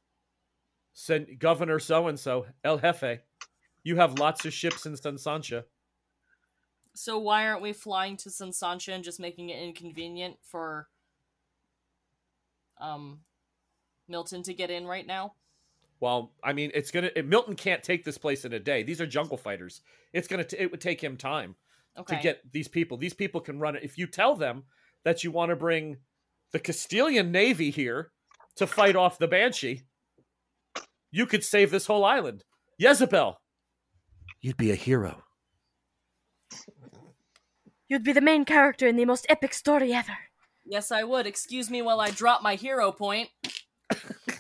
Send 0.94 1.40
Governor 1.40 1.80
so 1.80 2.08
and 2.08 2.20
so, 2.20 2.46
El 2.64 2.78
Jefe. 2.80 3.20
You 3.84 3.96
have 3.98 4.20
lots 4.20 4.46
of 4.46 4.54
ships 4.54 4.86
in 4.86 4.96
San 4.98 5.18
Sancha. 5.18 5.66
so 6.96 7.18
why 7.20 7.48
aren't 7.48 7.62
we 7.62 7.72
flying 7.74 8.18
to 8.18 8.30
Sansancha 8.30 8.94
and 8.94 9.04
just 9.04 9.20
making 9.20 9.50
it 9.50 9.62
inconvenient 9.62 10.38
for 10.42 10.88
um 12.80 13.20
Milton 14.08 14.44
to 14.44 14.54
get 14.54 14.70
in 14.72 14.86
right 14.86 15.06
now? 15.06 15.34
Well, 16.00 16.32
I 16.44 16.54
mean, 16.54 16.72
it's 16.74 16.92
gonna. 16.92 17.10
It, 17.16 17.26
Milton 17.26 17.56
can't 17.56 17.82
take 17.84 18.04
this 18.04 18.18
place 18.18 18.46
in 18.46 18.54
a 18.54 18.60
day. 18.60 18.84
These 18.84 19.02
are 19.02 19.08
jungle 19.08 19.38
fighters. 19.38 19.82
It's 20.14 20.28
gonna. 20.28 20.44
T- 20.44 20.58
it 20.58 20.70
would 20.72 20.82
take 20.82 21.02
him 21.04 21.18
time 21.18 21.56
Okay. 21.98 22.16
to 22.18 22.22
get 22.22 22.42
these 22.52 22.68
people. 22.68 22.98
These 22.98 23.16
people 23.16 23.42
can 23.42 23.60
run 23.60 23.76
it. 23.76 23.84
If 23.84 23.98
you 23.98 24.06
tell 24.08 24.36
them 24.36 24.64
that 25.04 25.24
you 25.24 25.32
want 25.32 25.50
to 25.50 25.56
bring 25.56 25.98
the 26.52 26.60
Castilian 26.60 27.32
navy 27.32 27.72
here 27.72 28.12
to 28.58 28.68
fight 28.68 28.96
off 28.96 29.18
the 29.18 29.28
Banshee, 29.28 29.84
you 31.12 31.26
could 31.26 31.44
save 31.44 31.72
this 31.72 31.88
whole 31.88 32.06
island. 32.06 32.44
Jezebel, 32.78 33.42
you'd 34.42 34.58
be 34.58 34.70
a 34.72 34.76
hero. 34.76 35.24
You'd 37.90 38.04
be 38.04 38.14
the 38.14 38.22
main 38.22 38.46
character 38.46 38.88
in 38.88 38.98
the 38.98 39.06
most 39.06 39.26
epic 39.30 39.54
story 39.54 39.94
ever. 39.94 40.18
Yes, 40.66 40.92
I 40.92 41.04
would. 41.04 41.26
Excuse 41.26 41.70
me 41.70 41.82
while 41.82 42.02
I 42.02 42.12
drop 42.12 42.44
my 42.44 42.56
hero 42.56 42.92
point. 42.92 43.30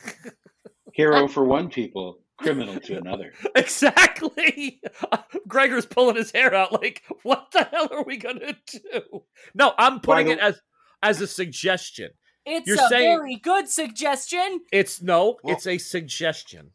Hero 0.97 1.27
for 1.27 1.45
one 1.45 1.69
people, 1.69 2.19
criminal 2.37 2.79
to 2.79 2.97
another. 2.97 3.31
Exactly. 3.55 4.81
Gregor's 5.47 5.85
pulling 5.85 6.15
his 6.15 6.31
hair 6.31 6.53
out. 6.55 6.73
Like, 6.73 7.03
what 7.21 7.51
the 7.51 7.63
hell 7.65 7.87
are 7.91 8.03
we 8.03 8.17
gonna 8.17 8.57
do? 8.65 9.23
No, 9.53 9.73
I'm 9.77 9.99
putting 9.99 10.27
By 10.27 10.33
it 10.33 10.39
as 10.39 10.59
as 11.03 11.21
a 11.21 11.27
suggestion. 11.27 12.09
It's 12.45 12.65
You're 12.67 12.83
a 12.83 12.87
saying- 12.89 13.17
very 13.19 13.35
good 13.35 13.69
suggestion. 13.69 14.61
It's 14.73 14.99
no, 15.01 15.37
Well- 15.43 15.53
it's 15.55 15.67
a 15.67 15.77
suggestion. 15.77 16.71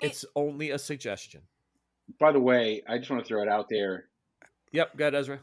It- 0.00 0.06
It's 0.06 0.24
only 0.34 0.70
a 0.72 0.78
suggestion. 0.78 1.42
By 2.18 2.32
the 2.32 2.40
way, 2.40 2.82
I 2.88 2.98
just 2.98 3.08
want 3.10 3.22
to 3.22 3.28
throw 3.28 3.42
it 3.42 3.48
out 3.48 3.68
there. 3.68 4.08
Yep, 4.72 4.96
go 4.96 5.04
ahead, 5.04 5.14
Ezra. 5.14 5.40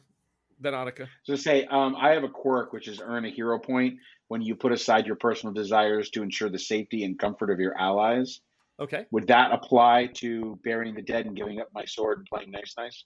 Then 0.64 0.74
Annika. 0.74 1.08
So 1.24 1.36
say, 1.36 1.66
um, 1.66 1.96
I 2.00 2.12
have 2.12 2.24
a 2.24 2.30
quirk 2.30 2.72
which 2.72 2.88
is 2.88 3.02
earn 3.04 3.26
a 3.26 3.30
hero 3.30 3.60
point 3.60 3.96
when 4.30 4.42
you 4.42 4.56
put 4.56 4.72
aside 4.72 5.06
your 5.06 5.18
personal 5.18 5.54
desires 5.54 6.10
to 6.12 6.24
ensure 6.24 6.50
the 6.50 6.58
safety 6.58 7.04
and 7.04 7.20
comfort 7.20 7.52
of 7.52 7.60
your 7.60 7.78
allies. 7.78 8.40
Okay. 8.80 9.06
Would 9.12 9.28
that 9.28 9.52
apply 9.52 10.10
to 10.16 10.58
burying 10.64 10.96
the 10.96 11.02
dead 11.02 11.26
and 11.26 11.36
giving 11.36 11.60
up 11.60 11.68
my 11.74 11.84
sword 11.84 12.20
and 12.20 12.28
playing 12.28 12.52
nice, 12.52 12.74
nice? 12.78 13.04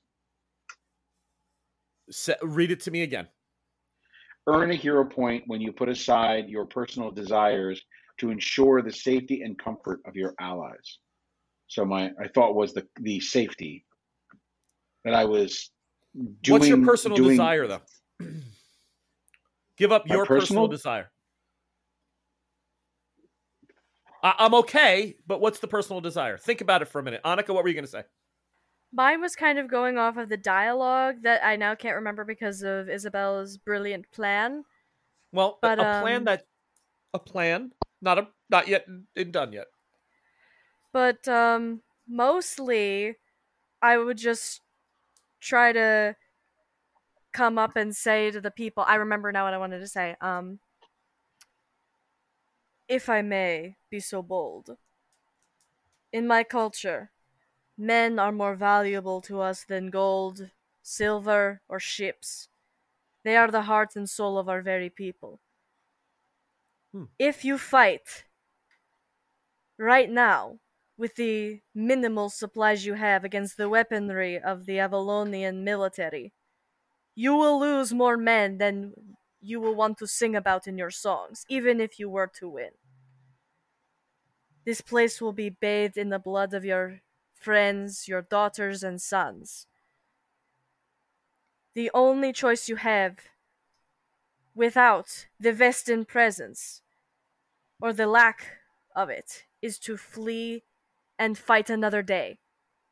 Read 2.44 2.70
it 2.70 2.80
to 2.82 2.92
me 2.92 3.02
again. 3.02 3.28
Earn 4.46 4.70
a 4.70 4.76
hero 4.76 5.04
point 5.04 5.44
when 5.48 5.60
you 5.60 5.74
put 5.74 5.90
aside 5.90 6.48
your 6.50 6.66
personal 6.66 7.10
desires 7.10 7.82
to 8.20 8.30
ensure 8.30 8.84
the 8.84 8.94
safety 8.94 9.42
and 9.42 9.58
comfort 9.58 10.00
of 10.06 10.16
your 10.16 10.36
allies. 10.40 11.00
So 11.68 11.84
my 11.84 12.12
I 12.22 12.28
thought 12.34 12.56
was 12.56 12.74
the 12.74 12.88
the 13.02 13.20
safety 13.20 13.84
that 15.04 15.16
I 15.16 15.26
was 15.26 15.72
doing. 16.42 16.60
What's 16.60 16.68
your 16.68 16.84
personal 16.86 17.18
doing- 17.18 17.32
desire, 17.32 17.68
though? 17.68 17.82
Give 19.78 19.92
up 19.92 20.08
My 20.08 20.16
your 20.16 20.26
personal 20.26 20.64
personal- 20.64 20.68
desire. 20.68 21.12
I- 24.24 24.36
I'm 24.40 24.54
okay, 24.56 25.16
but 25.28 25.40
what's 25.40 25.60
the 25.60 25.68
personal 25.68 26.02
desire? 26.02 26.38
Think 26.38 26.62
about 26.62 26.82
it 26.82 26.86
for 26.88 27.00
a 27.00 27.04
minute. 27.04 27.22
Annika, 27.24 27.54
what 27.54 27.64
were 27.64 27.68
you 27.70 27.76
going 27.76 27.86
to 27.86 27.92
say? 27.92 28.04
Mine 28.92 29.22
was 29.22 29.36
kind 29.36 29.60
of 29.60 29.68
going 29.68 29.98
off 29.98 30.18
of 30.18 30.30
the 30.30 30.38
dialogue 30.38 31.22
that 31.24 31.46
I 31.46 31.56
now 31.56 31.76
can't 31.76 31.96
remember 31.96 32.24
because 32.24 32.64
of 32.64 32.90
Isabella's 32.90 33.58
brilliant 33.58 34.10
plan. 34.12 34.64
Well, 35.32 35.60
But, 35.62 35.80
a 35.80 36.02
plan 36.02 36.18
um, 36.20 36.24
that 36.26 36.46
a 37.14 37.20
plan, 37.20 37.74
not 38.02 38.18
a 38.18 38.28
not 38.50 38.68
yet 38.68 38.86
n- 38.88 39.32
done 39.32 39.52
yet. 39.52 39.68
But 40.94 41.28
um 41.28 41.82
mostly 42.08 43.18
I 43.82 43.98
would 43.98 44.18
just 44.18 44.62
try 45.48 45.72
to 45.72 46.16
come 47.32 47.58
up 47.58 47.76
and 47.76 47.96
say 47.96 48.32
to 48.32 48.42
the 48.42 48.52
people 48.52 48.84
I 48.88 48.96
remember 48.96 49.32
now 49.32 49.46
what 49.46 49.54
I 49.54 49.58
wanted 49.58 49.80
to 49.80 49.88
say. 49.88 50.16
Um 50.22 50.60
if 52.88 53.10
I 53.10 53.22
may 53.22 53.76
be 53.90 54.00
so 54.00 54.22
bold. 54.22 54.78
In 56.14 56.26
my 56.26 56.44
culture, 56.44 57.12
men 57.78 58.18
are 58.18 58.32
more 58.32 58.56
valuable 58.56 59.22
to 59.22 59.42
us 59.42 59.66
than 59.66 59.90
gold, 59.90 60.50
silver, 60.82 61.62
or 61.68 61.80
ships. 61.80 62.48
They 63.24 63.36
are 63.36 63.52
the 63.52 63.64
heart 63.64 63.96
and 63.96 64.10
soul 64.10 64.38
of 64.38 64.48
our 64.48 64.62
very 64.62 64.90
people. 64.90 65.42
Hmm. 66.94 67.06
If 67.20 67.44
you 67.44 67.58
fight 67.58 68.24
right 69.78 70.10
now 70.10 70.60
with 70.98 71.16
the 71.16 71.62
minimal 71.76 72.30
supplies 72.30 72.86
you 72.86 72.96
have 72.96 73.24
against 73.24 73.58
the 73.58 73.70
weaponry 73.70 74.40
of 74.40 74.66
the 74.66 74.78
Avalonian 74.78 75.64
military, 75.64 76.34
you 77.16 77.36
will 77.36 77.60
lose 77.60 77.94
more 77.94 78.18
men 78.18 78.58
than 78.58 78.94
you 79.40 79.60
will 79.60 79.76
want 79.76 79.98
to 80.00 80.08
sing 80.08 80.36
about 80.36 80.68
in 80.68 80.78
your 80.78 80.92
songs, 80.92 81.46
even 81.50 81.80
if 81.80 82.00
you 82.00 82.10
were 82.10 82.28
to 82.28 82.50
win. 82.50 82.72
This 84.66 84.82
place 84.82 85.22
will 85.22 85.34
be 85.34 85.50
bathed 85.50 85.98
in 85.98 86.10
the 86.10 86.20
blood 86.20 86.54
of 86.54 86.66
your 86.66 87.02
friends, 87.34 88.08
your 88.08 88.22
daughters, 88.22 88.84
and 88.84 89.02
sons. 89.02 89.68
The 91.74 91.92
only 91.94 92.34
choice 92.34 92.68
you 92.68 92.76
have 92.78 93.20
without 94.56 95.28
the 95.40 95.54
Vesten 95.54 96.06
presence, 96.06 96.82
or 97.80 97.94
the 97.94 98.08
lack 98.08 98.58
of 98.96 99.10
it, 99.10 99.46
is 99.62 99.78
to 99.80 99.96
flee 99.96 100.64
and 101.18 101.38
fight 101.38 101.70
another 101.70 102.02
day. 102.02 102.40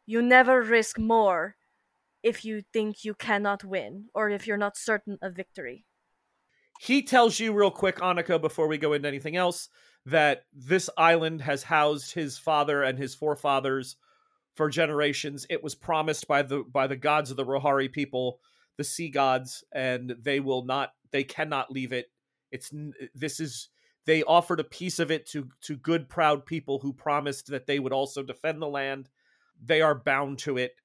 You 0.06 0.22
never 0.22 0.62
risk 0.62 1.00
more 1.00 1.56
if 2.24 2.44
you 2.44 2.64
think 2.74 3.04
you 3.04 3.14
cannot 3.14 3.64
win, 3.64 4.06
or 4.14 4.30
if 4.30 4.48
you're 4.48 4.58
not 4.58 4.78
certain 4.78 5.18
of 5.22 5.36
victory. 5.36 5.86
He 6.80 7.04
tells 7.04 7.40
you 7.40 7.54
real 7.54 7.72
quick, 7.72 7.98
Annika, 7.98 8.42
before 8.42 8.68
we 8.68 8.78
go 8.78 8.94
into 8.94 9.08
anything 9.08 9.36
else, 9.36 9.70
that 10.06 10.46
this 10.54 10.90
island 10.98 11.42
has 11.42 11.64
housed 11.64 12.14
his 12.14 12.38
father 12.38 12.84
and 12.84 12.98
his 12.98 13.16
forefathers 13.16 13.96
for 14.56 14.70
generations. 14.70 15.46
It 15.50 15.64
was 15.64 15.76
promised 15.76 16.28
by 16.28 16.42
the 16.42 16.64
by 16.64 16.88
the 16.88 16.96
gods 16.96 17.32
of 17.32 17.38
the 17.38 17.46
Rohari 17.46 17.92
people, 17.92 18.40
the 18.78 18.84
sea 18.84 19.10
gods, 19.10 19.64
and 19.72 20.16
they 20.22 20.40
will 20.40 20.66
not 20.66 20.94
they 21.12 21.24
cannot 21.24 21.72
leave 21.72 21.94
it. 21.94 22.08
It's 22.52 22.72
this 23.14 23.40
is 23.40 23.70
they 24.06 24.24
offered 24.24 24.60
a 24.60 24.66
piece 24.66 25.00
of 25.00 25.12
it 25.12 25.26
to 25.28 25.50
to 25.62 25.76
good 25.76 26.10
proud 26.10 26.46
people 26.46 26.80
who 26.80 26.94
promised 26.94 27.48
that 27.48 27.66
they 27.68 27.80
would 27.80 27.94
also 27.94 28.24
defend 28.24 28.62
the 28.62 28.68
land. 28.68 29.10
They 29.64 29.82
are 29.82 29.96
bound 29.96 30.40
to 30.40 30.58
it. 30.58 30.76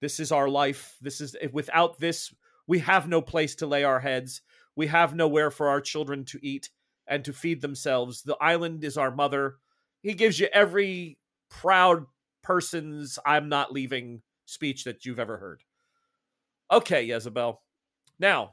This 0.00 0.20
is 0.20 0.32
our 0.32 0.48
life. 0.48 0.96
This 1.00 1.20
is 1.20 1.36
eh, 1.40 1.48
without 1.52 1.98
this 1.98 2.32
we 2.66 2.80
have 2.80 3.08
no 3.08 3.20
place 3.22 3.54
to 3.56 3.66
lay 3.66 3.84
our 3.84 4.00
heads. 4.00 4.42
We 4.74 4.88
have 4.88 5.14
nowhere 5.14 5.50
for 5.50 5.68
our 5.68 5.80
children 5.80 6.24
to 6.26 6.38
eat 6.42 6.70
and 7.06 7.24
to 7.24 7.32
feed 7.32 7.60
themselves. 7.60 8.22
The 8.22 8.36
island 8.40 8.84
is 8.84 8.98
our 8.98 9.14
mother. 9.14 9.56
He 10.02 10.14
gives 10.14 10.38
you 10.38 10.48
every 10.52 11.18
proud 11.48 12.06
person's 12.42 13.18
I'm 13.24 13.48
not 13.48 13.72
leaving 13.72 14.22
speech 14.44 14.84
that 14.84 15.04
you've 15.04 15.18
ever 15.18 15.36
heard. 15.36 15.62
Okay, 16.70 17.04
Jezebel. 17.04 17.62
Now, 18.18 18.52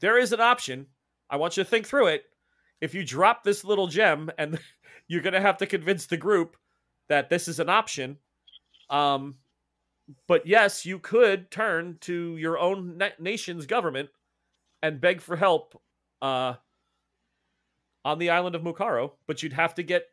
there 0.00 0.18
is 0.18 0.32
an 0.32 0.40
option. 0.40 0.86
I 1.30 1.36
want 1.36 1.56
you 1.56 1.64
to 1.64 1.68
think 1.68 1.86
through 1.86 2.08
it. 2.08 2.24
If 2.80 2.94
you 2.94 3.04
drop 3.04 3.44
this 3.44 3.64
little 3.64 3.86
gem, 3.86 4.30
and 4.38 4.58
you're 5.08 5.22
going 5.22 5.34
to 5.34 5.40
have 5.40 5.58
to 5.58 5.66
convince 5.66 6.06
the 6.06 6.16
group 6.16 6.56
that 7.08 7.28
this 7.28 7.48
is 7.48 7.60
an 7.60 7.68
option. 7.68 8.18
Um, 8.90 9.36
but 10.26 10.46
yes, 10.46 10.84
you 10.84 10.98
could 10.98 11.50
turn 11.50 11.98
to 12.02 12.36
your 12.36 12.58
own 12.58 12.98
na- 12.98 13.08
nation's 13.18 13.66
government 13.66 14.10
and 14.82 15.00
beg 15.00 15.20
for 15.20 15.36
help 15.36 15.80
uh, 16.20 16.54
on 18.04 18.18
the 18.18 18.30
island 18.30 18.54
of 18.54 18.62
Mucaro, 18.62 19.12
but 19.26 19.42
you'd 19.42 19.52
have 19.54 19.74
to 19.74 19.82
get 19.82 20.04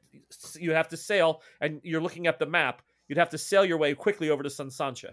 you'd 0.58 0.74
have 0.74 0.90
to 0.90 0.98
sail, 0.98 1.42
and 1.60 1.82
you're 1.84 2.02
looking 2.02 2.28
at 2.28 2.40
the 2.40 2.46
map. 2.46 2.82
You'd 3.08 3.18
have 3.18 3.30
to 3.32 3.38
sail 3.38 3.66
your 3.66 3.78
way 3.78 3.94
quickly 3.94 4.30
over 4.30 4.44
to 4.44 4.50
Sansancha. 4.50 5.12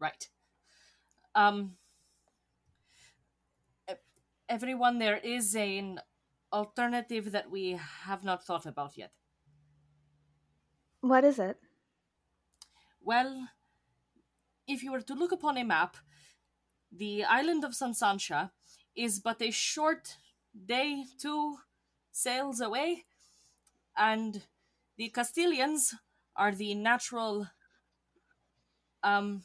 Right. 0.00 0.28
Um. 1.34 1.72
Everyone, 4.48 4.98
there 4.98 5.18
is 5.18 5.54
an 5.54 6.00
alternative 6.52 7.32
that 7.32 7.50
we 7.50 7.72
have 7.72 8.24
not 8.24 8.44
thought 8.44 8.64
about 8.64 8.96
yet. 8.96 9.12
What 11.00 11.24
is 11.24 11.38
it? 11.38 11.58
Well, 13.00 13.48
if 14.66 14.82
you 14.82 14.92
were 14.92 15.02
to 15.02 15.14
look 15.14 15.32
upon 15.32 15.56
a 15.56 15.64
map, 15.64 15.96
the 16.90 17.24
island 17.24 17.64
of 17.64 17.72
Sansancha 17.72 18.50
is 18.96 19.20
but 19.20 19.42
a 19.42 19.50
short 19.50 20.16
day, 20.66 21.04
two 21.18 21.58
sails 22.10 22.60
away, 22.60 23.04
and 23.96 24.42
the 24.96 25.10
Castilians 25.10 25.94
are 26.34 26.52
the 26.54 26.74
natural 26.74 27.48
um, 29.02 29.44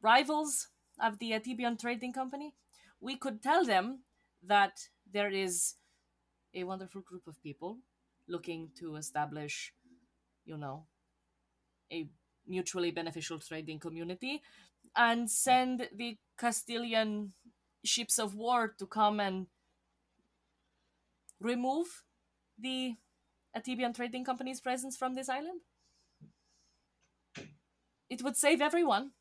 rivals 0.00 0.68
of 1.00 1.18
the 1.18 1.32
Atabean 1.32 1.78
Trading 1.78 2.12
Company. 2.12 2.54
We 3.00 3.16
could 3.16 3.42
tell 3.42 3.64
them 3.64 4.00
that 4.42 4.88
there 5.10 5.30
is 5.30 5.74
a 6.54 6.64
wonderful 6.64 7.02
group 7.02 7.26
of 7.26 7.42
people 7.42 7.78
looking 8.26 8.70
to 8.78 8.96
establish, 8.96 9.72
you 10.44 10.56
know, 10.56 10.86
a 11.92 12.08
mutually 12.46 12.90
beneficial 12.90 13.38
trading 13.38 13.78
community 13.78 14.42
and 14.96 15.30
send 15.30 15.88
the 15.94 16.16
Castilian 16.36 17.32
ships 17.84 18.18
of 18.18 18.34
war 18.34 18.74
to 18.78 18.86
come 18.86 19.20
and 19.20 19.46
remove 21.40 22.04
the 22.58 22.96
Atabean 23.56 23.94
Trading 23.94 24.24
Company's 24.24 24.60
presence 24.60 24.96
from 24.96 25.14
this 25.14 25.28
island? 25.28 25.60
It 28.10 28.22
would 28.22 28.36
save 28.36 28.60
everyone. 28.60 29.12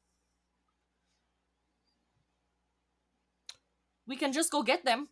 We 4.08 4.15
can 4.15 4.32
just 4.34 4.52
go 4.52 4.63
get 4.63 4.84
them. 4.86 5.10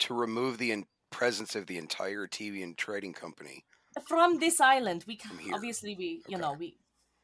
to 0.00 0.14
remove 0.14 0.56
the 0.58 0.72
in- 0.72 0.86
presence 1.10 1.54
of 1.54 1.66
the 1.66 1.76
entire 1.76 2.26
TV 2.26 2.62
and 2.62 2.76
trading 2.76 3.12
company. 3.12 3.64
from 4.08 4.38
this 4.38 4.60
island 4.60 5.04
we 5.06 5.16
can 5.16 5.32
obviously 5.52 5.94
we 5.96 6.22
you 6.28 6.36
Okay. 6.36 6.42
know 6.42 6.52
we 6.54 6.68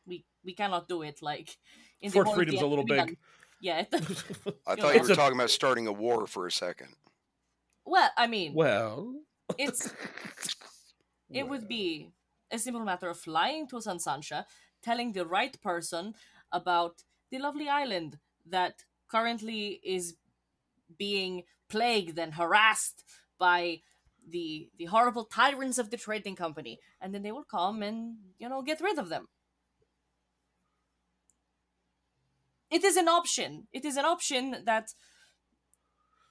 we 0.07 0.25
we 0.45 0.53
cannot 0.53 0.89
do 0.89 1.03
it 1.03 1.23
like 1.23 1.57
in 2.03 2.11
Fort 2.11 2.27
the 2.27 2.35
Freedom's 2.35 2.61
a 2.61 2.67
little 2.67 2.85
big. 2.85 3.17
yeah 3.61 3.85
I 4.67 4.75
thought 4.75 4.79
know, 4.79 4.91
you 4.93 5.03
were 5.03 5.13
a- 5.13 5.21
talking 5.23 5.39
about 5.39 5.51
starting 5.51 5.87
a 5.87 5.93
war 5.93 6.27
for 6.27 6.47
a 6.47 6.51
second. 6.53 6.93
well 7.87 8.11
i 8.17 8.27
mean 8.27 8.53
well, 8.53 9.15
it's 9.59 9.95
it 11.31 11.49
would 11.49 11.67
be 11.69 12.11
a 12.51 12.59
simple 12.59 12.85
matter 12.85 13.09
of 13.09 13.19
flying 13.19 13.67
to 13.69 13.77
sansancha 13.77 14.45
telling 14.83 15.13
the 15.13 15.25
right 15.25 15.57
person 15.63 16.15
about 16.53 17.03
the 17.31 17.39
lovely 17.39 17.69
island 17.69 18.19
that 18.45 18.85
currently 19.09 19.81
is 19.85 20.17
being 20.99 21.45
plagued 21.69 22.19
and 22.19 22.35
harassed 22.35 23.05
by 23.39 23.81
the 24.29 24.69
the 24.79 24.87
horrible 24.87 25.25
tyrants 25.25 25.79
of 25.79 25.91
the 25.91 25.97
trading 25.97 26.37
company 26.37 26.81
and 27.01 27.15
then 27.15 27.23
they 27.23 27.33
will 27.33 27.45
come 27.45 27.83
and 27.83 28.17
you 28.39 28.49
know 28.49 28.63
get 28.63 28.81
rid 28.81 28.99
of 28.99 29.09
them 29.09 29.29
it 32.71 32.85
is 32.85 32.97
an 32.97 33.09
option 33.09 33.69
it 33.73 33.85
is 33.85 33.97
an 33.97 34.05
option 34.05 34.57
that 34.65 34.91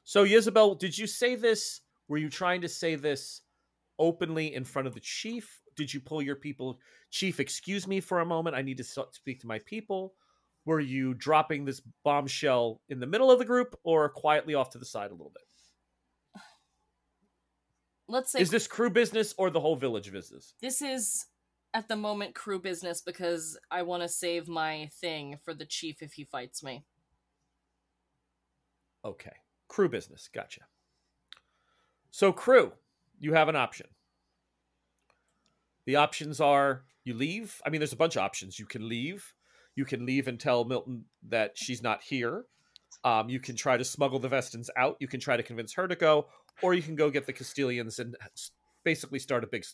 So, 0.04 0.24
Isabel, 0.26 0.76
did 0.76 0.98
you 0.98 1.08
say 1.08 1.36
this? 1.36 1.82
Were 2.08 2.18
you 2.18 2.30
trying 2.30 2.62
to 2.62 2.70
say 2.70 2.96
this 2.96 3.42
openly 4.00 4.54
in 4.54 4.64
front 4.64 4.88
of 4.88 4.94
the 4.94 5.00
chief? 5.00 5.62
Did 5.76 5.94
you 5.94 6.00
pull 6.02 6.22
your 6.22 6.36
people, 6.36 6.80
Chief? 7.12 7.40
Excuse 7.40 7.88
me 7.88 8.00
for 8.02 8.20
a 8.20 8.26
moment. 8.26 8.56
I 8.56 8.62
need 8.62 8.78
to 8.78 8.84
speak 8.84 9.42
to 9.42 9.48
my 9.48 9.60
people. 9.60 10.14
Were 10.66 10.80
you 10.80 11.14
dropping 11.14 11.66
this 11.66 11.82
bombshell 12.04 12.82
in 12.90 13.00
the 13.00 13.06
middle 13.06 13.32
of 13.32 13.40
the 13.40 13.46
group 13.46 13.78
or 13.84 14.10
quietly 14.10 14.56
off 14.56 14.72
to 14.72 14.78
the 14.78 14.86
side 14.86 15.12
a 15.12 15.14
little 15.14 15.32
bit? 15.34 16.42
let's 18.08 18.32
say 18.32 18.42
Is 18.42 18.50
this 18.50 18.68
crew 18.68 18.90
business 18.90 19.34
or 19.38 19.50
the 19.50 19.60
whole 19.60 19.76
village 19.76 20.12
business? 20.12 20.54
This 20.62 20.82
is 20.82 21.26
at 21.74 21.88
the 21.88 21.96
moment 21.96 22.34
crew 22.34 22.60
business 22.60 23.02
because 23.02 23.58
I 23.70 23.84
want 23.84 24.02
to 24.04 24.10
save 24.10 24.48
my 24.48 24.90
thing 25.00 25.38
for 25.44 25.54
the 25.54 25.66
chief 25.66 26.02
if 26.02 26.14
he 26.14 26.24
fights 26.24 26.64
me. 26.64 26.86
Okay. 29.04 29.34
Crew 29.68 29.90
business. 29.90 30.30
Gotcha. 30.34 30.62
So, 32.12 32.32
crew, 32.32 32.72
you 33.20 33.34
have 33.34 33.50
an 33.50 33.56
option. 33.56 33.88
The 35.86 35.98
options 35.98 36.40
are 36.40 36.86
you 37.04 37.14
leave. 37.14 37.62
I 37.66 37.70
mean, 37.70 37.80
there's 37.80 37.94
a 37.94 37.98
bunch 37.98 38.16
of 38.16 38.24
options. 38.24 38.58
You 38.58 38.66
can 38.66 38.88
leave. 38.88 39.34
You 39.76 39.86
can 39.86 40.06
leave 40.06 40.28
and 40.28 40.40
tell 40.40 40.64
Milton 40.64 41.06
that 41.30 41.52
she's 41.56 41.82
not 41.84 42.02
here. 42.02 42.46
Um, 43.04 43.30
you 43.30 43.40
can 43.40 43.56
try 43.56 43.78
to 43.78 43.84
smuggle 43.84 44.20
the 44.20 44.30
Vestens 44.30 44.70
out. 44.78 44.98
You 45.00 45.08
can 45.08 45.20
try 45.20 45.38
to 45.38 45.44
convince 45.44 45.74
her 45.74 45.88
to 45.88 45.96
go, 45.96 46.28
or 46.62 46.74
you 46.74 46.82
can 46.82 46.96
go 46.96 47.10
get 47.10 47.26
the 47.26 47.34
Castilians 47.34 48.00
and 48.00 48.16
basically 48.84 49.20
start 49.20 49.44
a 49.44 49.48
big 49.48 49.66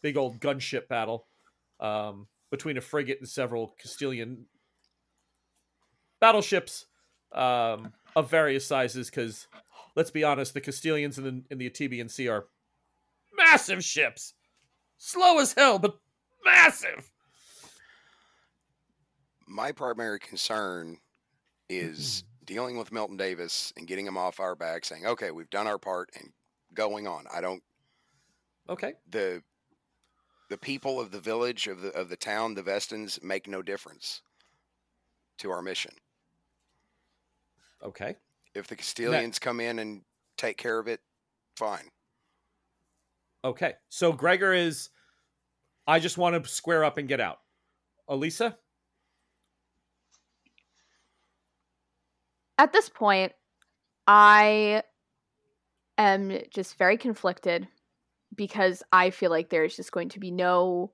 big 0.00 0.16
old 0.16 0.40
gunship 0.40 0.88
battle 0.88 1.26
um, 1.80 2.26
between 2.50 2.76
a 2.76 2.80
frigate 2.80 3.18
and 3.20 3.28
several 3.28 3.74
Castilian 3.78 4.46
battleships 6.20 6.86
um, 7.32 7.92
of 8.16 8.30
various 8.30 8.66
sizes. 8.66 9.10
Because 9.10 9.46
let's 9.94 10.10
be 10.10 10.24
honest, 10.24 10.54
the 10.54 10.60
Castilians 10.60 11.18
in 11.18 11.24
the 11.24 11.42
in 11.50 11.58
the 11.58 11.68
Atabean 11.68 12.10
Sea 12.10 12.28
are 12.28 12.46
massive 13.36 13.84
ships, 13.84 14.34
slow 14.96 15.38
as 15.38 15.52
hell, 15.52 15.78
but 15.78 15.98
massive. 16.44 17.10
My 19.48 19.72
primary 19.72 20.20
concern 20.20 20.98
is 21.68 21.98
mm-hmm. 22.22 22.44
dealing 22.44 22.78
with 22.78 22.92
Milton 22.92 23.16
Davis 23.16 23.72
and 23.76 23.86
getting 23.86 24.06
him 24.06 24.18
off 24.18 24.40
our 24.40 24.54
back, 24.54 24.84
saying, 24.84 25.06
"Okay, 25.06 25.30
we've 25.30 25.50
done 25.50 25.66
our 25.66 25.78
part," 25.78 26.10
and 26.14 26.32
going 26.74 27.06
on. 27.06 27.24
I 27.32 27.40
don't 27.40 27.62
Okay. 28.68 28.94
the 29.08 29.42
the 30.50 30.58
people 30.58 31.00
of 31.00 31.10
the 31.10 31.20
village 31.20 31.66
of 31.66 31.80
the 31.80 31.90
of 31.90 32.08
the 32.08 32.16
town, 32.16 32.54
the 32.54 32.62
Vestens, 32.62 33.18
make 33.22 33.48
no 33.48 33.62
difference 33.62 34.22
to 35.38 35.50
our 35.50 35.62
mission. 35.62 35.92
Okay. 37.82 38.16
If 38.54 38.66
the 38.66 38.76
Castilians 38.76 39.40
come 39.40 39.60
in 39.60 39.78
and 39.78 40.02
take 40.36 40.56
care 40.56 40.78
of 40.78 40.88
it, 40.88 41.00
fine. 41.56 41.90
Okay. 43.44 43.74
So 43.88 44.12
Gregor 44.12 44.52
is. 44.52 44.90
I 45.86 46.00
just 46.00 46.18
want 46.18 46.42
to 46.42 46.50
square 46.50 46.84
up 46.84 46.98
and 46.98 47.08
get 47.08 47.20
out. 47.20 47.38
Elisa. 48.08 48.58
At 52.58 52.72
this 52.72 52.88
point, 52.88 53.32
I 54.06 54.82
am 55.96 56.38
just 56.52 56.76
very 56.76 56.96
conflicted 56.96 57.68
because 58.34 58.82
I 58.92 59.10
feel 59.10 59.30
like 59.30 59.48
there's 59.48 59.76
just 59.76 59.92
going 59.92 60.10
to 60.10 60.20
be 60.20 60.30
no 60.30 60.92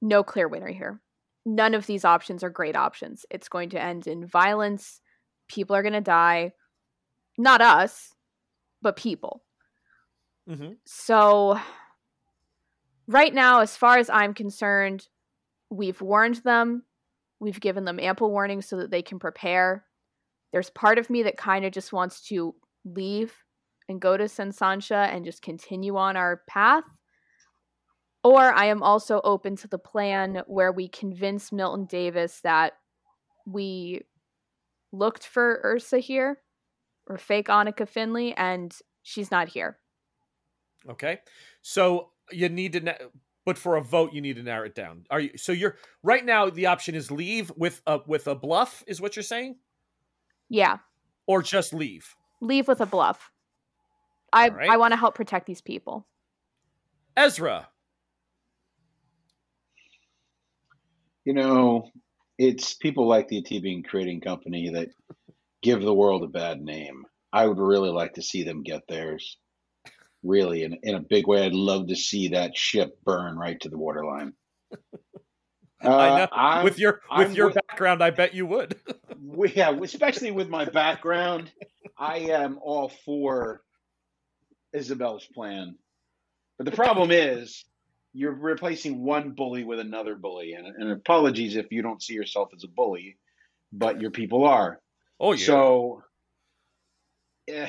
no 0.00 0.22
clear 0.22 0.46
winner 0.46 0.68
here. 0.68 1.00
None 1.44 1.74
of 1.74 1.86
these 1.86 2.04
options 2.04 2.44
are 2.44 2.50
great 2.50 2.76
options. 2.76 3.26
It's 3.30 3.48
going 3.48 3.70
to 3.70 3.82
end 3.82 4.06
in 4.06 4.26
violence. 4.26 5.00
People 5.48 5.74
are 5.74 5.82
going 5.82 5.94
to 5.94 6.00
die. 6.00 6.52
Not 7.36 7.60
us, 7.60 8.14
but 8.82 8.96
people. 8.96 9.42
Mm-hmm. 10.48 10.72
So, 10.84 11.58
right 13.06 13.32
now, 13.32 13.60
as 13.60 13.76
far 13.76 13.98
as 13.98 14.10
I'm 14.10 14.34
concerned, 14.34 15.08
we've 15.70 16.00
warned 16.00 16.36
them. 16.36 16.84
We've 17.40 17.60
given 17.60 17.84
them 17.84 18.00
ample 18.00 18.30
warning 18.30 18.62
so 18.62 18.76
that 18.78 18.90
they 18.90 19.02
can 19.02 19.18
prepare. 19.18 19.84
There's 20.52 20.70
part 20.70 20.98
of 20.98 21.10
me 21.10 21.22
that 21.24 21.36
kind 21.36 21.64
of 21.64 21.72
just 21.72 21.92
wants 21.92 22.26
to 22.28 22.54
leave 22.84 23.34
and 23.88 24.00
go 24.00 24.16
to 24.16 24.24
Sensansha 24.24 25.08
and 25.14 25.24
just 25.24 25.42
continue 25.42 25.96
on 25.96 26.16
our 26.16 26.42
path. 26.48 26.84
Or 28.24 28.40
I 28.40 28.66
am 28.66 28.82
also 28.82 29.20
open 29.22 29.56
to 29.56 29.68
the 29.68 29.78
plan 29.78 30.42
where 30.46 30.72
we 30.72 30.88
convince 30.88 31.52
Milton 31.52 31.86
Davis 31.86 32.40
that 32.42 32.74
we 33.46 34.02
looked 34.92 35.26
for 35.26 35.60
Ursa 35.64 35.98
here 35.98 36.38
or 37.06 37.16
fake 37.16 37.48
Annika 37.48 37.88
Finley 37.88 38.34
and 38.36 38.74
she's 39.02 39.30
not 39.30 39.48
here. 39.48 39.78
Okay. 40.88 41.20
So 41.62 42.10
you 42.30 42.48
need 42.48 42.72
to, 42.74 42.80
na- 42.80 42.92
but 43.46 43.56
for 43.56 43.76
a 43.76 43.82
vote, 43.82 44.12
you 44.12 44.20
need 44.20 44.36
to 44.36 44.42
narrow 44.42 44.66
it 44.66 44.74
down. 44.74 45.04
Are 45.10 45.20
you? 45.20 45.30
So 45.36 45.52
you're 45.52 45.76
right 46.02 46.24
now. 46.24 46.50
The 46.50 46.66
option 46.66 46.94
is 46.94 47.10
leave 47.10 47.50
with 47.56 47.80
a 47.86 48.00
with 48.06 48.26
a 48.26 48.34
bluff. 48.34 48.84
Is 48.86 49.00
what 49.00 49.16
you're 49.16 49.22
saying, 49.22 49.56
Yeah, 50.48 50.78
or 51.26 51.42
just 51.42 51.72
leave? 51.72 52.14
leave 52.40 52.68
with 52.68 52.80
a 52.80 52.86
bluff. 52.86 53.30
I 54.32 54.48
All 54.48 54.54
right. 54.54 54.70
I 54.70 54.76
want 54.76 54.92
to 54.92 54.98
help 54.98 55.14
protect 55.14 55.46
these 55.46 55.60
people. 55.60 56.06
Ezra. 57.16 57.68
You 61.24 61.34
know, 61.34 61.90
it's 62.38 62.74
people 62.74 63.06
like 63.06 63.28
the 63.28 63.42
Atabean 63.42 63.84
Trading 63.84 64.20
Company 64.20 64.70
that 64.70 64.88
give 65.62 65.82
the 65.82 65.94
world 65.94 66.22
a 66.22 66.28
bad 66.28 66.60
name. 66.60 67.04
I 67.32 67.46
would 67.46 67.58
really 67.58 67.90
like 67.90 68.14
to 68.14 68.22
see 68.22 68.44
them 68.44 68.62
get 68.62 68.82
theirs. 68.88 69.36
Really, 70.22 70.64
in, 70.64 70.78
in 70.82 70.94
a 70.94 71.00
big 71.00 71.26
way, 71.26 71.44
I'd 71.44 71.52
love 71.52 71.88
to 71.88 71.96
see 71.96 72.28
that 72.28 72.56
ship 72.56 72.98
burn 73.04 73.36
right 73.36 73.60
to 73.60 73.68
the 73.68 73.78
waterline. 73.78 74.32
Uh, 75.84 75.96
I 75.96 76.18
know. 76.18 76.28
I'm- 76.32 76.64
with 76.64 76.78
your 76.78 77.00
with 77.16 77.28
I'm 77.28 77.32
your 77.34 77.46
with- 77.48 77.54
background, 77.68 78.02
I 78.02 78.10
bet 78.10 78.34
you 78.34 78.46
would. 78.46 78.76
yeah, 79.54 79.70
especially 79.82 80.30
with 80.30 80.48
my 80.48 80.64
background, 80.64 81.50
I 81.96 82.18
am 82.30 82.58
all 82.62 82.88
for 83.04 83.62
Isabel's 84.72 85.24
plan. 85.26 85.76
But 86.56 86.64
the 86.64 86.72
problem 86.72 87.10
is, 87.12 87.64
you're 88.12 88.32
replacing 88.34 89.04
one 89.04 89.30
bully 89.32 89.62
with 89.64 89.78
another 89.78 90.16
bully, 90.16 90.54
and, 90.54 90.66
and 90.66 90.90
apologies 90.90 91.54
if 91.56 91.66
you 91.70 91.82
don't 91.82 92.02
see 92.02 92.14
yourself 92.14 92.48
as 92.56 92.64
a 92.64 92.68
bully, 92.68 93.16
but 93.72 94.00
your 94.00 94.10
people 94.10 94.44
are. 94.46 94.80
oh 95.20 95.32
yeah. 95.32 95.46
So, 95.46 96.02
eh, 97.46 97.68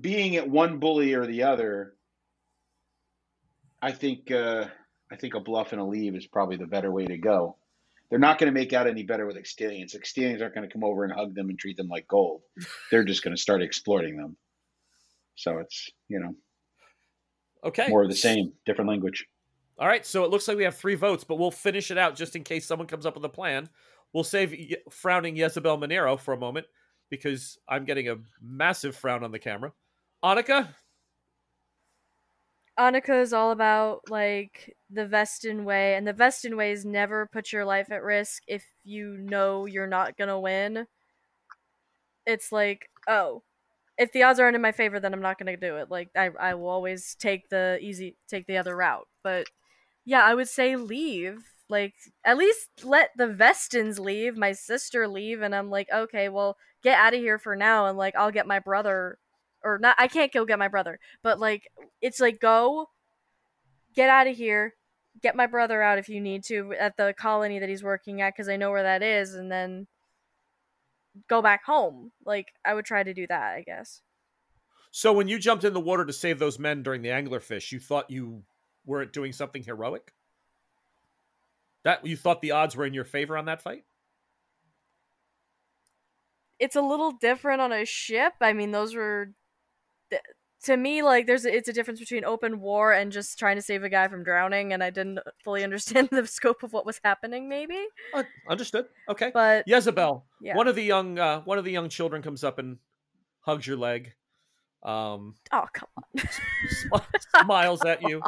being 0.00 0.36
at 0.36 0.48
one 0.48 0.78
bully 0.78 1.14
or 1.14 1.26
the 1.26 1.42
other, 1.44 1.96
I 3.80 3.90
think 3.90 4.30
uh, 4.30 4.66
I 5.12 5.16
think 5.16 5.34
a 5.34 5.40
bluff 5.40 5.72
and 5.72 5.80
a 5.80 5.84
leave 5.84 6.16
is 6.16 6.26
probably 6.26 6.56
the 6.56 6.66
better 6.66 6.90
way 6.90 7.04
to 7.04 7.18
go. 7.18 7.56
They're 8.08 8.18
not 8.18 8.38
going 8.38 8.52
to 8.52 8.58
make 8.58 8.72
out 8.72 8.86
any 8.86 9.02
better 9.02 9.26
with 9.26 9.36
Extilians. 9.36 9.94
Extilians 9.94 10.40
aren't 10.40 10.54
going 10.54 10.66
to 10.66 10.72
come 10.72 10.84
over 10.84 11.04
and 11.04 11.12
hug 11.12 11.34
them 11.34 11.50
and 11.50 11.58
treat 11.58 11.76
them 11.76 11.88
like 11.88 12.08
gold. 12.08 12.40
They're 12.90 13.04
just 13.04 13.22
going 13.22 13.36
to 13.36 13.40
start 13.40 13.62
exploiting 13.62 14.16
them. 14.16 14.36
So 15.34 15.58
it's 15.58 15.90
you 16.08 16.20
know 16.20 16.34
okay. 17.64 17.88
more 17.88 18.02
of 18.02 18.08
the 18.08 18.16
same, 18.16 18.52
different 18.66 18.88
language. 18.88 19.26
All 19.78 19.88
right. 19.88 20.04
So 20.04 20.24
it 20.24 20.30
looks 20.30 20.46
like 20.48 20.56
we 20.56 20.64
have 20.64 20.76
three 20.76 20.94
votes, 20.94 21.24
but 21.24 21.38
we'll 21.38 21.50
finish 21.50 21.90
it 21.90 21.98
out 21.98 22.16
just 22.16 22.36
in 22.36 22.44
case 22.44 22.66
someone 22.66 22.86
comes 22.86 23.06
up 23.06 23.14
with 23.14 23.24
a 23.24 23.30
plan. 23.30 23.68
We'll 24.12 24.24
save 24.24 24.54
frowning 24.90 25.36
Jezebel 25.36 25.78
Monero 25.78 26.18
for 26.18 26.34
a 26.34 26.38
moment 26.38 26.66
because 27.08 27.58
I'm 27.68 27.84
getting 27.84 28.08
a 28.08 28.16
massive 28.42 28.94
frown 28.94 29.24
on 29.24 29.32
the 29.32 29.38
camera. 29.38 29.72
Annika. 30.22 30.68
Annika 32.78 33.20
is 33.20 33.32
all 33.32 33.50
about 33.50 34.00
like 34.10 34.76
the 34.90 35.06
Vesten 35.06 35.64
way, 35.64 35.94
and 35.94 36.06
the 36.06 36.12
Vesten 36.14 36.56
way 36.56 36.72
is 36.72 36.84
never 36.84 37.26
put 37.32 37.52
your 37.52 37.64
life 37.64 37.90
at 37.90 38.02
risk 38.02 38.42
if 38.46 38.64
you 38.84 39.16
know 39.18 39.66
you're 39.66 39.86
not 39.86 40.16
gonna 40.16 40.40
win. 40.40 40.86
It's 42.26 42.52
like, 42.52 42.88
oh, 43.08 43.42
if 43.98 44.12
the 44.12 44.24
odds 44.24 44.40
aren't 44.40 44.56
in 44.56 44.62
my 44.62 44.72
favor, 44.72 45.00
then 45.00 45.14
I'm 45.14 45.22
not 45.22 45.38
gonna 45.38 45.56
do 45.56 45.76
it. 45.78 45.90
Like 45.90 46.10
I, 46.16 46.30
I 46.40 46.54
will 46.54 46.68
always 46.68 47.16
take 47.16 47.48
the 47.50 47.78
easy, 47.82 48.16
take 48.28 48.46
the 48.46 48.58
other 48.58 48.76
route. 48.76 49.08
But 49.24 49.48
yeah, 50.04 50.22
I 50.24 50.34
would 50.34 50.48
say 50.48 50.76
leave. 50.76 51.40
Like 51.68 51.94
at 52.24 52.38
least 52.38 52.70
let 52.84 53.10
the 53.16 53.28
Vestens 53.28 53.98
leave, 54.00 54.36
my 54.36 54.52
sister 54.52 55.08
leave, 55.08 55.42
and 55.42 55.54
I'm 55.54 55.70
like, 55.70 55.88
okay, 55.92 56.28
well, 56.30 56.56
get 56.84 56.98
out 56.98 57.14
of 57.14 57.20
here 57.20 57.38
for 57.38 57.56
now, 57.56 57.86
and 57.86 57.98
like 57.98 58.16
I'll 58.16 58.32
get 58.32 58.46
my 58.46 58.58
brother, 58.60 59.18
or 59.64 59.78
not. 59.78 59.96
I 59.98 60.08
can't 60.08 60.32
go 60.32 60.44
get 60.44 60.58
my 60.58 60.68
brother, 60.68 60.98
but 61.22 61.38
like 61.38 61.70
it's 62.00 62.20
like 62.20 62.40
go 62.40 62.88
get 63.94 64.08
out 64.08 64.26
of 64.26 64.36
here 64.36 64.74
get 65.20 65.36
my 65.36 65.46
brother 65.46 65.82
out 65.82 65.98
if 65.98 66.08
you 66.08 66.20
need 66.20 66.42
to 66.44 66.72
at 66.78 66.96
the 66.96 67.14
colony 67.18 67.58
that 67.58 67.68
he's 67.68 67.82
working 67.82 68.22
at 68.22 68.32
because 68.34 68.48
i 68.48 68.56
know 68.56 68.70
where 68.70 68.82
that 68.82 69.02
is 69.02 69.34
and 69.34 69.52
then 69.52 69.86
go 71.28 71.42
back 71.42 71.64
home 71.64 72.10
like 72.24 72.46
i 72.64 72.72
would 72.72 72.86
try 72.86 73.02
to 73.02 73.12
do 73.12 73.26
that 73.26 73.54
i 73.54 73.60
guess 73.60 74.00
So 74.90 75.12
when 75.12 75.28
you 75.28 75.38
jumped 75.38 75.64
in 75.64 75.74
the 75.74 75.80
water 75.80 76.04
to 76.04 76.12
save 76.12 76.38
those 76.38 76.58
men 76.58 76.82
during 76.82 77.00
the 77.00 77.08
anglerfish, 77.08 77.72
you 77.72 77.80
thought 77.80 78.10
you 78.10 78.42
weren't 78.84 79.12
doing 79.12 79.32
something 79.32 79.62
heroic? 79.62 80.12
That 81.84 82.04
you 82.06 82.14
thought 82.14 82.42
the 82.42 82.50
odds 82.50 82.76
were 82.76 82.84
in 82.84 82.92
your 82.92 83.04
favor 83.06 83.38
on 83.38 83.46
that 83.46 83.62
fight? 83.62 83.84
it's 86.58 86.76
a 86.76 86.80
little 86.80 87.10
different 87.10 87.60
on 87.60 87.72
a 87.72 87.84
ship 87.84 88.34
i 88.40 88.52
mean 88.52 88.70
those 88.70 88.94
were 88.94 89.32
th- 90.12 90.22
to 90.64 90.76
me 90.76 91.02
like 91.02 91.26
there's 91.26 91.44
a, 91.44 91.52
it's 91.52 91.68
a 91.68 91.72
difference 91.72 91.98
between 91.98 92.24
open 92.24 92.60
war 92.60 92.92
and 92.92 93.10
just 93.10 93.36
trying 93.38 93.56
to 93.56 93.62
save 93.62 93.82
a 93.82 93.88
guy 93.88 94.06
from 94.06 94.22
drowning 94.22 94.72
and 94.72 94.82
i 94.84 94.90
didn't 94.90 95.18
fully 95.42 95.64
understand 95.68 96.08
the 96.12 96.24
scope 96.26 96.62
of 96.62 96.72
what 96.72 96.86
was 96.86 97.00
happening 97.02 97.48
maybe 97.48 97.84
Uh, 98.14 98.22
understood. 98.48 98.86
Okay. 99.08 99.30
but 99.34 99.64
Jezebel, 99.66 100.24
yeah 100.40 100.56
one 100.56 100.68
of 100.68 100.76
the 100.76 100.84
young 100.84 101.18
uh, 101.18 101.40
one 101.40 101.58
of 101.58 101.64
the 101.64 101.72
young 101.72 101.88
children 101.88 102.22
comes 102.22 102.44
up 102.44 102.58
and 102.60 102.78
hugs 103.40 103.66
your 103.66 103.76
leg, 103.76 104.12
um, 104.84 105.34
oh 105.52 105.66
come 105.72 105.88
on 105.96 106.22
sm- 106.68 106.94
smiles 107.44 107.84
at 107.84 108.02
you. 108.02 108.22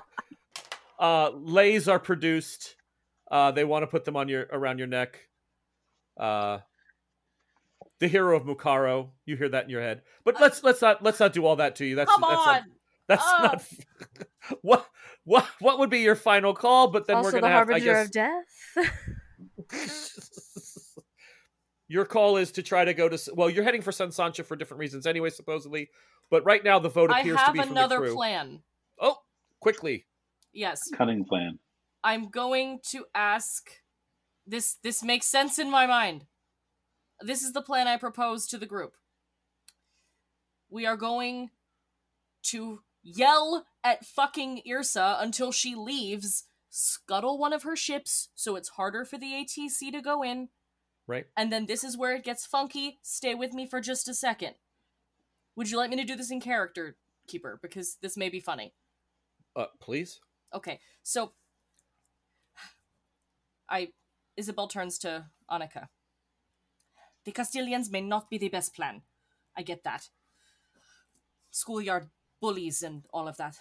Uh, 0.99 1.31
lays 1.35 1.89
are 1.89 1.99
produced. 2.01 2.77
Uh, 3.31 3.51
they 3.53 3.65
want 3.65 3.83
to 3.83 3.87
put 3.87 4.05
them 4.05 4.17
on 4.17 4.29
your 4.29 4.47
around 4.53 4.79
your 4.79 4.87
neck. 4.89 5.19
Uh, 6.19 6.59
the 8.05 8.09
hero 8.09 8.37
of 8.37 8.45
Mucaro. 8.45 9.09
You 9.25 9.37
hear 9.37 9.49
that 9.49 9.65
in 9.65 9.71
your 9.71 9.81
head, 9.81 10.03
but 10.25 10.37
uh, 10.37 10.41
let's 10.43 10.63
let's 10.63 10.83
not 10.83 11.03
let's 11.03 11.19
not 11.21 11.33
do 11.33 11.47
all 11.47 11.57
that 11.57 11.77
to 11.77 11.85
you. 11.87 11.97
That's 11.97 12.11
Come 12.11 12.21
that's 12.21 12.35
on. 12.35 12.47
not, 12.47 12.63
that's 13.09 13.23
Oh. 13.25 13.39
not 13.43 13.65
what 14.63 14.87
what 15.25 15.47
what 15.61 15.79
would 15.79 15.91
be 15.91 16.01
your 16.01 16.15
final 16.17 16.53
call. 16.55 16.89
But 16.89 17.07
then 17.07 17.17
also 17.17 17.29
we're 17.29 17.41
gonna 17.41 17.49
have 17.53 17.71
I 17.71 17.81
harbinger 17.81 17.93
guess 17.95 18.07
of 18.07 18.13
death 18.13 19.85
your 21.89 22.05
call 22.05 22.37
is 22.37 22.53
to 22.53 22.63
try 22.63 22.85
to 22.85 22.95
go 22.95 23.09
to. 23.09 23.19
Well, 23.35 23.51
you're 23.51 23.65
heading 23.65 23.83
for 23.83 23.93
San 23.93 24.11
Sancho 24.11 24.43
for 24.43 24.57
different 24.57 24.81
reasons 24.81 25.07
anyway, 25.07 25.31
supposedly. 25.31 25.91
But 26.31 26.45
right 26.45 26.65
now, 26.65 26.79
the 26.79 26.89
vote 26.89 27.11
appears 27.11 27.39
to 27.45 27.53
be 27.53 27.61
from 27.61 27.71
another 27.71 27.97
the 27.97 28.03
crew. 28.07 28.15
plan. 28.15 28.63
Oh, 29.01 29.19
quickly, 29.61 30.07
Yes. 30.53 30.81
Cunning 30.95 31.25
plan. 31.25 31.59
I'm 32.03 32.29
going 32.31 32.81
to 32.91 33.05
ask 33.15 33.71
this 34.47 34.77
this 34.83 35.03
makes 35.03 35.27
sense 35.27 35.59
in 35.59 35.71
my 35.71 35.87
mind. 35.87 36.25
This 37.21 37.43
is 37.43 37.53
the 37.53 37.63
plan 37.63 37.87
I 37.89 37.97
propose 37.97 38.47
to 38.49 38.59
the 38.59 38.67
group. 38.67 38.95
We 40.71 40.87
are 40.87 40.97
going 40.97 41.51
to 42.45 42.81
yell 43.03 43.67
at 43.83 44.05
fucking 44.05 44.63
Ursa 44.71 45.19
until 45.21 45.53
she 45.53 45.75
leaves, 45.75 46.45
scuttle 46.71 47.39
one 47.39 47.53
of 47.53 47.63
her 47.63 47.77
ships 47.77 48.31
so 48.35 48.57
it's 48.57 48.71
harder 48.71 49.05
for 49.05 49.19
the 49.19 49.33
ATC 49.33 49.93
to 49.93 50.01
go 50.01 50.23
in, 50.23 50.49
Right. 51.07 51.27
and 51.37 51.53
then 51.53 51.67
this 51.67 51.85
is 51.85 51.97
where 51.97 52.15
it 52.17 52.25
gets 52.25 52.47
funky. 52.47 52.99
Stay 53.03 53.35
with 53.35 53.53
me 53.53 53.67
for 53.67 53.81
just 53.81 54.09
a 54.09 54.15
second. 54.15 54.55
Would 55.57 55.71
you 55.71 55.77
like 55.77 55.91
me 55.91 55.97
to 55.97 56.05
do 56.05 56.17
this 56.17 56.31
in 56.33 56.41
character, 56.41 56.97
Keeper? 57.29 57.59
Because 57.63 57.97
this 58.03 58.17
may 58.17 58.29
be 58.29 58.41
funny. 58.41 58.75
Uh, 59.55 59.67
please. 59.81 60.21
Okay, 60.53 60.81
so 61.03 61.33
I 63.69 63.93
Isabel 64.37 64.67
turns 64.67 64.99
to 64.99 65.27
Annika. 65.51 65.89
The 67.25 67.33
Castilians 67.33 67.91
may 67.91 68.01
not 68.01 68.31
be 68.31 68.39
the 68.39 68.49
best 68.49 68.75
plan. 68.75 69.03
I 69.57 69.63
get 69.63 69.85
that. 69.85 70.09
Schoolyard 71.51 72.11
bullies 72.41 72.83
and 72.83 73.05
all 73.13 73.29
of 73.29 73.37
that. 73.37 73.57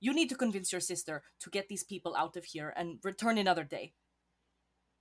You 0.00 0.12
need 0.12 0.28
to 0.30 0.34
convince 0.34 0.72
your 0.72 0.80
sister 0.80 1.22
to 1.40 1.50
get 1.50 1.68
these 1.68 1.84
people 1.84 2.16
out 2.16 2.36
of 2.36 2.44
here 2.46 2.72
and 2.76 2.98
return 3.04 3.38
another 3.38 3.64
day. 3.64 3.92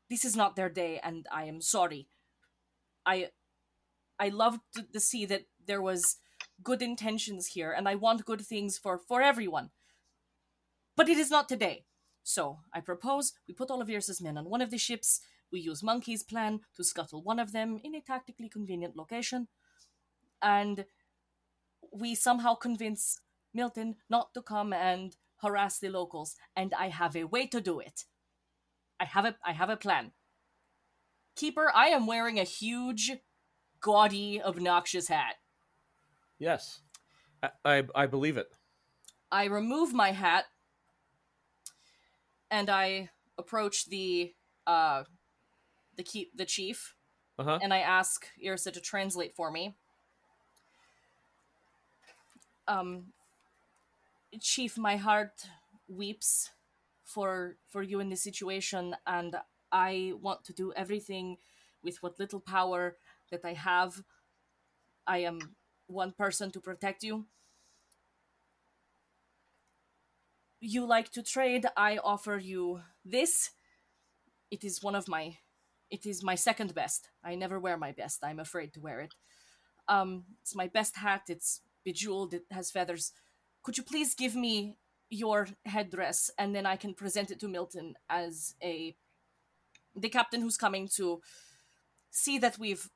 This 0.09 0.25
is 0.25 0.35
not 0.35 0.55
their 0.55 0.69
day, 0.69 0.99
and 1.01 1.25
I 1.31 1.45
am 1.45 1.61
sorry. 1.61 2.07
I 3.05 3.29
I 4.19 4.29
love 4.29 4.59
to, 4.75 4.83
to 4.83 4.99
see 4.99 5.25
that 5.25 5.45
there 5.65 5.81
was 5.81 6.17
good 6.63 6.81
intentions 6.81 7.47
here, 7.47 7.71
and 7.71 7.87
I 7.87 7.95
want 7.95 8.25
good 8.25 8.41
things 8.41 8.77
for 8.77 8.97
for 8.97 9.21
everyone. 9.21 9.71
But 10.95 11.09
it 11.09 11.17
is 11.17 11.31
not 11.31 11.49
today. 11.49 11.85
So 12.23 12.59
I 12.73 12.81
propose 12.81 13.33
we 13.47 13.53
put 13.53 13.71
Ursa's 13.71 14.21
men 14.21 14.37
on 14.37 14.49
one 14.49 14.61
of 14.61 14.69
the 14.69 14.77
ships. 14.77 15.21
We 15.51 15.59
use 15.59 15.83
Monkey's 15.83 16.23
plan 16.23 16.61
to 16.75 16.83
scuttle 16.83 17.21
one 17.21 17.39
of 17.39 17.51
them 17.51 17.79
in 17.83 17.95
a 17.95 18.01
tactically 18.01 18.49
convenient 18.49 18.95
location, 18.95 19.47
and 20.41 20.85
we 21.91 22.15
somehow 22.15 22.55
convince 22.55 23.19
Milton 23.53 23.95
not 24.09 24.33
to 24.33 24.41
come 24.41 24.71
and 24.73 25.15
harass 25.41 25.79
the 25.79 25.89
locals. 25.89 26.35
And 26.55 26.73
I 26.73 26.87
have 26.87 27.15
a 27.15 27.25
way 27.25 27.47
to 27.47 27.59
do 27.59 27.79
it. 27.79 28.05
I 28.99 29.05
have 29.05 29.25
a 29.25 29.35
I 29.43 29.51
have 29.51 29.69
a 29.69 29.77
plan. 29.77 30.11
Keeper, 31.35 31.71
I 31.73 31.87
am 31.87 32.07
wearing 32.07 32.39
a 32.39 32.43
huge, 32.43 33.11
gaudy, 33.79 34.41
obnoxious 34.41 35.07
hat. 35.07 35.35
Yes. 36.37 36.81
I, 37.41 37.49
I, 37.65 37.83
I 37.95 38.05
believe 38.05 38.37
it. 38.37 38.47
I 39.31 39.45
remove 39.45 39.93
my 39.93 40.11
hat 40.11 40.45
and 42.49 42.69
I 42.69 43.09
approach 43.37 43.87
the 43.87 44.33
uh 44.67 45.03
the 46.01 46.11
keep 46.11 46.35
the 46.37 46.45
chief 46.45 46.95
Uh 47.37 47.43
huh. 47.43 47.61
and 47.61 47.73
I 47.73 47.79
ask 47.79 48.27
Ursa 48.45 48.71
to 48.71 48.81
translate 48.81 49.35
for 49.35 49.51
me. 49.51 49.75
Um 52.67 53.13
Chief, 54.39 54.77
my 54.77 54.97
heart 54.97 55.45
weeps 55.87 56.51
for 57.03 57.57
for 57.67 57.81
you 57.83 57.99
in 57.99 58.09
this 58.09 58.23
situation 58.23 58.95
and 59.05 59.35
I 59.71 60.13
want 60.21 60.43
to 60.45 60.53
do 60.53 60.73
everything 60.73 61.37
with 61.83 62.01
what 62.03 62.19
little 62.19 62.39
power 62.41 62.97
that 63.31 63.45
I 63.45 63.53
have. 63.53 64.03
I 65.07 65.19
am 65.19 65.55
one 65.87 66.13
person 66.13 66.51
to 66.51 66.61
protect 66.61 67.03
you. 67.03 67.27
you 70.61 70.85
like 70.85 71.11
to 71.11 71.23
trade, 71.23 71.65
I 71.77 71.97
offer 71.97 72.37
you 72.37 72.81
this. 73.05 73.51
It 74.51 74.63
is 74.63 74.83
one 74.83 74.95
of 74.95 75.07
my 75.07 75.37
it 75.91 76.05
is 76.05 76.23
my 76.23 76.35
second 76.35 76.73
best. 76.73 77.09
I 77.23 77.35
never 77.35 77.59
wear 77.59 77.77
my 77.77 77.91
best. 77.91 78.23
I'm 78.23 78.39
afraid 78.39 78.73
to 78.73 78.79
wear 78.79 79.01
it. 79.01 79.13
Um 79.87 80.23
it's 80.41 80.55
my 80.55 80.67
best 80.67 80.97
hat. 80.97 81.23
It's 81.27 81.61
bejeweled. 81.83 82.33
It 82.33 82.45
has 82.51 82.71
feathers. 82.71 83.11
Could 83.63 83.77
you 83.77 83.83
please 83.83 84.15
give 84.15 84.35
me 84.35 84.77
your 85.09 85.47
headdress 85.65 86.31
and 86.37 86.55
then 86.55 86.65
I 86.65 86.77
can 86.77 86.93
present 86.93 87.31
it 87.31 87.39
to 87.41 87.47
Milton 87.47 87.95
as 88.09 88.55
a 88.63 88.95
the 89.95 90.09
captain 90.09 90.41
who's 90.41 90.57
coming 90.57 90.87
to 90.95 91.21
see 92.09 92.39
that 92.39 92.57
we've 92.57 92.89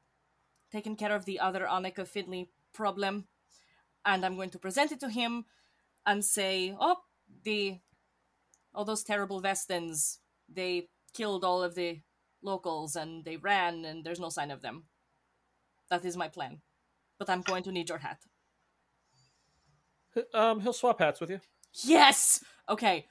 taken 0.72 0.96
care 0.96 1.14
of 1.14 1.26
the 1.26 1.40
other 1.40 1.68
Annika 1.70 2.08
Finley 2.08 2.50
problem 2.74 3.28
and 4.06 4.26
I'm 4.26 4.36
going 4.36 4.52
to 4.52 4.60
present 4.60 4.92
it 4.92 5.00
to 5.02 5.10
him 5.10 5.46
and 6.06 6.24
say, 6.24 6.76
"Oh, 6.80 6.98
the 7.44 7.80
all 8.74 8.86
those 8.86 9.04
terrible 9.04 9.40
Vestens, 9.40 10.20
they 10.48 10.90
killed 11.14 11.44
all 11.44 11.64
of 11.64 11.76
the 11.76 12.02
locals 12.46 12.96
and 12.96 13.26
they 13.26 13.38
ran 13.38 13.84
and 13.86 14.04
there's 14.04 14.20
no 14.20 14.30
sign 14.30 14.52
of 14.52 14.62
them. 14.62 14.86
That 15.90 16.06
is 16.06 16.16
my 16.16 16.30
plan. 16.30 16.62
But 17.20 17.30
I'm 17.30 17.42
going 17.42 17.64
to 17.64 17.72
need 17.72 17.90
your 17.90 18.00
hat. 18.00 18.20
Um, 20.34 20.62
he'll 20.62 20.74
swap 20.74 21.00
hats 21.00 21.20
with 21.20 21.30
you. 21.30 21.40
Yes. 21.84 22.44
Okay. 22.70 23.06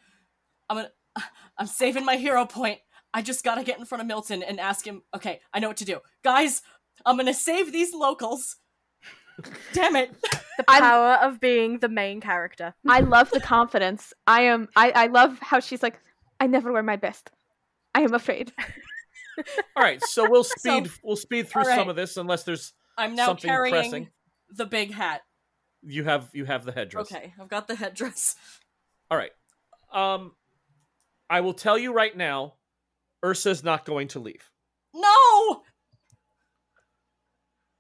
I'm 0.69 0.77
gonna 0.77 0.91
I'm 1.59 1.67
saving 1.67 2.05
my 2.05 2.17
hero 2.17 2.47
point. 2.47 2.81
I 3.13 3.23
just 3.23 3.45
gotta 3.45 3.63
get 3.63 3.79
in 3.79 3.85
front 3.85 4.01
of 4.03 4.07
Milton 4.09 4.43
and 4.43 4.59
ask 4.59 4.87
him. 4.87 5.03
Okay, 5.15 5.41
I 5.53 5.61
know 5.61 5.69
what 5.69 5.77
to 5.79 5.85
do. 5.85 6.01
Guys, 6.25 6.63
I'm 7.07 7.17
gonna 7.17 7.35
save 7.35 7.73
these 7.73 7.95
locals. 7.95 8.57
Damn 9.73 9.97
it. 9.97 10.15
The 10.23 10.65
I'm- 10.69 10.83
power 10.83 11.15
of 11.23 11.41
being 11.41 11.79
the 11.79 11.89
main 11.89 12.21
character. 12.21 12.75
I 12.89 13.01
love 13.01 13.31
the 13.31 13.41
confidence. 13.41 14.13
I 14.27 14.43
am. 14.43 14.69
I, 14.77 14.91
I 14.95 15.07
love 15.09 15.39
how 15.41 15.61
she's 15.61 15.83
like. 15.83 15.99
I 16.41 16.47
never 16.47 16.73
wear 16.73 16.83
my 16.83 16.97
best. 16.97 17.31
I 17.95 18.01
am 18.01 18.15
afraid. 18.15 18.53
All 19.77 19.83
right, 19.83 20.03
so 20.03 20.29
we'll 20.31 20.45
speed 20.59 20.91
we'll 21.03 21.17
speed 21.17 21.49
through 21.49 21.63
all 21.63 21.69
right. 21.69 21.77
some 21.77 21.89
of 21.89 21.97
this 21.97 22.17
unless 22.17 22.45
there's 22.45 22.73
I'm 22.97 23.15
now 23.15 23.27
something 23.27 23.49
carrying 23.49 23.73
pressing. 23.75 24.09
the 24.51 24.67
big 24.67 24.93
hat. 24.93 25.23
You 25.83 26.05
have 26.05 26.31
you 26.33 26.45
have 26.45 26.65
the 26.65 26.73
headdress. 26.73 27.13
Okay, 27.13 27.33
I've 27.41 27.49
got 27.49 27.69
the 27.69 27.75
headdress. 27.75 28.37
All 29.11 29.19
right. 29.19 29.33
Um, 29.93 30.33
I 31.31 31.41
will 31.41 31.55
tell 31.55 31.79
you 31.79 31.93
right 31.93 32.17
now, 32.17 32.55
Ursa's 33.25 33.63
not 33.65 33.85
going 33.85 34.09
to 34.09 34.19
leave. 34.21 34.51
No! 34.95 35.63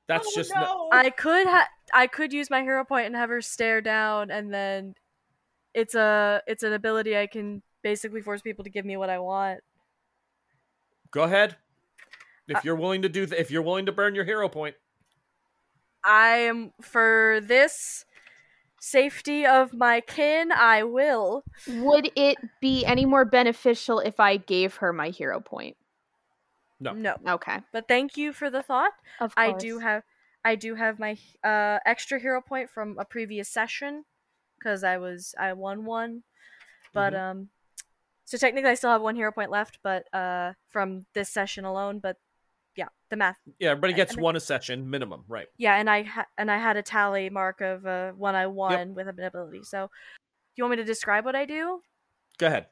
That's 0.07 0.27
Oh, 0.29 0.33
just 0.35 0.53
no. 0.55 0.61
not, 0.61 0.89
I 0.93 1.11
could 1.11 1.47
ha- 1.47 1.69
I 1.95 2.07
could 2.07 2.33
use 2.33 2.51
my 2.51 2.63
hero 2.63 2.85
point 2.85 3.07
and 3.07 3.17
have 3.17 3.31
her 3.31 3.41
stare 3.41 3.81
down, 3.81 4.31
and 4.31 4.53
then 4.53 4.95
it's 5.73 5.95
a 5.95 6.43
it's 6.47 6.63
an 6.63 6.73
ability 6.75 7.17
I 7.17 7.27
can 7.27 7.63
basically 7.83 8.21
force 8.21 8.43
people 8.43 8.65
to 8.65 8.71
give 8.71 8.85
me 8.85 8.97
what 8.99 9.09
I 9.11 9.19
want. 9.19 9.61
Go 11.15 11.23
ahead. 11.23 11.57
If 12.49 12.59
Uh, 12.59 12.61
you're 12.65 12.77
willing 12.77 13.03
to 13.03 13.09
do 13.09 13.27
th- 13.27 13.41
if 13.41 13.51
you're 13.51 13.62
willing 13.62 13.87
to 13.87 13.93
burn 13.93 14.15
your 14.15 14.25
hero 14.25 14.49
point, 14.49 14.77
I 16.05 16.37
am 16.39 16.73
for 16.83 17.41
this 17.43 18.05
safety 18.81 19.47
of 19.47 19.75
my 19.75 20.01
kin. 20.03 20.53
I 20.53 20.83
will. 20.85 21.45
Would 21.67 22.11
it 22.17 22.39
be 22.61 22.85
any 22.85 23.07
more 23.07 23.25
beneficial 23.25 24.01
if 24.01 24.21
I 24.21 24.37
gave 24.37 24.77
her 24.77 24.93
my 24.93 25.11
hero 25.11 25.41
point? 25.41 25.77
No. 26.81 26.93
No, 26.93 27.17
Okay. 27.27 27.61
but 27.73 27.89
thank 27.89 28.17
you 28.17 28.33
for 28.33 28.51
the 28.51 28.62
thought. 28.62 28.93
Of 29.21 29.35
course. 29.35 29.37
I 29.39 29.53
do 29.59 29.79
have 29.79 30.03
I 30.45 30.55
do 30.57 30.75
have 30.75 30.99
my 30.99 31.17
uh 31.43 31.79
extra 31.87 32.21
hero 32.21 32.43
point 32.43 32.71
from 32.71 32.99
a 32.99 33.05
previous 33.05 33.49
session 33.49 34.05
because 34.59 34.85
I 34.85 34.99
was 34.99 35.35
I 35.39 35.53
won 35.55 35.85
one, 35.85 36.23
but 36.95 37.15
Mhm. 37.15 37.19
um, 37.19 37.51
so 38.25 38.39
technically 38.39 38.70
I 38.70 38.75
still 38.75 38.91
have 38.91 39.03
one 39.03 39.16
hero 39.16 39.33
point 39.33 39.51
left, 39.51 39.79
but 39.83 40.12
uh 40.14 40.53
from 40.68 41.07
this 41.14 41.29
session 41.29 41.64
alone. 41.64 41.99
But 41.99 42.16
yeah, 42.77 42.89
the 43.09 43.16
math. 43.16 43.37
yeah, 43.59 43.70
everybody 43.70 43.93
gets 43.93 44.14
and- 44.14 44.22
one 44.22 44.37
a 44.37 44.41
session 44.41 44.91
minimum, 44.91 45.25
right? 45.29 45.47
Yeah, 45.57 45.77
and 45.77 45.89
I 45.89 46.03
ha- 46.03 46.27
and 46.39 46.51
I 46.51 46.59
had 46.59 46.77
a 46.77 46.83
tally 46.83 47.31
mark 47.31 47.61
of 47.61 47.87
uh 47.87 48.12
one 48.12 48.35
I 48.35 48.47
won 48.47 48.95
with 48.95 49.09
an 49.09 49.20
ability. 49.20 49.62
So, 49.62 49.87
do 49.87 49.91
you 50.57 50.64
want 50.64 50.72
me 50.72 50.77
to 50.79 50.85
describe 50.85 51.25
what 51.25 51.37
I 51.37 51.45
do? 51.45 51.81
Go 52.39 52.47
ahead. 52.49 52.66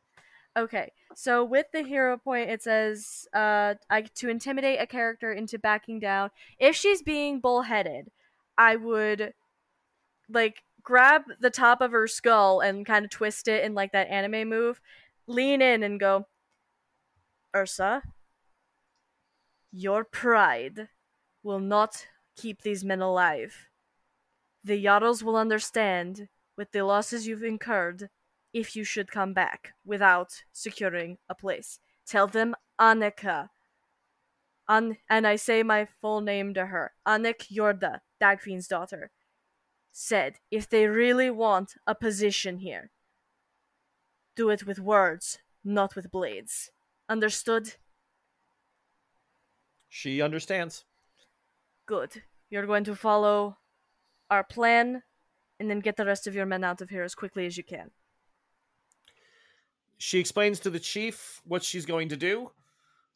Okay, 0.55 0.93
so 1.15 1.45
with 1.45 1.65
the 1.73 1.83
hero 1.83 2.19
point, 2.19 2.51
it 2.51 2.63
says 2.63 3.27
uh, 3.33 3.73
I, 3.89 4.03
to 4.17 4.29
intimidate 4.29 4.83
a 4.83 4.87
character 4.87 5.33
into 5.33 5.59
backing 5.59 5.99
down. 5.99 6.29
If 6.59 6.77
she's 6.77 7.01
being 7.01 7.41
bullheaded, 7.41 8.11
I 8.59 8.77
would 8.77 9.33
like 10.29 10.63
grab 10.83 11.23
the 11.41 11.49
top 11.49 11.81
of 11.81 11.93
her 11.93 12.07
skull 12.07 12.61
and 12.61 12.85
kind 12.85 13.05
of 13.07 13.11
twist 13.11 13.49
it 13.49 13.65
in 13.65 13.75
like 13.75 13.93
that 13.93 14.09
anime 14.09 14.47
move, 14.49 14.79
lean 15.27 15.63
in 15.63 15.83
and 15.83 15.99
go, 16.01 16.27
Ursa, 17.55 18.03
your 19.71 20.05
pride 20.05 20.89
will 21.43 21.61
not 21.61 22.07
keep 22.37 22.63
these 22.63 22.85
men 22.85 23.01
alive. 23.01 23.69
The 24.65 24.83
Jarls 24.83 25.25
will 25.25 25.37
understand 25.37 26.29
with 26.57 26.73
the 26.73 26.83
losses 26.83 27.27
you've 27.27 27.43
incurred 27.43 28.09
if 28.53 28.77
you 28.77 28.85
should 28.85 29.11
come 29.11 29.33
back 29.33 29.73
without 29.85 30.45
securing 30.53 31.19
a 31.29 31.35
place. 31.35 31.79
Tell 32.07 32.27
them 32.27 32.55
Annika. 32.81 33.49
An- 34.69 34.99
and 35.09 35.27
I 35.27 35.37
say 35.37 35.63
my 35.63 35.87
full 36.01 36.21
name 36.21 36.55
to 36.55 36.67
her. 36.67 36.93
Annik 37.07 37.51
Yorda, 37.51 38.01
Dagfiend's 38.21 38.69
daughter, 38.69 39.11
said 39.91 40.35
if 40.51 40.69
they 40.69 40.87
really 40.87 41.31
want 41.31 41.75
a 41.87 41.95
position 41.95 42.59
here, 42.59 42.91
do 44.37 44.51
it 44.51 44.67
with 44.67 44.79
words, 44.79 45.39
not 45.65 45.95
with 45.95 46.11
blades. 46.11 46.71
Understood? 47.09 47.75
She 49.89 50.23
understands. 50.23 50.85
Good. 51.87 52.23
You're 52.49 52.67
going 52.67 52.85
to 52.85 52.95
follow 52.95 53.59
our 54.31 54.45
plan 54.45 55.03
and 55.61 55.71
then 55.71 55.81
get 55.81 55.97
the 55.97 56.07
rest 56.07 56.27
of 56.27 56.35
your 56.35 56.47
men 56.47 56.65
out 56.65 56.81
of 56.81 56.91
here 56.91 57.03
as 57.03 57.15
quickly 57.15 57.47
as 57.47 57.57
you 57.57 57.63
can. 57.63 57.91
She 59.99 60.19
explains 60.19 60.59
to 60.61 60.71
the 60.71 60.81
chief 60.81 61.41
what 61.45 61.63
she's 61.63 61.87
going 61.87 62.09
to 62.09 62.17
do. 62.17 62.51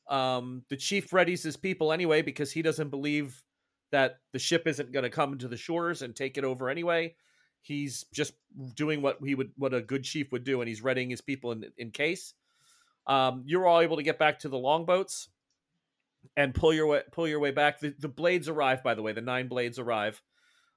Um, 0.09 0.63
the 0.69 0.77
chief 0.77 1.11
readies 1.11 1.43
his 1.43 1.57
people 1.57 1.93
anyway 1.93 2.23
because 2.23 2.53
he 2.53 2.63
doesn't 2.63 2.91
believe 2.91 3.43
that 3.91 4.21
the 4.33 4.39
ship 4.39 4.67
isn't 4.67 4.93
going 4.93 5.03
to 5.03 5.11
come 5.11 5.39
to 5.39 5.49
the 5.49 5.57
shores 5.57 6.03
and 6.03 6.15
take 6.15 6.39
it 6.39 6.45
over 6.45 6.69
anyway. 6.69 7.15
He's 7.67 8.07
just 8.13 8.35
doing 8.75 9.03
what 9.03 9.19
he 9.25 9.35
would, 9.35 9.51
what 9.57 9.75
a 9.75 9.81
good 9.81 10.05
chief 10.05 10.31
would 10.31 10.45
do, 10.45 10.61
and 10.61 10.69
he's 10.69 10.85
readying 10.85 11.11
his 11.11 11.21
people 11.21 11.51
in 11.51 11.65
in 11.77 11.91
case. 11.91 12.33
Um, 13.09 13.43
you're 13.45 13.67
all 13.67 13.81
able 13.81 13.97
to 13.97 14.05
get 14.05 14.19
back 14.21 14.41
to 14.41 14.49
the 14.49 14.59
longboats 14.59 15.29
and 16.37 16.55
pull 16.55 16.73
your 16.73 16.87
way 16.87 17.03
pull 17.11 17.27
your 17.27 17.41
way 17.41 17.51
back. 17.51 17.81
The, 17.81 17.93
the 17.99 18.09
blades 18.09 18.49
arrive, 18.49 18.85
by 18.85 18.95
the 18.95 19.03
way. 19.03 19.13
The 19.13 19.21
nine 19.21 19.49
blades 19.49 19.81
arrive. 19.81 20.23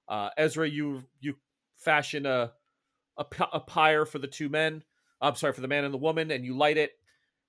Uh, 0.07 0.29
Ezra, 0.35 0.67
you 0.67 1.03
you 1.19 1.35
fashion 1.77 2.25
a 2.25 2.53
a 3.17 3.59
pyre 3.59 4.05
for 4.05 4.17
the 4.17 4.27
two 4.27 4.49
men. 4.49 4.83
I'm 5.21 5.35
sorry 5.35 5.53
for 5.53 5.61
the 5.61 5.67
man 5.67 5.83
and 5.83 5.93
the 5.93 5.99
woman, 5.99 6.31
and 6.31 6.43
you 6.43 6.57
light 6.57 6.77
it, 6.77 6.93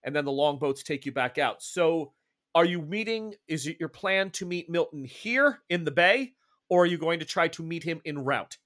and 0.03 0.15
then 0.15 0.25
the 0.25 0.33
longboats 0.33 0.83
take 0.83 1.07
you 1.07 1.13
back 1.13 1.39
out. 1.39 1.63
So, 1.63 2.13
are 2.55 2.65
you 2.65 2.83
meeting? 2.83 3.35
Is 3.49 3.67
it 3.67 3.79
your 3.81 3.89
plan 3.89 4.31
to 4.33 4.45
meet 4.45 4.69
Milton 4.69 5.05
here 5.05 5.61
in 5.71 5.85
the 5.85 5.91
bay, 5.91 6.35
or 6.69 6.83
are 6.83 6.87
you 6.87 6.99
going 6.99 7.21
to 7.21 7.25
try 7.25 7.49
to 7.49 7.63
meet 7.63 7.85
him 7.85 8.03
in 8.05 8.19
route? 8.19 8.59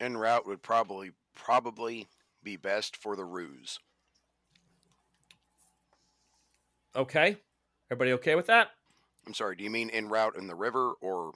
En 0.00 0.16
route 0.16 0.46
would 0.46 0.62
probably 0.62 1.12
probably 1.34 2.08
be 2.42 2.56
best 2.56 2.96
for 2.96 3.16
the 3.16 3.24
ruse. 3.24 3.78
Okay, 6.96 7.36
everybody 7.90 8.12
okay 8.12 8.34
with 8.34 8.46
that? 8.46 8.68
I'm 9.26 9.34
sorry. 9.34 9.56
Do 9.56 9.64
you 9.64 9.70
mean 9.70 9.90
en 9.90 10.08
route 10.08 10.36
in 10.36 10.46
the 10.46 10.54
river 10.54 10.94
or 11.00 11.34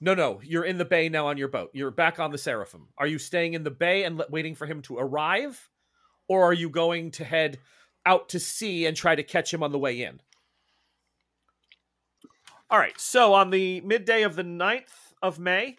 No, 0.00 0.14
no, 0.14 0.40
you're 0.42 0.64
in 0.64 0.78
the 0.78 0.84
bay 0.84 1.08
now 1.08 1.26
on 1.26 1.36
your 1.36 1.48
boat. 1.48 1.70
You're 1.74 1.90
back 1.90 2.18
on 2.18 2.30
the 2.30 2.38
Seraphim. 2.38 2.88
Are 2.96 3.06
you 3.06 3.18
staying 3.18 3.54
in 3.54 3.62
the 3.64 3.70
bay 3.70 4.04
and 4.04 4.22
waiting 4.30 4.54
for 4.54 4.66
him 4.66 4.82
to 4.82 4.98
arrive, 4.98 5.68
or 6.28 6.44
are 6.44 6.54
you 6.54 6.70
going 6.70 7.10
to 7.12 7.24
head 7.24 7.58
out 8.06 8.30
to 8.30 8.40
sea 8.40 8.86
and 8.86 8.96
try 8.96 9.14
to 9.14 9.22
catch 9.22 9.52
him 9.52 9.62
on 9.62 9.72
the 9.72 9.78
way 9.78 10.02
in? 10.02 10.20
All 12.70 12.78
right. 12.78 12.98
So 12.98 13.34
on 13.34 13.50
the 13.50 13.80
midday 13.82 14.22
of 14.22 14.36
the 14.36 14.44
9th 14.44 15.12
of 15.22 15.38
May, 15.38 15.76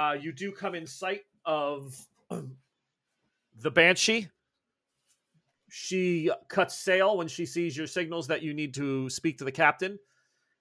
uh, 0.00 0.14
you 0.14 0.32
do 0.32 0.50
come 0.50 0.74
in 0.74 0.86
sight 0.86 1.22
of 1.44 1.94
the 3.60 3.70
Banshee. 3.70 4.28
She 5.68 6.30
cuts 6.48 6.74
sail 6.78 7.18
when 7.18 7.28
she 7.28 7.44
sees 7.44 7.76
your 7.76 7.86
signals 7.86 8.26
that 8.28 8.42
you 8.42 8.54
need 8.54 8.72
to 8.74 9.10
speak 9.10 9.38
to 9.38 9.44
the 9.44 9.52
captain, 9.52 9.98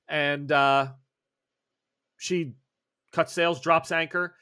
and 0.09 0.51
uh, 0.51 0.87
she 2.17 2.55
cuts 3.13 3.31
sails, 3.31 3.61
drops 3.61 3.93
anchor, 3.93 4.35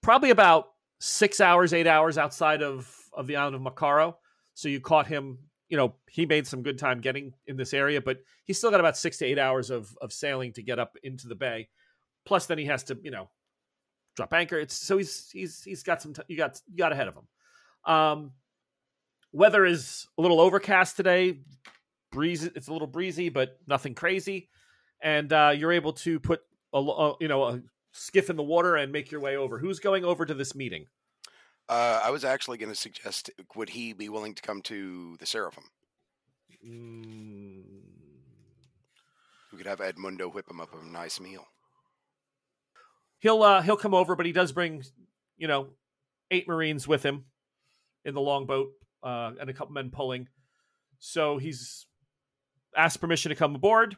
probably 0.00 0.30
about 0.30 0.70
six 1.00 1.40
hours, 1.40 1.74
eight 1.74 1.86
hours 1.86 2.16
outside 2.16 2.62
of 2.62 2.90
of 3.12 3.26
the 3.26 3.36
island 3.36 3.54
of 3.54 3.62
Mucaro. 3.62 4.14
So 4.54 4.68
you 4.68 4.80
caught 4.80 5.06
him. 5.06 5.38
You 5.68 5.76
know, 5.76 5.94
he 6.08 6.26
made 6.26 6.48
some 6.48 6.62
good 6.62 6.78
time 6.78 7.00
getting 7.00 7.34
in 7.46 7.56
this 7.56 7.74
area, 7.74 8.00
but 8.00 8.18
he's 8.44 8.58
still 8.58 8.72
got 8.72 8.80
about 8.80 8.96
six 8.96 9.18
to 9.18 9.26
eight 9.26 9.38
hours 9.38 9.70
of 9.70 9.94
of 10.00 10.14
sailing 10.14 10.54
to 10.54 10.62
get 10.62 10.78
up 10.78 10.96
into 11.02 11.28
the 11.28 11.36
bay. 11.36 11.68
Plus, 12.24 12.46
then 12.46 12.58
he 12.58 12.64
has 12.64 12.82
to, 12.84 12.98
you 13.02 13.10
know, 13.10 13.28
drop 14.20 14.34
anchor. 14.34 14.58
It's 14.58 14.74
so 14.74 14.98
he's 14.98 15.30
he's 15.30 15.62
he's 15.62 15.82
got 15.82 16.02
some. 16.02 16.12
T- 16.12 16.22
you 16.28 16.36
got 16.36 16.60
you 16.70 16.76
got 16.76 16.92
ahead 16.92 17.08
of 17.08 17.14
him. 17.14 17.92
Um, 17.92 18.32
weather 19.32 19.64
is 19.64 20.06
a 20.18 20.22
little 20.22 20.40
overcast 20.40 20.96
today. 20.96 21.40
Breeze. 22.12 22.44
It's 22.44 22.68
a 22.68 22.72
little 22.72 22.88
breezy, 22.88 23.28
but 23.28 23.58
nothing 23.66 23.94
crazy. 23.94 24.48
And 25.02 25.32
uh, 25.32 25.52
you're 25.56 25.72
able 25.72 25.94
to 25.94 26.20
put 26.20 26.40
a, 26.72 26.80
lo- 26.80 27.12
uh, 27.12 27.14
you 27.20 27.28
know 27.28 27.44
a 27.44 27.62
skiff 27.92 28.28
in 28.30 28.36
the 28.36 28.42
water 28.42 28.76
and 28.76 28.92
make 28.92 29.10
your 29.10 29.20
way 29.20 29.36
over. 29.36 29.58
Who's 29.58 29.80
going 29.80 30.04
over 30.04 30.26
to 30.26 30.34
this 30.34 30.54
meeting? 30.54 30.86
Uh, 31.68 32.00
I 32.02 32.10
was 32.10 32.24
actually 32.24 32.58
going 32.58 32.68
to 32.72 32.74
suggest, 32.78 33.30
would 33.54 33.68
he 33.70 33.92
be 33.92 34.08
willing 34.08 34.34
to 34.34 34.42
come 34.42 34.60
to 34.62 35.16
the 35.20 35.26
Seraphim? 35.26 35.62
Mm, 36.66 37.62
We 39.52 39.58
could 39.58 39.68
have 39.68 39.78
Edmundo 39.78 40.32
whip 40.34 40.50
him 40.50 40.60
up 40.60 40.74
a 40.74 40.84
nice 40.84 41.20
meal. 41.20 41.46
He'll 43.20 43.42
uh, 43.42 43.62
he'll 43.62 43.76
come 43.76 43.94
over, 43.94 44.16
but 44.16 44.26
he 44.26 44.32
does 44.32 44.52
bring 44.52 44.82
you 45.38 45.48
know 45.48 45.68
eight 46.30 46.48
Marines 46.48 46.88
with 46.88 47.02
him 47.02 47.24
in 48.04 48.14
the 48.14 48.20
longboat 48.20 48.72
uh, 49.02 49.32
and 49.40 49.48
a 49.48 49.52
couple 49.52 49.72
men 49.72 49.90
pulling. 49.90 50.28
So 50.98 51.38
he's 51.38 51.86
asked 52.76 53.00
permission 53.00 53.30
to 53.30 53.36
come 53.36 53.54
aboard. 53.54 53.96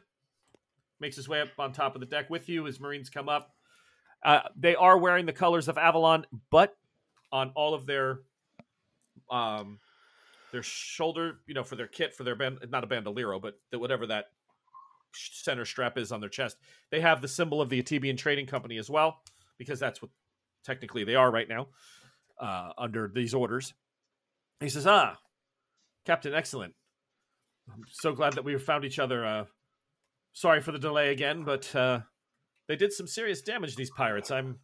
Makes 0.99 1.15
his 1.17 1.27
way 1.27 1.41
up 1.41 1.49
on 1.59 1.73
top 1.73 1.95
of 1.95 1.99
the 1.99 2.07
deck 2.07 2.29
with 2.29 2.47
you. 2.47 2.65
His 2.65 2.79
Marines 2.79 3.09
come 3.09 3.27
up. 3.27 3.53
Uh, 4.23 4.41
they 4.55 4.75
are 4.75 4.97
wearing 4.97 5.25
the 5.25 5.33
colors 5.33 5.67
of 5.67 5.77
Avalon, 5.77 6.25
but 6.49 6.75
on 7.31 7.51
all 7.55 7.73
of 7.73 7.85
their 7.85 8.19
um 9.29 9.79
their 10.51 10.63
shoulder, 10.63 11.39
you 11.47 11.55
know, 11.55 11.63
for 11.63 11.75
their 11.75 11.87
kit, 11.87 12.13
for 12.13 12.23
their 12.23 12.35
band, 12.35 12.59
not 12.69 12.83
a 12.83 12.87
bandolero, 12.87 13.39
but 13.39 13.59
the, 13.71 13.79
whatever 13.79 14.05
that 14.07 14.27
center 15.15 15.65
strap 15.65 15.97
is 15.97 16.11
on 16.11 16.19
their 16.19 16.29
chest, 16.29 16.57
they 16.91 17.01
have 17.01 17.21
the 17.21 17.27
symbol 17.27 17.61
of 17.61 17.69
the 17.69 17.81
Atabean 17.81 18.17
Trading 18.17 18.45
Company 18.45 18.77
as 18.77 18.89
well, 18.89 19.21
because 19.57 19.79
that's 19.79 20.01
what 20.01 20.11
technically 20.63 21.03
they 21.03 21.15
are 21.15 21.31
right 21.31 21.47
now 21.47 21.67
uh, 22.39 22.71
under 22.77 23.11
these 23.13 23.33
orders. 23.33 23.73
He 24.59 24.69
says, 24.69 24.87
"Ah, 24.87 25.17
Captain, 26.05 26.33
excellent. 26.33 26.73
I'm 27.71 27.83
so 27.89 28.13
glad 28.13 28.33
that 28.33 28.43
we 28.43 28.57
found 28.57 28.85
each 28.85 28.99
other. 28.99 29.25
Uh, 29.25 29.45
sorry 30.33 30.61
for 30.61 30.71
the 30.71 30.79
delay 30.79 31.11
again, 31.11 31.43
but 31.43 31.73
uh, 31.75 32.01
they 32.67 32.75
did 32.75 32.91
some 32.91 33.07
serious 33.07 33.41
damage. 33.41 33.75
These 33.75 33.91
pirates. 33.91 34.31
I'm. 34.31 34.59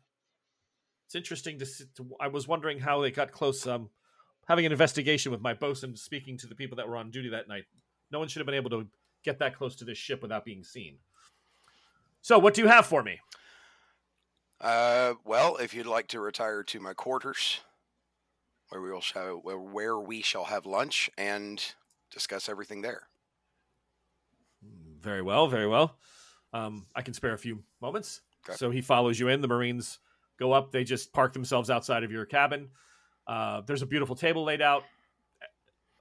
It's 1.06 1.16
interesting 1.16 1.60
to. 1.60 1.66
to 1.66 2.10
I 2.20 2.28
was 2.28 2.48
wondering 2.48 2.80
how 2.80 3.02
they 3.02 3.12
got 3.12 3.32
close. 3.32 3.66
Um, 3.66 3.90
having 4.48 4.66
an 4.66 4.72
investigation 4.72 5.32
with 5.32 5.42
my 5.42 5.54
bosun, 5.54 5.96
speaking 5.96 6.38
to 6.40 6.48
the 6.48 6.56
people 6.56 6.78
that 6.78 6.88
were 6.88 6.98
on 6.98 7.12
duty 7.12 7.30
that 7.30 7.48
night. 7.48 7.64
No 8.12 8.20
one 8.20 8.28
should 8.28 8.40
have 8.40 8.48
been 8.48 8.56
able 8.56 8.72
to 8.72 8.88
get 9.24 9.40
that 9.40 9.56
close 9.56 9.76
to 9.78 9.86
this 9.86 9.98
ship 9.98 10.22
without 10.22 10.46
being 10.46 10.64
seen. 10.64 10.98
So, 12.22 12.38
what 12.38 12.54
do 12.54 12.62
you 12.62 12.68
have 12.68 12.86
for 12.86 13.04
me? 13.04 13.20
Uh, 14.60 15.14
well, 15.26 15.56
if 15.56 15.74
you'd 15.74 15.86
like 15.86 16.08
to 16.08 16.20
retire 16.20 16.64
to 16.64 16.80
my 16.80 16.94
quarters, 16.94 17.62
where 18.70 18.82
we 18.82 18.92
will 18.92 19.02
shall, 19.02 19.36
where, 19.38 19.58
where 19.58 19.98
we 19.98 20.22
shall 20.22 20.46
have 20.46 20.66
lunch 20.66 21.10
and 21.18 21.64
discuss 22.12 22.50
everything 22.50 22.82
there. 22.82 23.04
Very 25.00 25.22
well, 25.22 25.48
very 25.48 25.68
well. 25.68 25.96
Um, 26.52 26.88
I 26.96 27.02
can 27.02 27.14
spare 27.14 27.34
a 27.34 27.38
few 27.38 27.64
moments. 27.82 28.22
Okay. 28.48 28.58
So 28.58 28.70
he 28.70 28.82
follows 28.82 29.20
you 29.20 29.30
in. 29.30 29.42
The 29.42 29.48
Marines 29.48 30.00
go 30.38 30.52
up. 30.52 30.72
They 30.72 30.84
just 30.84 31.14
park 31.14 31.34
themselves 31.34 31.70
outside 31.70 32.04
of 32.04 32.12
your 32.12 32.26
cabin. 32.26 32.70
Uh, 33.28 33.62
there's 33.62 33.82
a 33.82 33.86
beautiful 33.86 34.16
table 34.16 34.44
laid 34.44 34.62
out. 34.62 34.84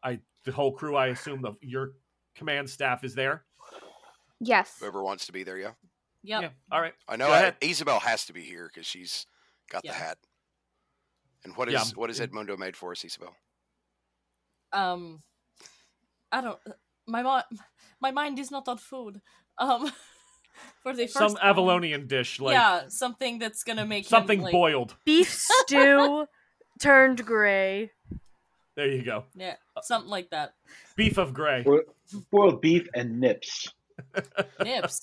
I 0.03 0.21
the 0.45 0.53
whole 0.53 0.73
crew. 0.73 0.97
I 0.97 1.09
assume 1.09 1.43
the 1.43 1.53
your 1.61 1.93
command 2.39 2.71
staff 2.71 3.05
is 3.05 3.15
there. 3.15 3.45
Yes. 4.41 4.77
Whoever 4.81 5.03
wants 5.03 5.27
to 5.27 5.33
be 5.33 5.43
there, 5.43 5.59
yeah. 5.59 5.73
Yep. 6.23 6.43
Yeah. 6.43 6.49
All 6.73 6.81
right. 6.81 6.95
I 7.09 7.17
know 7.17 7.27
Go 7.27 7.33
I. 7.33 7.53
Isabel 7.61 8.01
has 8.01 8.25
to 8.27 8.33
be 8.33 8.43
here 8.43 8.71
because 8.73 8.87
she's 8.87 9.27
got 9.71 9.85
Yeah. 9.85 9.93
the 9.93 9.99
hat. 9.99 10.19
And 11.45 11.57
what 11.57 11.69
is 11.69 11.75
Yeah. 11.75 11.85
what 11.95 12.11
is 12.11 12.21
Edmundo 12.21 12.57
made 12.59 12.77
for 12.77 12.93
us, 12.93 13.05
Isabel? 13.05 13.37
Um, 14.73 15.23
I 16.33 16.41
don't. 16.41 16.59
My 17.07 17.23
mind, 17.23 17.45
my 18.01 18.11
mind 18.11 18.39
is 18.39 18.51
not 18.51 18.69
on 18.69 18.79
food. 18.79 19.21
Um, 19.59 19.91
for 20.83 20.93
the 20.93 21.07
first 21.07 21.15
Some 21.15 21.35
time. 21.37 21.55
Avalonian 21.55 22.07
dish, 22.09 22.39
like 22.41 22.53
yeah, 22.55 22.89
something 22.89 23.39
that's 23.39 23.63
gonna 23.65 23.87
make 23.87 24.05
him, 24.05 24.09
something 24.11 24.43
like, 24.43 24.53
boiled. 24.53 24.97
Beef 25.05 25.33
stew 25.65 26.27
turned 26.81 27.25
gray. 27.25 27.93
There 28.79 28.87
you 28.87 29.03
go. 29.03 29.25
Yeah, 29.35 29.57
something 29.83 30.09
like 30.09 30.31
that. 30.31 30.55
Beef 30.95 31.19
of 31.19 31.35
gray. 31.35 31.65
Boiled, 31.65 31.83
boiled 32.31 32.61
beef 32.61 32.87
and 32.95 33.19
nips. 33.19 33.67
Nips. 34.63 35.03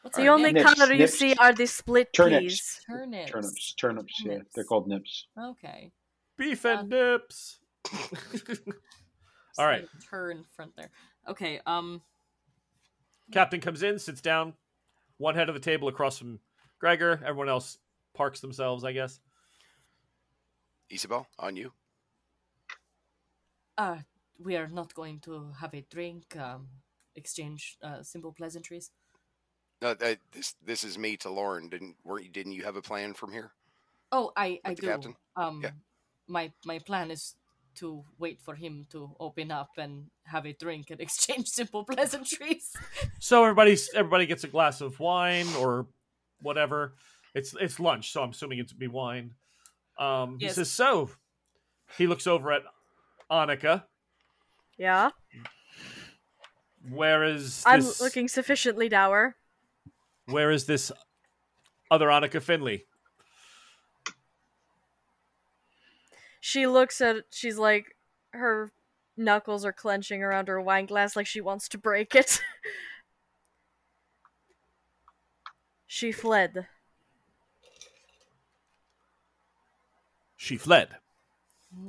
What's 0.00 0.16
The 0.16 0.28
only 0.28 0.52
nip? 0.54 0.64
Nips, 0.64 0.74
color 0.74 0.90
you 0.94 1.00
nips. 1.00 1.18
see 1.18 1.34
are 1.34 1.52
the 1.52 1.66
split 1.66 2.10
Turnips. 2.14 2.42
peas. 2.46 2.80
turnips. 2.88 3.30
Turnips. 3.30 3.74
Turnips. 3.74 4.22
Yeah, 4.24 4.32
Nips. 4.38 4.54
they're 4.54 4.64
called 4.64 4.88
nips. 4.88 5.26
Okay. 5.38 5.92
Beef 6.38 6.64
and 6.64 6.88
nips. 6.88 7.58
All 9.58 9.66
right. 9.66 9.80
Slight 9.86 10.08
Turn 10.08 10.44
front 10.56 10.72
there. 10.76 10.88
Okay. 11.28 11.60
Um. 11.66 12.00
Captain 13.32 13.60
comes 13.60 13.82
in, 13.82 13.98
sits 13.98 14.22
down, 14.22 14.54
one 15.18 15.34
head 15.34 15.50
of 15.50 15.54
the 15.54 15.60
table 15.60 15.88
across 15.88 16.16
from 16.16 16.40
Gregor. 16.78 17.20
Everyone 17.22 17.50
else 17.50 17.76
parks 18.14 18.40
themselves, 18.40 18.82
I 18.82 18.92
guess. 18.92 19.20
Isabel, 20.88 21.26
on 21.38 21.56
you. 21.56 21.70
Uh, 23.80 23.96
we 24.38 24.56
are 24.56 24.68
not 24.68 24.92
going 24.92 25.20
to 25.20 25.52
have 25.58 25.72
a 25.74 25.80
drink. 25.90 26.36
Um, 26.36 26.68
exchange 27.16 27.78
uh, 27.82 28.02
simple 28.02 28.32
pleasantries. 28.32 28.90
No, 29.82 29.94
that, 29.94 30.18
this 30.32 30.54
this 30.62 30.84
is 30.84 30.98
me 30.98 31.16
to 31.18 31.30
Lauren. 31.30 31.70
Didn't 31.70 31.96
weren't 32.04 32.24
you, 32.24 32.30
didn't 32.30 32.52
you 32.52 32.62
have 32.64 32.76
a 32.76 32.82
plan 32.82 33.14
from 33.14 33.32
here? 33.32 33.52
Oh, 34.12 34.32
I 34.36 34.60
I 34.64 34.74
the 34.74 34.82
do. 34.82 34.86
captain? 34.86 35.14
Um, 35.34 35.62
Yeah. 35.62 35.70
my 36.28 36.52
my 36.66 36.78
plan 36.78 37.10
is 37.10 37.36
to 37.76 38.04
wait 38.18 38.42
for 38.42 38.54
him 38.54 38.86
to 38.90 39.16
open 39.18 39.50
up 39.50 39.70
and 39.78 40.10
have 40.24 40.44
a 40.46 40.52
drink 40.52 40.90
and 40.90 41.00
exchange 41.06 41.48
simple 41.48 41.84
pleasantries. 41.84 42.76
So 43.18 43.42
everybody's 43.44 43.88
everybody 43.94 44.26
gets 44.26 44.44
a 44.44 44.48
glass 44.48 44.82
of 44.82 45.00
wine 45.00 45.48
or 45.58 45.86
whatever. 46.42 46.96
It's 47.34 47.54
it's 47.58 47.80
lunch, 47.80 48.12
so 48.12 48.22
I'm 48.22 48.30
assuming 48.30 48.58
it's 48.58 48.74
be 48.74 48.88
wine. 48.88 49.34
Um, 49.98 50.36
he 50.38 50.48
says 50.48 50.70
so. 50.70 51.10
He 51.96 52.06
looks 52.06 52.26
over 52.26 52.52
at 52.52 52.62
Annika. 53.30 53.84
Yeah. 54.76 55.10
Where 56.88 57.24
is 57.24 57.62
I'm 57.66 57.84
looking 58.00 58.28
sufficiently 58.28 58.88
dour. 58.88 59.36
Where 60.26 60.50
is 60.50 60.66
this 60.66 60.90
other 61.90 62.08
Annika 62.08 62.42
Finley? 62.42 62.86
She 66.40 66.66
looks 66.66 67.00
at 67.00 67.24
she's 67.30 67.58
like 67.58 67.96
her 68.30 68.72
knuckles 69.16 69.64
are 69.64 69.72
clenching 69.72 70.22
around 70.22 70.48
her 70.48 70.60
wine 70.60 70.86
glass 70.86 71.14
like 71.14 71.26
she 71.26 71.40
wants 71.40 71.68
to 71.68 71.78
break 71.78 72.14
it. 72.14 72.40
she 75.86 76.10
fled. 76.10 76.66
She 80.36 80.56
fled. 80.56 80.96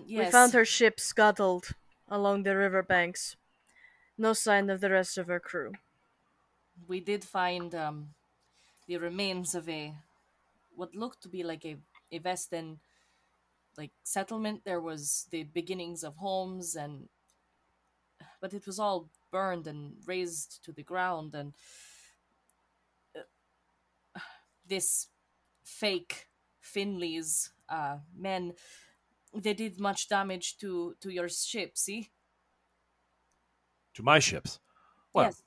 Yes. 0.05 0.27
We 0.27 0.31
found 0.31 0.53
her 0.53 0.65
ship 0.65 0.99
scuttled 0.99 1.69
along 2.07 2.43
the 2.43 2.55
riverbanks. 2.55 3.35
No 4.17 4.33
sign 4.33 4.69
of 4.69 4.81
the 4.81 4.91
rest 4.91 5.17
of 5.17 5.27
her 5.27 5.39
crew. 5.39 5.73
we 6.87 6.99
did 6.99 7.23
find 7.23 7.73
um, 7.75 8.09
the 8.87 8.97
remains 8.97 9.55
of 9.55 9.69
a 9.69 9.93
what 10.75 10.95
looked 10.95 11.21
to 11.23 11.29
be 11.29 11.43
like 11.43 11.65
a, 11.65 11.77
a 12.11 12.19
Western 12.19 12.79
like 13.77 13.91
settlement. 14.03 14.63
There 14.65 14.81
was 14.81 15.27
the 15.31 15.43
beginnings 15.43 16.03
of 16.03 16.17
homes 16.17 16.75
and 16.75 17.09
but 18.41 18.53
it 18.53 18.65
was 18.65 18.79
all 18.79 19.09
burned 19.31 19.67
and 19.67 19.93
razed 20.05 20.63
to 20.65 20.71
the 20.71 20.83
ground 20.83 21.35
and 21.35 21.53
uh, 23.15 24.19
this 24.67 25.07
fake 25.63 26.27
Finley's 26.59 27.51
uh, 27.69 27.97
men 28.15 28.53
they 29.33 29.53
did 29.53 29.79
much 29.79 30.07
damage 30.09 30.57
to 30.57 30.95
to 30.99 31.09
your 31.09 31.29
ship 31.29 31.77
see 31.77 32.11
To 33.95 34.03
my 34.03 34.19
ships. 34.19 34.59
Well, 35.13 35.25
yes 35.25 35.43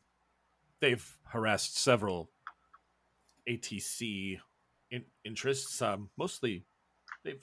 they've 0.85 1.18
harassed 1.28 1.78
several 1.78 2.30
ATC 3.49 4.39
in- 4.91 5.05
interests. 5.24 5.80
Um, 5.80 6.11
mostly, 6.16 6.64
they've 7.24 7.41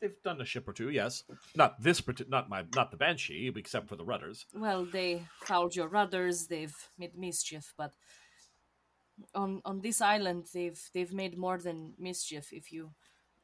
they've 0.00 0.20
done 0.24 0.40
a 0.40 0.44
ship 0.44 0.66
or 0.66 0.72
two. 0.72 0.90
Yes, 0.90 1.24
not 1.54 1.80
this, 1.80 2.00
parti- 2.00 2.24
not 2.28 2.48
my, 2.48 2.64
not 2.74 2.90
the 2.90 2.96
Banshee, 2.96 3.52
except 3.56 3.88
for 3.88 3.96
the 3.96 4.04
rudders. 4.04 4.46
Well, 4.52 4.84
they 4.84 5.22
fouled 5.42 5.76
your 5.76 5.88
rudders. 5.88 6.46
They've 6.48 6.76
made 6.98 7.16
mischief, 7.16 7.72
but 7.76 7.92
on 9.34 9.62
on 9.64 9.80
this 9.80 10.00
island, 10.00 10.46
they've 10.52 10.80
they've 10.92 11.12
made 11.12 11.38
more 11.38 11.58
than 11.58 11.94
mischief. 11.98 12.52
If 12.52 12.72
you, 12.72 12.90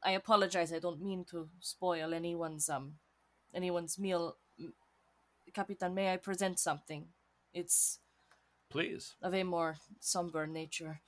I 0.02 0.12
apologize. 0.12 0.72
I 0.72 0.78
don't 0.78 1.02
mean 1.02 1.24
to 1.30 1.48
spoil 1.60 2.14
anyone's 2.14 2.68
um 2.68 2.94
anyone's 3.54 3.98
meal. 3.98 4.36
Capitan, 5.54 5.94
may 5.94 6.12
I 6.12 6.16
present 6.18 6.58
something? 6.58 7.06
It's 7.54 7.98
Please. 8.68 9.14
of 9.22 9.32
a 9.34 9.42
more 9.42 9.76
somber 10.00 10.46
nature. 10.46 11.00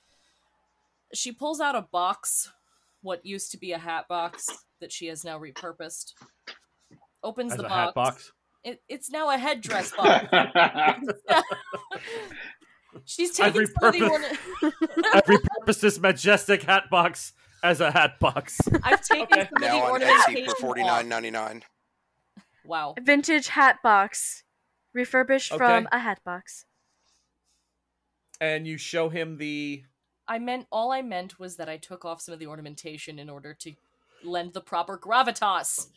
She 1.13 1.31
pulls 1.31 1.59
out 1.59 1.75
a 1.75 1.81
box, 1.81 2.51
what 3.01 3.25
used 3.25 3.51
to 3.51 3.57
be 3.57 3.73
a 3.73 3.77
hat 3.77 4.07
box 4.07 4.47
that 4.79 4.91
she 4.91 5.07
has 5.07 5.23
now 5.23 5.37
repurposed. 5.39 6.13
Opens 7.23 7.51
As 7.53 7.57
the 7.59 7.65
a 7.65 7.69
box. 7.69 7.85
hat 7.85 7.93
box. 7.95 8.31
It, 8.63 8.81
it's 8.89 9.09
now 9.11 9.29
a 9.29 9.37
headdress 9.37 9.91
box. 9.95 10.27
She's 13.05 13.39
I've 13.39 13.53
taking 13.53 13.67
the 13.81 13.89
repurposed- 13.91 14.73
I've 15.13 15.23
repurposed 15.25 15.79
this 15.81 15.99
majestic 15.99 16.63
hat 16.63 16.89
box 16.89 17.33
as 17.63 17.81
a 17.81 17.91
hat 17.91 18.19
box. 18.19 18.59
I've 18.83 19.01
taken 19.01 19.39
Okay. 19.39 19.49
some 19.49 19.55
of 19.55 19.61
the 19.61 19.67
Now 19.67 19.93
on 19.93 20.01
Etsy 20.01 20.09
ornamentation 20.09 20.49
for 20.49 20.55
forty 20.55 20.83
nine 20.83 21.09
ninety 21.09 21.31
nine. 21.31 21.63
Wow. 22.65 22.95
Vintage 23.01 23.47
hat 23.47 23.77
box. 23.83 24.43
Refurbished 24.93 25.53
from 25.53 25.87
a 25.91 25.99
hat 25.99 26.19
box. 26.25 26.65
And 28.41 28.65
you 28.65 28.77
show 28.77 29.09
him 29.09 29.37
the. 29.37 29.83
I 30.27 30.39
meant 30.39 30.67
all 30.71 30.91
I 30.91 31.01
meant 31.01 31.39
was 31.39 31.57
that 31.57 31.69
I 31.69 31.77
took 31.77 32.05
off 32.05 32.21
some 32.21 32.33
of 32.33 32.39
the 32.39 32.47
ornamentation 32.47 33.19
in 33.19 33.29
order 33.29 33.53
to 33.55 33.73
lend 34.23 34.53
the 34.53 34.61
proper 34.61 34.97
gravitas. 34.97 35.87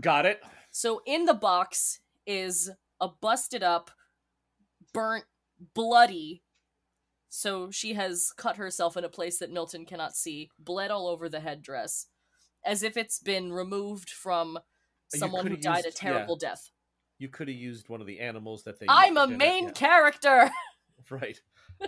Got 0.00 0.26
it. 0.26 0.42
So 0.70 1.02
in 1.06 1.24
the 1.24 1.34
box 1.34 2.00
is 2.26 2.70
a 3.00 3.08
busted 3.08 3.62
up, 3.62 3.90
burnt, 4.92 5.24
bloody. 5.74 6.42
So 7.28 7.70
she 7.70 7.94
has 7.94 8.32
cut 8.36 8.56
herself 8.56 8.96
in 8.96 9.04
a 9.04 9.08
place 9.08 9.38
that 9.38 9.52
Milton 9.52 9.84
cannot 9.84 10.16
see, 10.16 10.50
bled 10.58 10.90
all 10.90 11.08
over 11.08 11.28
the 11.28 11.40
headdress, 11.40 12.06
as 12.64 12.82
if 12.82 12.96
it's 12.96 13.18
been 13.18 13.52
removed 13.52 14.10
from 14.10 14.58
someone 15.14 15.46
who 15.46 15.56
died 15.56 15.84
a 15.84 15.88
used- 15.88 15.96
terrible 15.98 16.36
death. 16.36 16.70
You 17.18 17.28
could 17.28 17.48
have 17.48 17.56
used 17.56 17.88
one 17.88 18.00
of 18.00 18.06
the 18.06 18.20
animals 18.20 18.62
that 18.64 18.78
they. 18.78 18.86
I'm 18.88 19.16
a 19.16 19.26
main 19.26 19.64
Yeah. 19.64 19.70
character. 19.72 20.50
Right. 21.10 21.40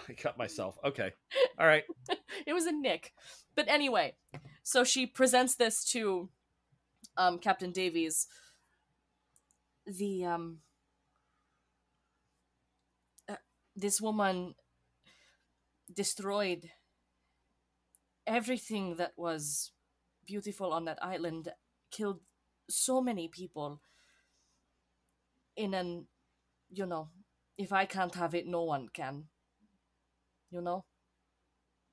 I 0.09 0.13
cut 0.15 0.39
myself. 0.39 0.79
Okay. 0.85 1.13
All 1.59 1.67
right. 1.67 1.83
it 2.47 2.53
was 2.55 2.65
a 2.65 2.73
nick. 2.73 3.13
But 3.55 3.69
anyway, 3.69 4.15
so 4.63 4.83
she 4.85 5.05
presents 5.05 5.57
this 5.57 5.85
to 5.87 6.31
um, 7.19 7.39
Captain 7.39 7.71
Davies. 7.73 8.29
The 9.85 10.25
um, 10.25 10.59
uh, 13.29 13.35
this 13.77 14.01
woman 14.01 14.55
destroyed 15.93 16.71
everything 18.27 18.97
that 18.97 19.13
was 19.17 19.73
beautiful 20.27 20.73
on 20.73 20.85
that 20.85 21.03
island, 21.03 21.49
killed 21.91 22.21
so 22.69 23.01
many 23.01 23.29
people. 23.29 23.81
In 25.57 25.75
an, 25.75 26.07
you 26.71 26.87
know, 26.87 27.09
if 27.59 27.73
I 27.73 27.85
can't 27.85 28.15
have 28.15 28.35
it, 28.35 28.47
no 28.47 28.63
one 28.63 28.89
can. 28.89 29.25
You 30.51 30.61
know 30.61 30.85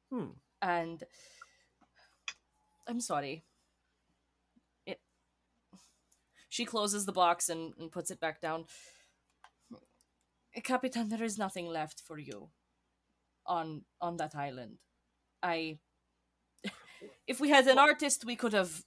Hmm. 0.09 0.29
and 0.61 1.03
I'm 2.87 3.01
sorry. 3.01 3.43
It. 4.85 4.99
She 6.49 6.65
closes 6.65 7.05
the 7.05 7.11
box 7.11 7.49
and, 7.49 7.73
and 7.77 7.91
puts 7.91 8.09
it 8.09 8.19
back 8.19 8.39
down. 8.41 8.65
Capitan, 10.63 11.09
there 11.09 11.23
is 11.23 11.37
nothing 11.37 11.67
left 11.67 12.01
for 12.01 12.17
you 12.17 12.49
on 13.47 13.83
on 14.01 14.17
that 14.17 14.35
island. 14.35 14.77
I. 15.41 15.79
If 17.27 17.39
we 17.39 17.49
had 17.49 17.67
an 17.67 17.77
artist, 17.77 18.25
we 18.25 18.35
could 18.35 18.53
have 18.53 18.83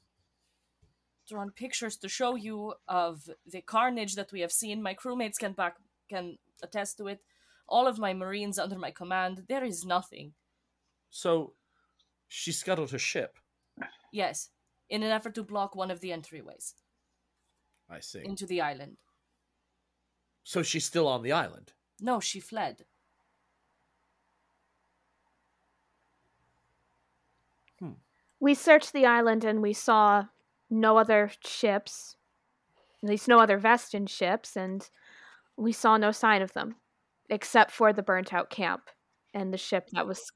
drawn 1.29 1.51
pictures 1.53 1.97
to 1.99 2.09
show 2.09 2.35
you 2.35 2.75
of 2.89 3.29
the 3.47 3.61
carnage 3.61 4.15
that 4.17 4.33
we 4.33 4.41
have 4.41 4.51
seen. 4.53 4.83
My 4.83 4.95
crewmates 4.95 5.39
can 5.39 5.53
back 5.53 5.77
can 6.09 6.39
attest 6.63 6.99
to 6.99 7.07
it. 7.07 7.21
All 7.69 7.87
of 7.87 7.99
my 7.99 8.13
marines 8.13 8.59
under 8.59 8.79
my 8.79 8.91
command. 8.91 9.45
There 9.49 9.65
is 9.65 9.85
nothing. 9.85 10.33
So, 11.11 11.55
she 12.29 12.53
scuttled 12.53 12.91
her 12.91 12.99
ship. 12.99 13.39
Yes, 14.13 14.51
in 14.89 15.03
an 15.03 15.11
effort 15.11 15.35
to 15.37 15.45
block 15.45 15.77
one 15.77 15.91
of 15.91 16.01
the 16.01 16.11
entryways 16.11 16.75
I 17.89 18.01
see. 18.01 18.23
into 18.25 18.47
the 18.47 18.61
island. 18.61 18.97
So 20.43 20.63
she's 20.63 20.85
still 20.85 21.07
on 21.07 21.23
the 21.23 21.33
island. 21.33 21.73
No, 22.01 22.19
she 22.19 22.41
fled. 22.41 22.85
We 28.41 28.55
searched 28.55 28.93
the 28.93 29.07
island 29.07 29.45
and 29.45 29.61
we 29.61 29.75
saw 29.75 30.25
no 30.71 30.97
other 30.97 31.31
ships, 31.45 32.17
at 33.03 33.09
least 33.09 33.29
no 33.29 33.39
other 33.39 33.59
Vesten 33.59 34.09
ships, 34.09 34.57
and 34.57 34.89
we 35.57 35.73
saw 35.73 35.99
no 35.99 36.11
sign 36.11 36.41
of 36.41 36.55
them, 36.55 36.77
except 37.29 37.71
for 37.71 37.93
the 37.93 38.03
burnt 38.03 38.33
out 38.33 38.49
camp 38.49 38.89
and 39.35 39.53
the 39.53 39.59
ship 39.59 39.91
that 39.93 40.07
was. 40.07 40.33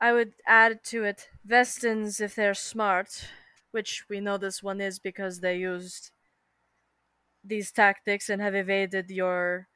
I 0.00 0.12
would 0.12 0.34
add 0.46 0.82
to 0.86 1.04
it 1.04 1.28
Vestens 1.44 2.20
if 2.20 2.34
they're 2.34 2.54
smart, 2.54 3.28
which 3.70 4.04
we 4.10 4.20
know 4.20 4.36
this 4.36 4.62
one 4.62 4.80
is 4.80 4.98
because 4.98 5.40
they 5.40 5.56
used 5.56 6.10
these 7.44 7.70
tactics 7.70 8.28
and 8.28 8.42
have 8.42 8.54
evaded 8.54 9.10
your 9.10 9.68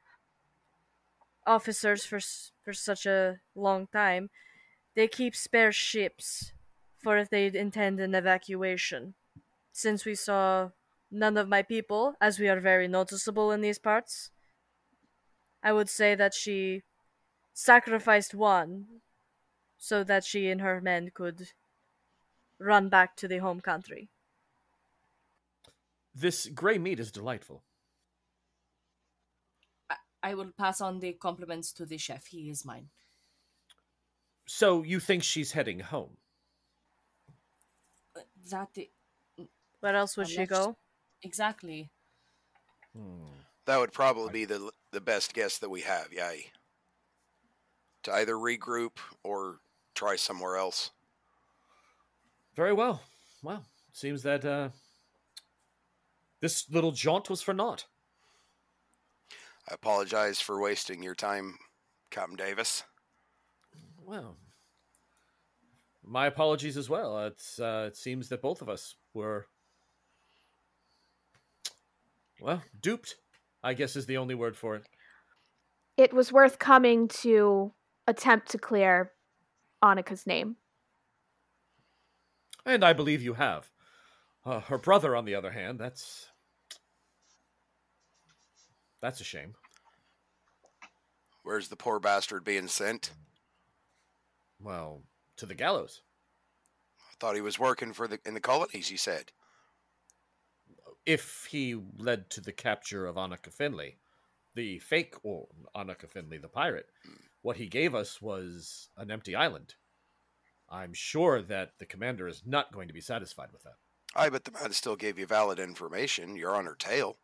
officers 1.47 2.05
for 2.05 2.19
for 2.63 2.73
such 2.73 3.05
a 3.05 3.39
long 3.55 3.87
time. 3.87 4.29
They 4.95 5.07
keep 5.07 5.35
spare 5.35 5.71
ships 5.71 6.51
for 7.01 7.17
if 7.17 7.29
they 7.29 7.47
intend 7.47 7.99
an 7.99 8.15
evacuation. 8.15 9.15
Since 9.71 10.05
we 10.05 10.15
saw 10.15 10.71
none 11.11 11.37
of 11.37 11.47
my 11.49 11.63
people, 11.63 12.15
as 12.21 12.39
we 12.39 12.49
are 12.49 12.59
very 12.59 12.87
noticeable 12.87 13.51
in 13.51 13.61
these 13.61 13.79
parts, 13.79 14.31
I 15.63 15.73
would 15.73 15.89
say 15.89 16.13
that 16.15 16.33
she 16.33 16.83
sacrificed 17.53 18.35
one 18.35 19.01
so 19.77 20.03
that 20.03 20.25
she 20.25 20.49
and 20.49 20.61
her 20.61 20.81
men 20.81 21.11
could 21.11 21.53
run 22.59 22.87
back 22.89 23.17
to 23.17 23.27
the 23.27 23.39
home 23.39 23.59
country. 23.59 24.09
This 26.15 26.47
gray 26.47 26.77
meat 26.77 27.01
is 27.01 27.11
delightful. 27.11 27.65
I 30.23 30.33
will 30.33 30.51
pass 30.51 30.81
on 30.81 30.99
the 30.99 31.13
compliments 31.13 31.71
to 31.73 31.85
the 31.85 31.97
chef. 31.99 32.27
He 32.27 32.49
is 32.49 32.65
mine. 32.65 32.89
So 34.45 34.83
you 34.83 34.99
think 34.99 35.23
she's 35.23 35.53
heading 35.53 35.79
home? 35.79 36.20
That 38.49 38.69
i- 38.77 38.89
Where 39.79 39.95
else 39.95 40.17
would 40.17 40.27
she 40.27 40.45
go? 40.45 40.77
exactly. 41.23 41.89
Hmm. 42.95 43.27
That 43.65 43.77
would 43.77 43.93
probably 43.93 44.31
be 44.33 44.45
the 44.45 44.71
the 44.91 45.01
best 45.01 45.33
guess 45.33 45.57
that 45.59 45.69
we 45.69 45.81
have. 45.81 46.11
Yay. 46.11 46.51
To 48.03 48.13
either 48.13 48.33
regroup 48.33 48.97
or 49.23 49.59
try 49.93 50.15
somewhere 50.15 50.57
else. 50.57 50.91
Very 52.55 52.73
well. 52.73 53.03
Well, 53.43 53.65
seems 53.93 54.23
that 54.23 54.43
uh, 54.43 54.69
this 56.41 56.69
little 56.69 56.91
jaunt 56.91 57.29
was 57.29 57.41
for 57.41 57.53
naught. 57.53 57.85
I 59.69 59.73
apologize 59.75 60.41
for 60.41 60.59
wasting 60.59 61.03
your 61.03 61.15
time, 61.15 61.57
Captain 62.09 62.35
Davis. 62.35 62.83
Well, 64.03 64.35
my 66.03 66.27
apologies 66.27 66.77
as 66.77 66.89
well. 66.89 67.25
It's 67.25 67.59
uh, 67.59 67.85
it 67.87 67.97
seems 67.97 68.29
that 68.29 68.41
both 68.41 68.61
of 68.61 68.69
us 68.69 68.95
were 69.13 69.47
well 72.39 72.63
duped. 72.81 73.15
I 73.63 73.73
guess 73.73 73.95
is 73.95 74.07
the 74.07 74.17
only 74.17 74.35
word 74.35 74.57
for 74.57 74.75
it. 74.75 74.83
It 75.97 76.13
was 76.13 76.31
worth 76.31 76.57
coming 76.57 77.07
to 77.09 77.73
attempt 78.07 78.49
to 78.51 78.57
clear 78.57 79.11
Annika's 79.83 80.25
name. 80.25 80.55
And 82.65 82.83
I 82.83 82.93
believe 82.93 83.21
you 83.21 83.35
have. 83.35 83.69
Uh, 84.43 84.59
her 84.61 84.77
brother, 84.77 85.15
on 85.15 85.25
the 85.25 85.35
other 85.35 85.51
hand, 85.51 85.79
that's 85.79 86.27
that's 89.01 89.21
a 89.21 89.23
shame. 89.23 89.53
Where's 91.43 91.69
the 91.69 91.75
poor 91.75 91.99
bastard 91.99 92.43
being 92.43 92.67
sent? 92.67 93.11
Well, 94.59 95.01
to 95.41 95.47
the 95.47 95.55
gallows. 95.55 96.01
I 97.09 97.13
thought 97.19 97.35
he 97.35 97.41
was 97.41 97.59
working 97.59 97.93
for 97.93 98.07
the 98.07 98.19
in 98.25 98.33
the 98.35 98.39
colonies. 98.39 98.87
He 98.87 98.97
said. 98.97 99.31
If 101.03 101.47
he 101.49 101.75
led 101.97 102.29
to 102.29 102.41
the 102.41 102.51
capture 102.51 103.07
of 103.07 103.15
Annika 103.15 103.51
Finley, 103.51 103.97
the 104.53 104.77
fake 104.77 105.15
or 105.23 105.47
Annika 105.75 106.07
Finley, 106.07 106.37
the 106.37 106.47
pirate, 106.47 106.85
what 107.41 107.57
he 107.57 107.65
gave 107.65 107.95
us 107.95 108.21
was 108.21 108.89
an 108.97 109.09
empty 109.09 109.35
island. 109.35 109.73
I'm 110.69 110.93
sure 110.93 111.41
that 111.41 111.71
the 111.79 111.87
commander 111.87 112.27
is 112.27 112.43
not 112.45 112.71
going 112.71 112.87
to 112.87 112.93
be 112.93 113.01
satisfied 113.01 113.51
with 113.51 113.63
that. 113.63 113.77
I 114.15 114.29
but 114.29 114.43
the 114.43 114.51
man 114.51 114.71
still 114.73 114.95
gave 114.95 115.17
you 115.17 115.25
valid 115.25 115.59
information. 115.59 116.35
You're 116.35 116.55
on 116.55 116.65
her 116.65 116.75
tail. 116.75 117.17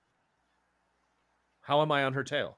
How 1.61 1.83
am 1.83 1.91
I 1.91 2.03
on 2.03 2.13
her 2.13 2.23
tail? 2.23 2.57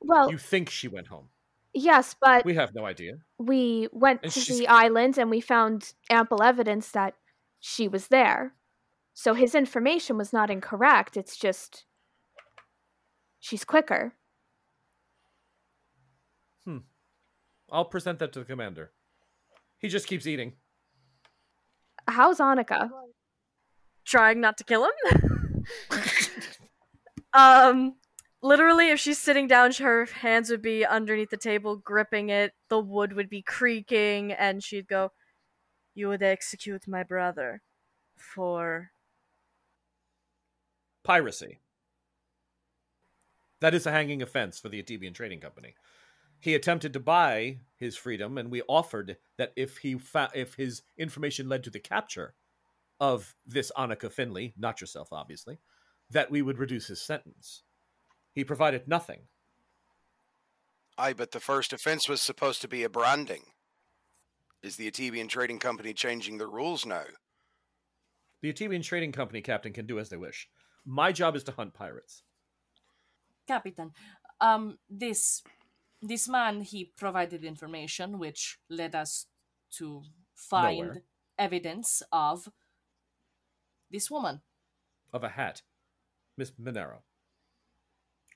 Well, 0.00 0.32
You 0.32 0.38
think 0.38 0.68
she 0.68 0.88
went 0.88 1.06
home? 1.06 1.28
Yes, 1.74 2.14
but 2.20 2.44
We 2.44 2.54
have 2.54 2.74
no 2.74 2.84
idea. 2.86 3.14
we 3.38 3.88
went 3.92 4.20
And 4.22 4.32
to 4.32 4.40
she's- 4.40 4.58
the 4.58 4.68
island 4.68 5.18
and 5.18 5.30
we 5.30 5.40
found 5.40 5.92
ample 6.10 6.42
evidence 6.42 6.90
that 6.92 7.14
she 7.60 7.88
was 7.88 8.08
there. 8.08 8.54
So 9.12 9.34
his 9.34 9.54
information 9.54 10.16
was 10.16 10.32
not 10.32 10.50
incorrect. 10.50 11.16
It's 11.16 11.36
just 11.36 11.84
she's 13.40 13.64
quicker. 13.64 14.14
Hmm. 16.64 16.78
I'll 17.70 17.84
present 17.84 18.18
that 18.20 18.32
to 18.32 18.40
the 18.40 18.44
commander. 18.44 18.92
He 19.78 19.88
just 19.88 20.06
keeps 20.06 20.26
eating. 20.26 20.54
How's 22.08 22.38
Annika? 22.38 22.90
Trying 24.04 24.40
not 24.40 24.56
to 24.58 24.64
kill 24.64 24.84
him. 24.84 25.64
um, 27.32 27.94
literally, 28.44 28.90
if 28.90 29.00
she's 29.00 29.18
sitting 29.18 29.48
down, 29.48 29.72
her 29.72 30.04
hands 30.04 30.50
would 30.50 30.62
be 30.62 30.84
underneath 30.86 31.30
the 31.30 31.36
table, 31.36 31.76
gripping 31.76 32.28
it. 32.28 32.52
The 32.68 32.78
wood 32.78 33.14
would 33.14 33.28
be 33.28 33.42
creaking, 33.42 34.32
and 34.32 34.62
she'd 34.62 34.86
go, 34.86 35.10
"You 35.94 36.08
would 36.08 36.22
execute 36.22 36.86
my 36.86 37.02
brother 37.02 37.62
for 38.16 38.92
Piracy. 41.02 41.60
That 43.60 43.74
is 43.74 43.86
a 43.86 43.92
hanging 43.92 44.22
offense 44.22 44.58
for 44.58 44.68
the 44.68 44.82
Atabean 44.82 45.14
Trading 45.14 45.40
Company. 45.40 45.74
He 46.40 46.54
attempted 46.54 46.92
to 46.92 47.00
buy 47.00 47.60
his 47.76 47.96
freedom, 47.96 48.36
and 48.38 48.50
we 48.50 48.62
offered 48.62 49.18
that 49.36 49.52
if 49.56 49.78
he 49.78 49.98
fa- 49.98 50.30
if 50.34 50.54
his 50.54 50.82
information 50.96 51.48
led 51.48 51.64
to 51.64 51.70
the 51.70 51.80
capture 51.80 52.34
of 53.00 53.36
this 53.46 53.72
Annika 53.76 54.10
Finley, 54.10 54.54
not 54.56 54.80
yourself, 54.80 55.12
obviously, 55.12 55.58
that 56.10 56.30
we 56.30 56.42
would 56.42 56.58
reduce 56.58 56.88
his 56.88 57.02
sentence. 57.02 57.64
He 58.34 58.44
provided 58.44 58.88
nothing. 58.88 59.20
I 60.98 61.12
but 61.12 61.30
the 61.32 61.40
first 61.40 61.72
offense 61.72 62.08
was 62.08 62.20
supposed 62.20 62.60
to 62.62 62.68
be 62.68 62.82
a 62.82 62.88
branding. 62.88 63.44
Is 64.62 64.76
the 64.76 64.90
Atabean 64.90 65.28
Trading 65.28 65.58
Company 65.58 65.92
changing 65.92 66.38
the 66.38 66.46
rules 66.46 66.86
now? 66.86 67.04
The 68.42 68.52
Atabean 68.52 68.82
Trading 68.82 69.12
Company 69.12 69.40
captain 69.40 69.72
can 69.72 69.86
do 69.86 69.98
as 69.98 70.08
they 70.08 70.16
wish. 70.16 70.48
My 70.84 71.12
job 71.12 71.36
is 71.36 71.44
to 71.44 71.52
hunt 71.52 71.74
pirates. 71.74 72.22
Captain, 73.46 73.92
um, 74.40 74.78
this 74.88 75.42
this 76.00 76.28
man 76.28 76.60
he 76.62 76.92
provided 76.96 77.44
information 77.44 78.18
which 78.18 78.58
led 78.68 78.94
us 78.94 79.26
to 79.78 80.02
find 80.34 80.78
Nowhere. 80.78 81.02
evidence 81.38 82.02
of 82.12 82.48
this 83.90 84.10
woman. 84.10 84.42
of 85.12 85.24
a 85.24 85.30
hat, 85.30 85.62
Miss 86.36 86.50
Monero. 86.52 87.02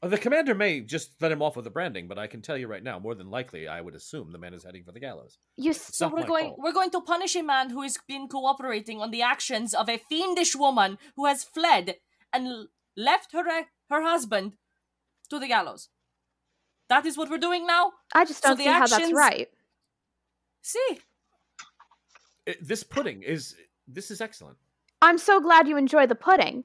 Uh, 0.02 0.08
The 0.08 0.18
commander 0.18 0.54
may 0.54 0.80
just 0.80 1.20
let 1.20 1.32
him 1.32 1.42
off 1.42 1.56
with 1.56 1.64
the 1.64 1.70
branding, 1.70 2.06
but 2.08 2.18
I 2.18 2.26
can 2.26 2.40
tell 2.42 2.56
you 2.56 2.66
right 2.68 2.82
now, 2.82 2.98
more 2.98 3.14
than 3.14 3.30
likely, 3.30 3.66
I 3.68 3.80
would 3.80 3.94
assume 3.94 4.30
the 4.30 4.38
man 4.38 4.54
is 4.54 4.64
heading 4.64 4.84
for 4.84 4.92
the 4.92 5.00
gallows. 5.00 5.38
You 5.56 5.72
So 5.72 6.08
we're 6.08 6.24
going 6.24 6.46
fault. 6.46 6.58
we're 6.60 6.72
going 6.72 6.90
to 6.90 7.00
punish 7.00 7.34
a 7.36 7.42
man 7.42 7.70
who 7.70 7.82
has 7.82 7.96
been 8.06 8.28
cooperating 8.28 9.00
on 9.00 9.10
the 9.10 9.22
actions 9.22 9.74
of 9.74 9.88
a 9.88 9.98
fiendish 9.98 10.54
woman 10.54 10.98
who 11.16 11.26
has 11.26 11.42
fled 11.44 11.96
and 12.32 12.68
left 12.96 13.32
her 13.32 13.44
her 13.90 14.02
husband 14.02 14.52
to 15.30 15.38
the 15.38 15.48
gallows. 15.48 15.88
That 16.88 17.04
is 17.04 17.18
what 17.18 17.28
we're 17.30 17.38
doing 17.38 17.66
now. 17.66 17.92
I 18.14 18.24
just 18.24 18.42
don't 18.42 18.56
the 18.56 18.64
see 18.64 18.70
how 18.70 18.86
that's 18.86 19.12
right. 19.12 19.48
See, 20.62 21.00
It- 22.46 22.66
this 22.66 22.82
pudding 22.84 23.22
is 23.22 23.56
this 23.86 24.10
is 24.10 24.20
excellent. 24.20 24.58
I'm 25.02 25.18
so 25.18 25.40
glad 25.40 25.68
you 25.68 25.76
enjoy 25.76 26.06
the 26.06 26.14
pudding. 26.14 26.64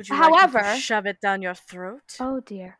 Would 0.00 0.08
you 0.08 0.14
like 0.18 0.32
to 0.32 0.38
However- 0.38 0.76
shove 0.80 1.04
it 1.04 1.20
down 1.20 1.42
your 1.42 1.52
throat? 1.54 2.16
Oh 2.18 2.40
dear. 2.40 2.78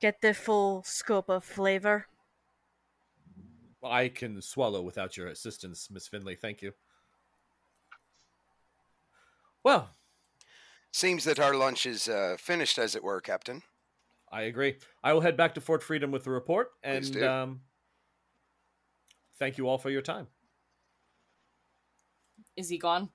Get 0.00 0.22
the 0.22 0.32
full 0.32 0.82
scope 0.82 1.28
of 1.28 1.44
flavor. 1.44 2.06
I 3.84 4.08
can 4.08 4.40
swallow 4.40 4.80
without 4.80 5.14
your 5.18 5.26
assistance, 5.26 5.90
Miss 5.90 6.08
Finley. 6.08 6.36
Thank 6.36 6.62
you. 6.62 6.72
Well, 9.62 9.90
Seems 10.90 11.24
that 11.24 11.38
our 11.38 11.54
lunch 11.54 11.84
is 11.84 12.08
uh, 12.08 12.36
finished, 12.38 12.78
as 12.78 12.94
it 12.94 13.04
were, 13.04 13.20
Captain. 13.20 13.62
I 14.30 14.42
agree. 14.42 14.76
I 15.04 15.12
will 15.12 15.20
head 15.20 15.36
back 15.36 15.54
to 15.56 15.60
Fort 15.60 15.82
Freedom 15.82 16.10
with 16.10 16.24
the 16.24 16.30
report, 16.30 16.70
and 16.82 17.12
do. 17.12 17.26
um, 17.28 17.60
thank 19.38 19.58
you 19.58 19.68
all 19.68 19.76
for 19.78 19.90
your 19.90 20.02
time. 20.02 20.28
is 22.56 22.68
he 22.70 22.78
gone? 22.78 23.10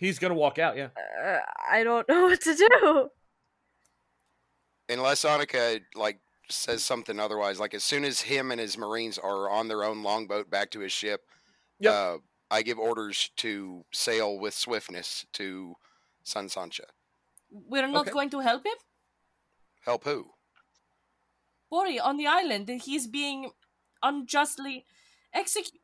He's 0.00 0.18
gonna 0.18 0.34
walk 0.34 0.58
out. 0.58 0.76
Yeah. 0.76 0.88
Uh, 1.22 1.38
I 1.70 1.84
don't 1.84 2.08
know 2.08 2.22
what 2.28 2.40
to 2.40 2.54
do. 2.56 3.08
Unless 4.88 5.24
Annika 5.24 5.80
like 5.94 6.18
says 6.48 6.82
something 6.84 7.20
otherwise, 7.20 7.60
like 7.60 7.74
as 7.74 7.84
soon 7.84 8.04
as 8.04 8.22
him 8.22 8.50
and 8.50 8.58
his 8.60 8.76
marines 8.76 9.18
are 9.18 9.48
on 9.48 9.68
their 9.68 9.84
own 9.84 10.02
longboat 10.02 10.50
back 10.50 10.70
to 10.72 10.80
his 10.80 10.90
ship, 10.90 11.20
Yep. 11.78 11.92
uh, 11.94 12.16
I 12.50 12.62
give 12.62 12.78
orders 12.78 13.30
to 13.36 13.84
sail 13.92 14.38
with 14.38 14.54
swiftness 14.54 15.26
to 15.34 15.74
San 16.24 16.48
Sancha. 16.48 16.84
We're 17.50 17.86
not 17.86 18.02
Okay. 18.02 18.10
going 18.12 18.30
to 18.30 18.40
help 18.40 18.64
him. 18.66 18.74
Help 19.84 20.04
who? 20.04 20.30
Bori 21.70 22.00
on 22.00 22.16
the 22.16 22.26
island, 22.26 22.68
he's 22.68 23.06
being 23.06 23.52
unjustly 24.02 24.86
executed. 25.32 25.79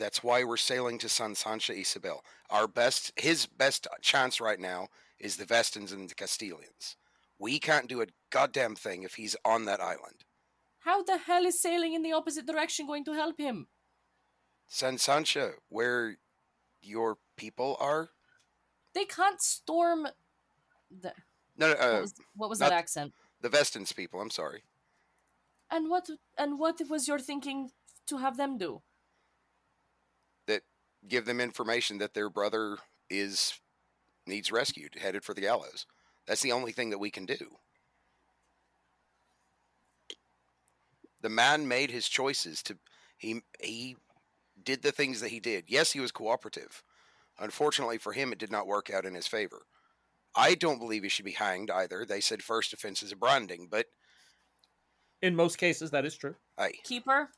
That's 0.00 0.24
why 0.24 0.44
we're 0.44 0.56
sailing 0.56 0.96
to 1.00 1.10
San 1.10 1.34
Sancha, 1.34 1.74
Isabel. 1.78 2.24
Our 2.48 2.66
best, 2.66 3.12
his 3.16 3.44
best 3.44 3.86
chance 4.00 4.40
right 4.40 4.58
now 4.58 4.88
is 5.18 5.36
the 5.36 5.44
Vestens 5.44 5.92
and 5.92 6.08
the 6.08 6.14
Castilians. 6.14 6.96
We 7.38 7.58
can't 7.58 7.86
do 7.86 8.00
a 8.00 8.06
goddamn 8.30 8.76
thing 8.76 9.02
if 9.02 9.14
he's 9.16 9.36
on 9.44 9.66
that 9.66 9.78
island. 9.80 10.24
How 10.80 11.02
the 11.02 11.18
hell 11.18 11.44
is 11.44 11.60
sailing 11.60 11.92
in 11.92 12.02
the 12.02 12.12
opposite 12.14 12.46
direction 12.46 12.86
going 12.86 13.04
to 13.04 13.12
help 13.12 13.38
him? 13.38 13.68
San 14.68 14.96
Sancha, 14.96 15.52
where 15.68 16.16
your 16.80 17.18
people 17.36 17.76
are? 17.78 18.08
They 18.94 19.04
can't 19.04 19.40
storm 19.42 20.08
the. 20.90 21.12
No, 21.58 21.68
no, 21.68 21.74
What 21.74 21.82
uh, 21.82 22.00
was, 22.00 22.14
what 22.34 22.48
was 22.48 22.58
that 22.60 22.72
accent? 22.72 23.12
the 23.42 23.50
Vestens 23.50 23.92
people. 23.92 24.22
I'm 24.22 24.30
sorry. 24.30 24.62
And 25.70 25.90
what 25.90 26.08
and 26.38 26.58
what 26.58 26.80
was 26.88 27.06
your 27.06 27.18
thinking 27.18 27.70
to 28.06 28.16
have 28.16 28.38
them 28.38 28.56
do? 28.56 28.80
That 31.02 31.08
give 31.08 31.24
them 31.24 31.40
information 31.40 31.98
that 31.98 32.14
their 32.14 32.30
brother 32.30 32.78
is 33.08 33.54
needs 34.26 34.52
rescued, 34.52 34.96
headed 35.00 35.24
for 35.24 35.34
the 35.34 35.40
gallows. 35.40 35.86
That's 36.26 36.42
the 36.42 36.52
only 36.52 36.72
thing 36.72 36.90
that 36.90 36.98
we 36.98 37.10
can 37.10 37.26
do. 37.26 37.56
The 41.22 41.28
man 41.28 41.68
made 41.68 41.90
his 41.90 42.08
choices 42.08 42.62
to 42.64 42.78
he 43.18 43.42
he 43.60 43.96
did 44.62 44.82
the 44.82 44.92
things 44.92 45.20
that 45.20 45.30
he 45.30 45.40
did. 45.40 45.64
Yes, 45.68 45.92
he 45.92 46.00
was 46.00 46.12
cooperative. 46.12 46.82
Unfortunately 47.38 47.98
for 47.98 48.12
him, 48.12 48.32
it 48.32 48.38
did 48.38 48.50
not 48.50 48.66
work 48.66 48.90
out 48.90 49.04
in 49.06 49.14
his 49.14 49.26
favor. 49.26 49.62
I 50.34 50.54
don't 50.54 50.78
believe 50.78 51.02
he 51.02 51.08
should 51.08 51.24
be 51.24 51.32
hanged 51.32 51.70
either. 51.70 52.04
They 52.04 52.20
said 52.20 52.42
first 52.42 52.72
offense 52.72 53.02
is 53.02 53.12
a 53.12 53.16
branding, 53.16 53.68
but 53.70 53.86
In 55.22 55.34
most 55.36 55.56
cases, 55.56 55.90
that 55.90 56.04
is 56.06 56.16
true. 56.16 56.36
I 56.56 56.72
Keeper, 56.84 57.30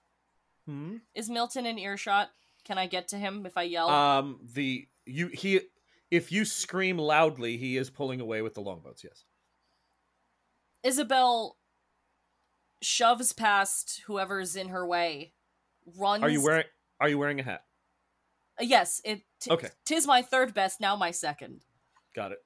Hmm. 0.66 0.98
is 1.14 1.28
Milton 1.28 1.66
in 1.66 1.78
earshot? 1.78 2.30
Can 2.64 2.78
I 2.78 2.86
get 2.86 3.08
to 3.08 3.18
him 3.18 3.44
if 3.46 3.56
I 3.56 3.62
yell? 3.62 3.88
Um, 3.90 4.40
the 4.54 4.86
you 5.04 5.28
he 5.28 5.60
if 6.10 6.30
you 6.30 6.44
scream 6.44 6.98
loudly, 6.98 7.56
he 7.56 7.76
is 7.76 7.90
pulling 7.90 8.20
away 8.20 8.42
with 8.42 8.54
the 8.54 8.60
longboats. 8.60 9.02
Yes. 9.04 9.24
Isabel 10.82 11.56
shoves 12.80 13.32
past 13.32 14.02
whoever's 14.06 14.56
in 14.56 14.68
her 14.68 14.86
way. 14.86 15.34
Runs. 15.96 16.22
Are 16.22 16.28
you 16.28 16.42
wearing 16.42 16.64
Are 17.00 17.08
you 17.08 17.18
wearing 17.18 17.40
a 17.40 17.42
hat? 17.42 17.64
Uh, 18.60 18.64
Yes. 18.64 19.00
It. 19.04 19.22
T- 19.40 19.50
Okay. 19.50 19.68
Tis 19.84 20.06
my 20.06 20.22
third 20.22 20.54
best. 20.54 20.80
Now 20.80 20.94
my 20.96 21.10
second. 21.10 21.62
Got 22.14 22.32
it. 22.32 22.38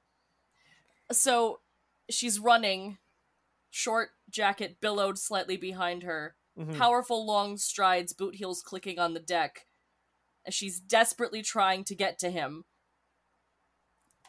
So, 1.12 1.60
she's 2.10 2.38
running. 2.38 2.98
Short 3.70 4.10
jacket 4.30 4.80
billowed 4.80 5.18
slightly 5.18 5.56
behind 5.56 6.02
her. 6.04 6.36
Mhm. 6.58 6.78
Powerful 6.78 7.26
long 7.26 7.58
strides, 7.58 8.12
boot 8.14 8.36
heels 8.36 8.62
clicking 8.62 8.98
on 8.98 9.12
the 9.12 9.20
deck. 9.20 9.66
As 10.46 10.54
she's 10.54 10.80
desperately 10.80 11.42
trying 11.42 11.84
to 11.84 11.94
get 11.94 12.18
to 12.20 12.30
him. 12.30 12.64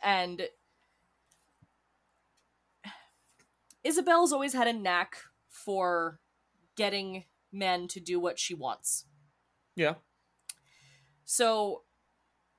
And 0.04 0.48
Isabel's 3.84 4.34
always 4.34 4.54
had 4.54 4.68
a 4.68 4.74
knack 4.74 5.18
for 5.50 6.20
getting 6.76 7.26
men 7.52 7.88
to 7.90 8.00
do 8.00 8.20
what 8.20 8.40
she 8.40 8.54
wants. 8.54 9.06
Yeah. 9.76 9.96
So 11.26 11.84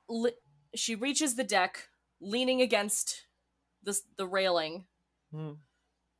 li- 0.08 0.32
she 0.74 0.94
reaches 0.94 1.34
the 1.34 1.44
deck, 1.44 1.88
leaning 2.20 2.60
against 2.60 3.26
the 3.82 3.98
the 4.16 4.26
railing. 4.26 4.86
Hmm. 5.32 5.52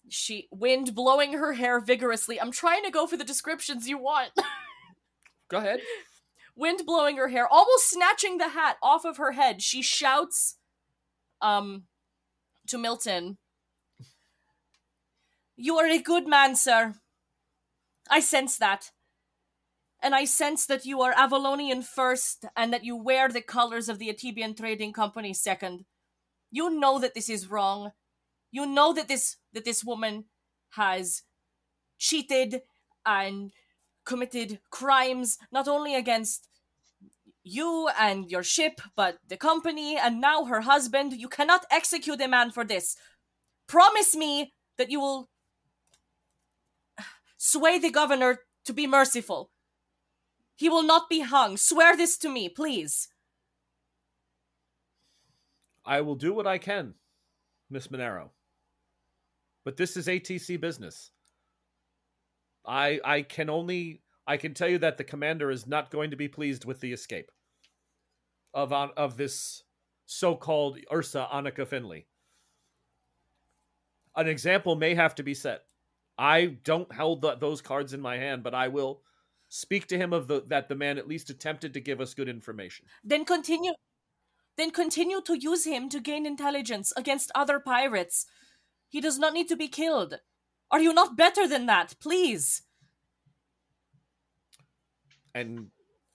She 0.08 0.48
wind 0.50 0.94
blowing 0.94 1.34
her 1.34 1.54
hair 1.54 1.80
vigorously. 1.80 2.40
I'm 2.40 2.52
trying 2.52 2.84
to 2.84 2.90
go 2.90 3.06
for 3.06 3.16
the 3.16 3.24
descriptions 3.24 3.88
you 3.88 3.98
want. 3.98 4.30
Go 5.48 5.58
ahead. 5.58 5.80
Wind 6.58 6.82
blowing 6.84 7.16
her 7.18 7.28
hair, 7.28 7.46
almost 7.46 7.88
snatching 7.88 8.38
the 8.38 8.48
hat 8.48 8.78
off 8.82 9.04
of 9.04 9.16
her 9.16 9.32
head. 9.32 9.62
She 9.62 9.80
shouts 9.80 10.56
um 11.40 11.84
to 12.66 12.76
Milton, 12.76 13.38
"You 15.56 15.78
are 15.78 15.86
a 15.86 15.98
good 16.02 16.26
man, 16.26 16.56
sir. 16.56 16.94
I 18.10 18.20
sense 18.20 18.58
that. 18.58 18.90
And 20.00 20.14
I 20.14 20.24
sense 20.24 20.66
that 20.66 20.84
you 20.84 21.00
are 21.02 21.12
Avalonian 21.12 21.84
first 21.84 22.44
and 22.56 22.72
that 22.72 22.84
you 22.84 22.96
wear 22.96 23.28
the 23.28 23.40
colors 23.40 23.88
of 23.88 23.98
the 23.98 24.08
Atabean 24.12 24.56
Trading 24.56 24.92
Company 24.92 25.34
second. 25.34 25.84
You 26.50 26.70
know 26.70 26.98
that 26.98 27.14
this 27.14 27.28
is 27.28 27.50
wrong. 27.50 27.92
You 28.50 28.66
know 28.66 28.92
that 28.94 29.06
this 29.06 29.36
that 29.52 29.64
this 29.64 29.84
woman 29.84 30.24
has 30.70 31.22
cheated 31.98 32.62
and 33.04 33.52
committed 34.08 34.58
crimes 34.70 35.36
not 35.52 35.68
only 35.68 35.94
against 35.94 36.48
you 37.44 37.88
and 38.00 38.30
your 38.30 38.42
ship, 38.42 38.80
but 38.96 39.18
the 39.28 39.36
company 39.36 39.98
and 39.98 40.18
now 40.18 40.46
her 40.46 40.62
husband. 40.62 41.12
You 41.12 41.28
cannot 41.28 41.66
execute 41.70 42.20
a 42.22 42.26
man 42.26 42.50
for 42.50 42.64
this. 42.64 42.96
Promise 43.66 44.16
me 44.16 44.54
that 44.78 44.90
you 44.90 44.98
will 44.98 45.28
sway 47.36 47.78
the 47.78 47.90
governor 47.90 48.38
to 48.64 48.72
be 48.72 48.86
merciful. 48.86 49.50
He 50.56 50.70
will 50.70 50.82
not 50.82 51.10
be 51.10 51.20
hung. 51.20 51.58
Swear 51.58 51.94
this 51.94 52.16
to 52.18 52.30
me, 52.30 52.48
please. 52.48 53.08
I 55.84 56.00
will 56.00 56.16
do 56.16 56.32
what 56.32 56.46
I 56.46 56.58
can, 56.58 56.94
Miss 57.70 57.88
Monero. 57.88 58.30
But 59.64 59.76
this 59.76 59.96
is 59.98 60.06
ATC 60.06 60.58
business. 60.58 61.10
I 62.68 63.00
I 63.04 63.22
can 63.22 63.48
only 63.48 64.02
I 64.26 64.36
can 64.36 64.52
tell 64.52 64.68
you 64.68 64.78
that 64.78 64.98
the 64.98 65.04
commander 65.04 65.50
is 65.50 65.66
not 65.66 65.90
going 65.90 66.10
to 66.10 66.16
be 66.16 66.28
pleased 66.28 66.66
with 66.66 66.80
the 66.80 66.92
escape 66.92 67.32
of 68.52 68.72
on 68.72 68.90
of 68.96 69.16
this 69.16 69.64
so-called 70.06 70.78
Ursa 70.92 71.26
Annika 71.32 71.66
Finley. 71.66 72.06
An 74.14 74.28
example 74.28 74.76
may 74.76 74.94
have 74.94 75.14
to 75.16 75.22
be 75.22 75.34
set. 75.34 75.64
I 76.18 76.58
don't 76.64 76.92
hold 76.92 77.22
th- 77.22 77.40
those 77.40 77.60
cards 77.60 77.94
in 77.94 78.00
my 78.00 78.16
hand, 78.16 78.42
but 78.42 78.54
I 78.54 78.68
will 78.68 79.02
speak 79.48 79.86
to 79.88 79.96
him 79.96 80.12
of 80.12 80.28
the 80.28 80.44
that 80.48 80.68
the 80.68 80.74
man 80.74 80.98
at 80.98 81.08
least 81.08 81.30
attempted 81.30 81.72
to 81.74 81.80
give 81.80 82.00
us 82.00 82.14
good 82.14 82.28
information. 82.28 82.86
Then 83.02 83.24
continue 83.24 83.72
then 84.56 84.72
continue 84.72 85.22
to 85.22 85.38
use 85.38 85.64
him 85.64 85.88
to 85.88 86.00
gain 86.00 86.26
intelligence 86.26 86.92
against 86.96 87.30
other 87.34 87.60
pirates. 87.60 88.26
He 88.88 89.00
does 89.00 89.18
not 89.18 89.32
need 89.32 89.48
to 89.48 89.56
be 89.56 89.68
killed. 89.68 90.18
Are 90.70 90.80
you 90.80 90.92
not 90.92 91.16
better 91.16 91.48
than 91.48 91.66
that? 91.66 91.94
Please. 92.00 92.62
And 95.34 95.68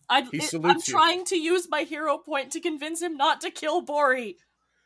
I, 0.09 0.21
He 0.31 0.41
I'm 0.41 0.47
salutes 0.47 0.87
you. 0.87 0.93
trying 0.93 1.25
to 1.25 1.35
use 1.37 1.67
my 1.69 1.83
hero 1.83 2.17
point 2.17 2.51
to 2.51 2.59
convince 2.59 3.01
him 3.01 3.15
not 3.17 3.41
to 3.41 3.51
kill 3.51 3.81
Bori. 3.81 4.37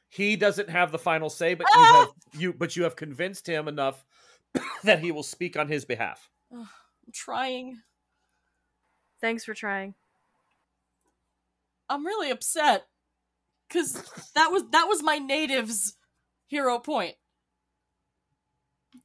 he 0.10 0.36
doesn't 0.36 0.70
have 0.70 0.92
the 0.92 1.00
final 1.00 1.30
say, 1.30 1.54
but 1.54 1.66
you 1.68 1.80
Ah! 1.82 2.00
have 2.34 2.42
you 2.42 2.54
but 2.54 2.76
you 2.76 2.84
have 2.84 2.96
convinced 2.96 3.48
him 3.48 3.68
enough 3.68 4.06
that 4.84 5.00
he 5.00 5.12
will 5.12 5.24
speak 5.24 5.58
on 5.58 5.68
his 5.68 5.86
behalf. 5.86 6.30
I'm 6.52 6.68
trying. 7.14 7.82
Thanks 9.20 9.44
for 9.44 9.54
trying. 9.54 9.96
I'm 11.90 12.06
really 12.06 12.30
upset 12.30 12.86
because 13.68 13.94
that 14.36 14.52
was 14.52 14.64
that 14.72 14.88
was 14.88 15.02
my 15.04 15.18
native's 15.18 15.96
hero 16.48 16.80
point. 16.80 17.16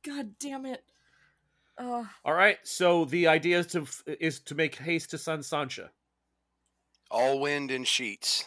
God 0.04 0.38
damn 0.38 0.66
it! 0.66 0.84
All 1.78 2.06
right, 2.26 2.58
so 2.64 3.04
the 3.06 3.26
idea 3.28 3.58
is 3.58 3.66
to 3.68 3.86
is 4.06 4.40
to 4.40 4.54
make 4.54 4.76
haste 4.76 5.10
to 5.10 5.18
Sun 5.18 5.42
Sancha. 5.42 5.90
all 7.10 7.40
wind 7.40 7.70
and 7.70 7.86
sheets. 7.86 8.44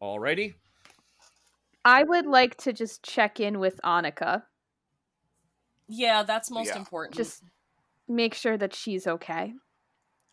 Alrighty. 0.00 0.54
I 1.84 2.02
would 2.04 2.26
like 2.26 2.56
to 2.58 2.72
just 2.72 3.02
check 3.02 3.40
in 3.40 3.58
with 3.58 3.80
Annika. 3.82 4.44
Yeah, 5.88 6.22
that's 6.22 6.50
most 6.50 6.68
Yeah. 6.68 6.78
important. 6.78 7.16
Just 7.16 7.42
make 8.06 8.34
sure 8.34 8.56
that 8.56 8.74
she's 8.74 9.06
okay. 9.06 9.54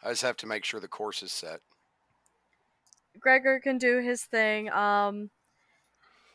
I 0.04 0.10
just 0.10 0.22
have 0.22 0.38
to 0.38 0.46
make 0.46 0.64
sure 0.66 0.80
the 0.80 0.88
course 0.88 1.24
is 1.24 1.32
set. 1.32 1.62
Gregor 3.20 3.60
can 3.60 3.78
do 3.78 4.00
his 4.00 4.24
thing. 4.26 4.70
Um, 4.70 5.32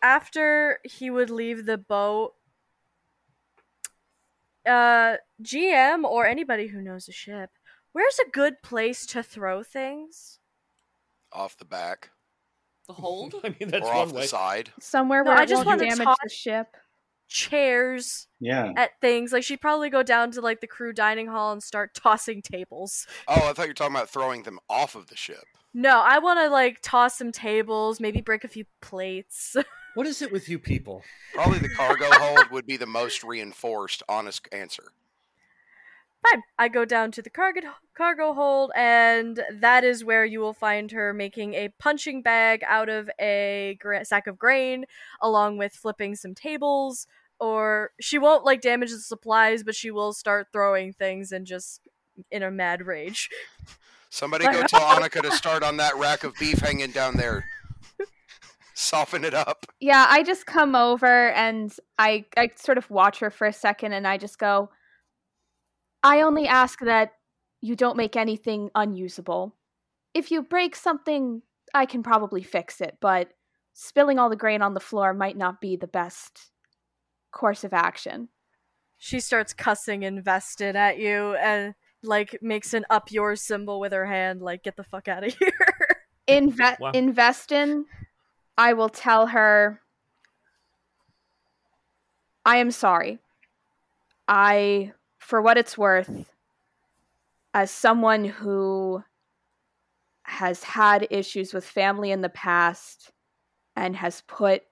after 0.02 0.78
he 0.84 1.10
would 1.10 1.30
leave 1.30 1.64
the 1.66 1.78
boat, 1.78 2.34
uh, 4.66 5.16
GM 5.42 6.04
or 6.04 6.26
anybody 6.26 6.68
who 6.68 6.80
knows 6.82 7.06
the 7.06 7.12
ship, 7.12 7.50
where's 7.92 8.18
a 8.18 8.30
good 8.30 8.62
place 8.62 9.06
to 9.06 9.22
throw 9.22 9.62
things? 9.62 10.38
Off 11.32 11.56
the 11.56 11.64
back 11.64 12.10
the 12.88 12.92
hold. 12.94 13.34
I 13.44 13.54
mean 13.60 13.70
that's 13.70 13.86
or 13.86 13.92
off 13.92 14.12
way. 14.12 14.22
the 14.22 14.28
side. 14.28 14.70
Somewhere 14.80 15.22
No, 15.24 15.30
where 15.30 15.38
I 15.38 15.46
just 15.46 15.64
won't 15.64 15.78
wanna 15.80 15.90
damage 15.90 16.04
talk- 16.04 16.18
the 16.22 16.28
ship. 16.30 16.76
Chairs 17.28 18.26
Yeah. 18.40 18.72
at 18.76 18.90
things 19.00 19.32
like 19.32 19.42
she'd 19.42 19.60
probably 19.60 19.88
go 19.88 20.02
down 20.02 20.32
to 20.32 20.40
like 20.42 20.60
the 20.60 20.66
crew 20.66 20.92
dining 20.92 21.28
hall 21.28 21.52
and 21.52 21.62
start 21.62 21.94
tossing 21.94 22.42
tables. 22.42 23.06
Oh, 23.26 23.48
I 23.48 23.52
thought 23.54 23.62
you 23.62 23.68
were 23.68 23.74
talking 23.74 23.96
about 23.96 24.10
throwing 24.10 24.42
them 24.42 24.58
off 24.68 24.94
of 24.94 25.06
the 25.06 25.16
ship. 25.16 25.44
No, 25.72 26.00
I 26.00 26.18
want 26.18 26.40
to 26.40 26.50
like 26.50 26.80
toss 26.82 27.16
some 27.16 27.32
tables, 27.32 28.00
maybe 28.00 28.20
break 28.20 28.44
a 28.44 28.48
few 28.48 28.64
plates. 28.82 29.56
What 29.94 30.06
is 30.06 30.22
it 30.22 30.32
with 30.32 30.48
you 30.48 30.58
people? 30.58 31.02
Probably 31.34 31.58
the 31.58 31.68
cargo 31.68 32.06
hold 32.10 32.50
would 32.50 32.66
be 32.66 32.76
the 32.76 32.86
most 32.86 33.22
reinforced, 33.22 34.02
honest 34.08 34.48
answer. 34.50 34.84
Fine. 36.30 36.42
I 36.58 36.68
go 36.68 36.84
down 36.84 37.10
to 37.12 37.22
the 37.22 37.30
cargo 37.30 37.60
cargo 37.96 38.32
hold, 38.32 38.70
and 38.76 39.42
that 39.52 39.82
is 39.84 40.04
where 40.04 40.24
you 40.24 40.40
will 40.40 40.52
find 40.54 40.90
her 40.92 41.12
making 41.12 41.54
a 41.54 41.68
punching 41.78 42.22
bag 42.22 42.62
out 42.66 42.88
of 42.88 43.10
a 43.20 43.76
gra- 43.80 44.04
sack 44.04 44.26
of 44.26 44.38
grain, 44.38 44.84
along 45.20 45.58
with 45.58 45.72
flipping 45.72 46.14
some 46.14 46.34
tables. 46.34 47.06
Or 47.40 47.90
she 48.00 48.18
won't 48.18 48.44
like 48.44 48.60
damage 48.60 48.90
the 48.90 48.98
supplies, 48.98 49.64
but 49.64 49.74
she 49.74 49.90
will 49.90 50.12
start 50.12 50.48
throwing 50.52 50.92
things 50.92 51.32
and 51.32 51.44
just 51.44 51.80
in 52.30 52.44
a 52.44 52.50
mad 52.52 52.86
rage. 52.86 53.28
Somebody 54.10 54.44
go 54.44 54.62
tell 54.66 54.80
Annika 54.80 55.22
to 55.22 55.32
start 55.32 55.62
on 55.64 55.78
that 55.78 55.96
rack 55.96 56.22
of 56.22 56.34
beef 56.38 56.58
hanging 56.58 56.92
down 56.92 57.16
there. 57.16 57.44
Soften 58.82 59.24
it 59.24 59.32
up. 59.32 59.66
Yeah, 59.80 60.06
I 60.08 60.22
just 60.22 60.44
come 60.44 60.74
over 60.74 61.30
and 61.30 61.72
I 61.98 62.24
I 62.36 62.50
sort 62.56 62.78
of 62.78 62.90
watch 62.90 63.20
her 63.20 63.30
for 63.30 63.46
a 63.46 63.52
second 63.52 63.92
and 63.92 64.06
I 64.06 64.18
just 64.18 64.38
go 64.38 64.70
I 66.02 66.22
only 66.22 66.48
ask 66.48 66.80
that 66.80 67.12
you 67.60 67.76
don't 67.76 67.96
make 67.96 68.16
anything 68.16 68.70
unusable. 68.74 69.54
If 70.14 70.30
you 70.32 70.42
break 70.42 70.74
something 70.74 71.42
I 71.72 71.86
can 71.86 72.02
probably 72.02 72.42
fix 72.42 72.80
it, 72.80 72.98
but 73.00 73.28
spilling 73.72 74.18
all 74.18 74.28
the 74.28 74.36
grain 74.36 74.62
on 74.62 74.74
the 74.74 74.80
floor 74.80 75.14
might 75.14 75.36
not 75.36 75.60
be 75.60 75.76
the 75.76 75.86
best 75.86 76.50
course 77.30 77.62
of 77.64 77.72
action. 77.72 78.28
She 78.98 79.20
starts 79.20 79.52
cussing 79.54 80.02
invested 80.02 80.76
at 80.76 80.98
you 80.98 81.34
and 81.36 81.74
like 82.02 82.36
makes 82.42 82.74
an 82.74 82.84
up 82.90 83.12
your 83.12 83.36
symbol 83.36 83.78
with 83.80 83.92
her 83.92 84.06
hand, 84.06 84.42
like 84.42 84.64
get 84.64 84.76
the 84.76 84.84
fuck 84.84 85.06
out 85.08 85.24
of 85.24 85.34
here. 85.38 85.52
Inve- 86.28 86.80
Wow. 86.80 86.90
invest 86.92 87.52
in 87.52 87.84
I 88.56 88.72
will 88.72 88.88
tell 88.88 89.28
her 89.28 89.80
I 92.44 92.56
am 92.56 92.70
sorry. 92.70 93.18
I 94.26 94.92
for 95.18 95.40
what 95.40 95.58
it's 95.58 95.78
worth 95.78 96.26
as 97.54 97.70
someone 97.70 98.24
who 98.24 99.04
has 100.24 100.64
had 100.64 101.06
issues 101.10 101.52
with 101.52 101.64
family 101.64 102.10
in 102.10 102.20
the 102.20 102.28
past 102.28 103.12
and 103.76 103.96
has 103.96 104.22
put 104.26 104.62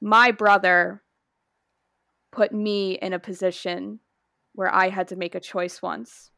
my 0.00 0.30
brother 0.30 1.02
put 2.30 2.52
me 2.52 2.92
in 2.92 3.12
a 3.12 3.18
position 3.18 4.00
where 4.54 4.72
I 4.72 4.88
had 4.88 5.08
to 5.08 5.16
make 5.16 5.34
a 5.34 5.40
choice 5.40 5.82
once 5.82 6.30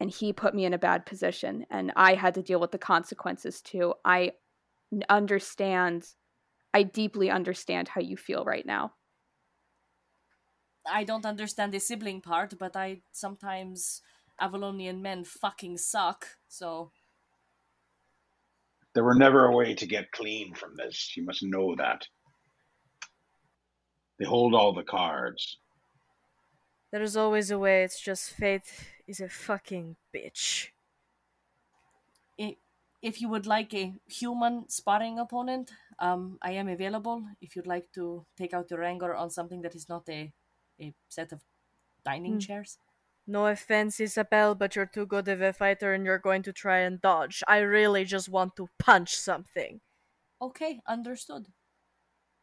and 0.00 0.10
he 0.10 0.32
put 0.32 0.54
me 0.54 0.64
in 0.64 0.74
a 0.74 0.78
bad 0.78 1.06
position 1.06 1.66
and 1.70 1.92
I 1.96 2.14
had 2.14 2.34
to 2.34 2.42
deal 2.42 2.60
with 2.60 2.70
the 2.70 2.78
consequences 2.78 3.60
too. 3.60 3.94
I 4.04 4.32
understand 5.08 6.06
I 6.74 6.82
deeply 6.82 7.30
understand 7.30 7.88
how 7.88 8.00
you 8.00 8.16
feel 8.16 8.44
right 8.44 8.64
now. 8.66 8.92
I 10.86 11.04
don't 11.04 11.26
understand 11.26 11.72
the 11.72 11.80
sibling 11.80 12.20
part, 12.20 12.58
but 12.58 12.76
I 12.76 13.02
sometimes 13.12 14.02
Avalonian 14.40 15.00
men 15.00 15.24
fucking 15.24 15.78
suck. 15.78 16.26
So 16.48 16.92
There 18.94 19.04
were 19.04 19.14
never 19.14 19.46
a 19.46 19.54
way 19.56 19.74
to 19.74 19.86
get 19.86 20.12
clean 20.12 20.54
from 20.54 20.76
this. 20.76 21.16
You 21.16 21.24
must 21.24 21.42
know 21.42 21.74
that. 21.76 22.06
They 24.18 24.24
hold 24.24 24.54
all 24.54 24.72
the 24.74 24.82
cards. 24.82 25.58
There's 26.90 27.16
always 27.16 27.50
a 27.50 27.58
way, 27.58 27.82
it's 27.84 28.00
just 28.00 28.30
fate 28.30 28.72
is 29.06 29.20
a 29.20 29.28
fucking 29.28 29.96
bitch. 30.14 30.68
i- 32.40 32.56
if 33.02 33.20
you 33.20 33.28
would 33.28 33.46
like 33.46 33.74
a 33.74 33.94
human 34.06 34.68
sparring 34.68 35.18
opponent, 35.18 35.72
um, 35.98 36.38
I 36.42 36.52
am 36.52 36.68
available. 36.68 37.24
If 37.40 37.56
you'd 37.56 37.66
like 37.66 37.92
to 37.94 38.26
take 38.36 38.54
out 38.54 38.70
your 38.70 38.82
anger 38.84 39.14
on 39.14 39.30
something 39.30 39.62
that 39.62 39.74
is 39.74 39.88
not 39.88 40.08
a 40.08 40.32
a 40.80 40.94
set 41.08 41.32
of 41.32 41.42
dining 42.04 42.38
Hmm. 42.38 42.38
chairs. 42.38 42.78
No 43.26 43.46
offense, 43.46 44.00
Isabel, 44.00 44.54
but 44.56 44.76
you're 44.76 44.86
too 44.86 45.06
good 45.06 45.28
of 45.28 45.40
a 45.42 45.52
fighter 45.52 45.94
and 45.94 46.04
you're 46.04 46.18
going 46.18 46.42
to 46.44 46.52
try 46.52 46.78
and 46.80 47.00
dodge. 47.00 47.42
I 47.48 47.58
really 47.60 48.04
just 48.04 48.28
want 48.28 48.56
to 48.56 48.70
punch 48.78 49.16
something. 49.16 49.80
Okay, 50.40 50.80
understood. 50.84 51.52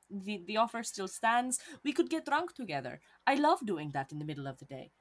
The 0.10 0.44
the 0.44 0.58
offer 0.58 0.82
still 0.82 1.08
stands. 1.08 1.60
We 1.84 1.94
could 1.94 2.10
get 2.10 2.26
drunk 2.26 2.56
together. 2.56 3.02
I 3.28 3.36
love 3.36 3.64
doing 3.64 3.92
that 3.92 4.12
in 4.12 4.18
the 4.18 4.26
middle 4.26 4.48
of 4.48 4.58
the 4.58 4.66
day. 4.66 4.94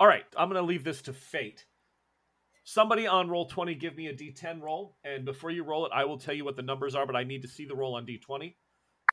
All 0.00 0.06
right, 0.08 0.24
I'm 0.36 0.48
going 0.48 0.60
to 0.60 0.66
leave 0.66 0.82
this 0.84 1.02
to 1.02 1.12
fate. 1.12 1.66
Somebody 2.72 3.08
on 3.08 3.26
Roll20 3.26 3.80
give 3.80 3.96
me 3.96 4.06
a 4.06 4.14
d10 4.14 4.62
roll, 4.62 4.94
and 5.02 5.24
before 5.24 5.50
you 5.50 5.64
roll 5.64 5.86
it, 5.86 5.92
I 5.92 6.04
will 6.04 6.18
tell 6.18 6.34
you 6.34 6.44
what 6.44 6.54
the 6.54 6.62
numbers 6.62 6.94
are, 6.94 7.04
but 7.04 7.16
I 7.16 7.24
need 7.24 7.42
to 7.42 7.48
see 7.48 7.64
the 7.64 7.74
roll 7.74 7.96
on 7.96 8.06
d20. 8.06 8.54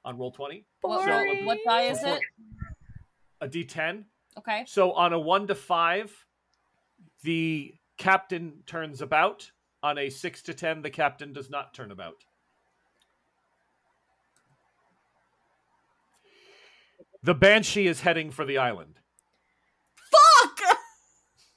On 0.06 0.16
Roll20, 0.16 0.64
What, 0.82 1.04
So- 1.04 1.26
what, 1.26 1.44
what 1.44 1.58
die 1.66 1.82
is 1.86 2.04
it? 2.04 2.22
a 3.42 3.48
d10. 3.48 4.04
Okay. 4.38 4.64
So 4.68 4.92
on 4.92 5.12
a 5.12 5.18
1 5.20 5.48
to 5.48 5.56
5, 5.56 6.26
the 7.24 7.74
captain 7.98 8.62
turns 8.68 9.02
about. 9.02 9.50
On 9.82 9.98
a 9.98 10.12
6 10.12 10.44
to 10.44 10.54
10, 10.54 10.84
the 10.84 10.92
captain 10.92 11.34
does 11.34 11.50
not 11.50 11.74
turn 11.74 11.90
about. 11.90 12.26
The 17.24 17.34
Banshee 17.34 17.88
is 17.88 18.02
heading 18.02 18.30
for 18.30 18.46
the 18.46 18.60
island. 18.60 19.00
Fuck! 20.12 20.78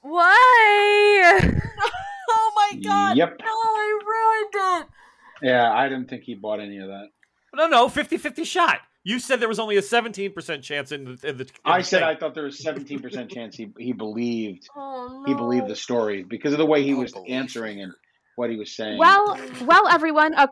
Why? 0.01 1.60
Oh 2.71 2.75
my 2.75 2.81
god! 2.81 3.17
Yep. 3.17 3.37
No, 3.39 3.45
I 3.45 3.99
ruined 4.05 4.81
it. 4.83 4.87
Yeah, 5.47 5.71
I 5.71 5.89
didn't 5.89 6.09
think 6.09 6.23
he 6.23 6.35
bought 6.35 6.59
any 6.59 6.77
of 6.77 6.87
that. 6.87 7.07
No, 7.55 7.67
no, 7.67 7.89
50 7.89 8.17
50 8.17 8.43
shot. 8.43 8.79
You 9.03 9.17
said 9.19 9.39
there 9.39 9.49
was 9.49 9.59
only 9.59 9.77
a 9.77 9.81
17% 9.81 10.61
chance 10.61 10.91
in 10.91 11.05
the. 11.05 11.11
In 11.27 11.37
the 11.37 11.43
in 11.45 11.49
I 11.65 11.79
the 11.79 11.83
said 11.83 11.99
thing. 12.01 12.07
I 12.07 12.15
thought 12.15 12.35
there 12.35 12.43
was 12.43 12.59
seventeen 12.61 12.99
percent 12.99 13.31
chance 13.31 13.55
he 13.55 13.73
he 13.79 13.93
believed 13.93 14.67
Oh 14.75 15.07
no. 15.09 15.25
he 15.25 15.33
believed 15.33 15.67
the 15.67 15.75
story 15.75 16.21
because 16.23 16.53
of 16.53 16.59
the 16.59 16.65
way 16.67 16.83
he 16.83 16.93
was 16.93 17.11
belief. 17.11 17.31
answering 17.31 17.81
and 17.81 17.93
what 18.35 18.51
he 18.51 18.57
was 18.57 18.75
saying. 18.75 18.99
Well, 18.99 19.39
well, 19.63 19.87
everyone. 19.87 20.35
Uh, 20.35 20.47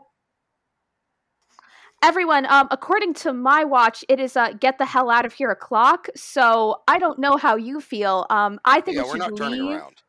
everyone. 2.02 2.44
Um, 2.46 2.66
according 2.72 3.14
to 3.14 3.32
my 3.32 3.62
watch, 3.64 4.04
it 4.08 4.18
is 4.18 4.36
uh, 4.36 4.52
get 4.54 4.78
the 4.78 4.84
hell 4.86 5.10
out 5.10 5.24
of 5.24 5.32
here 5.32 5.50
o'clock. 5.50 6.08
So 6.16 6.82
I 6.88 6.98
don't 6.98 7.18
know 7.20 7.36
how 7.36 7.54
you 7.56 7.80
feel. 7.80 8.26
Um, 8.30 8.58
I 8.64 8.80
think 8.80 8.96
yeah, 8.96 9.04
we 9.04 9.08
we're 9.10 9.12
should 9.12 9.18
not 9.30 9.36
turning 9.36 9.62
leave. 9.66 9.76
around. 9.76 9.99